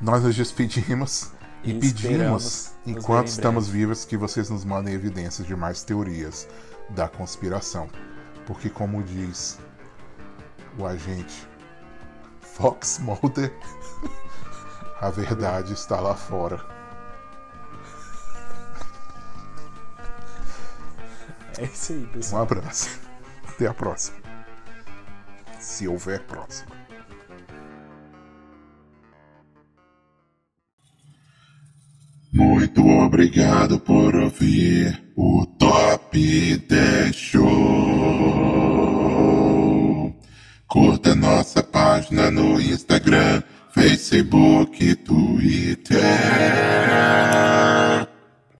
nós 0.00 0.22
nos 0.22 0.36
despedimos 0.36 1.30
e, 1.64 1.70
E 1.72 1.80
pedimos, 1.80 2.72
enquanto 2.90 3.28
estamos 3.28 3.68
vivos, 3.68 4.04
que 4.04 4.16
vocês 4.16 4.48
nos 4.50 4.64
mandem 4.64 4.94
evidências 4.94 5.46
de 5.46 5.54
mais 5.54 5.82
teorias 5.82 6.48
da 6.90 7.08
conspiração. 7.08 7.88
Porque, 8.46 8.70
como 8.70 9.02
diz 9.02 9.58
o 10.78 10.86
agente 10.86 11.46
Fox 12.40 12.98
Mulder, 12.98 13.52
a 15.00 15.10
verdade 15.10 15.72
está 15.72 16.00
lá 16.00 16.14
fora. 16.14 16.64
É 21.58 21.64
isso 21.64 21.92
aí, 21.92 22.04
Um 22.04 22.08
pessoal. 22.08 22.42
abraço. 22.42 23.00
Até 23.48 23.66
a 23.66 23.74
próxima. 23.74 24.16
Se 25.58 25.88
houver 25.88 26.24
próxima. 26.24 26.77
Muito 32.32 32.86
obrigado 32.86 33.80
por 33.80 34.14
ouvir 34.14 35.02
o 35.16 35.46
Top 35.58 36.16
10 36.68 37.16
Show. 37.16 37.48
Curta 40.66 41.14
nossa 41.14 41.62
página 41.62 42.30
no 42.30 42.60
Instagram, 42.60 43.42
Facebook, 43.72 44.94
Twitter. 44.96 45.98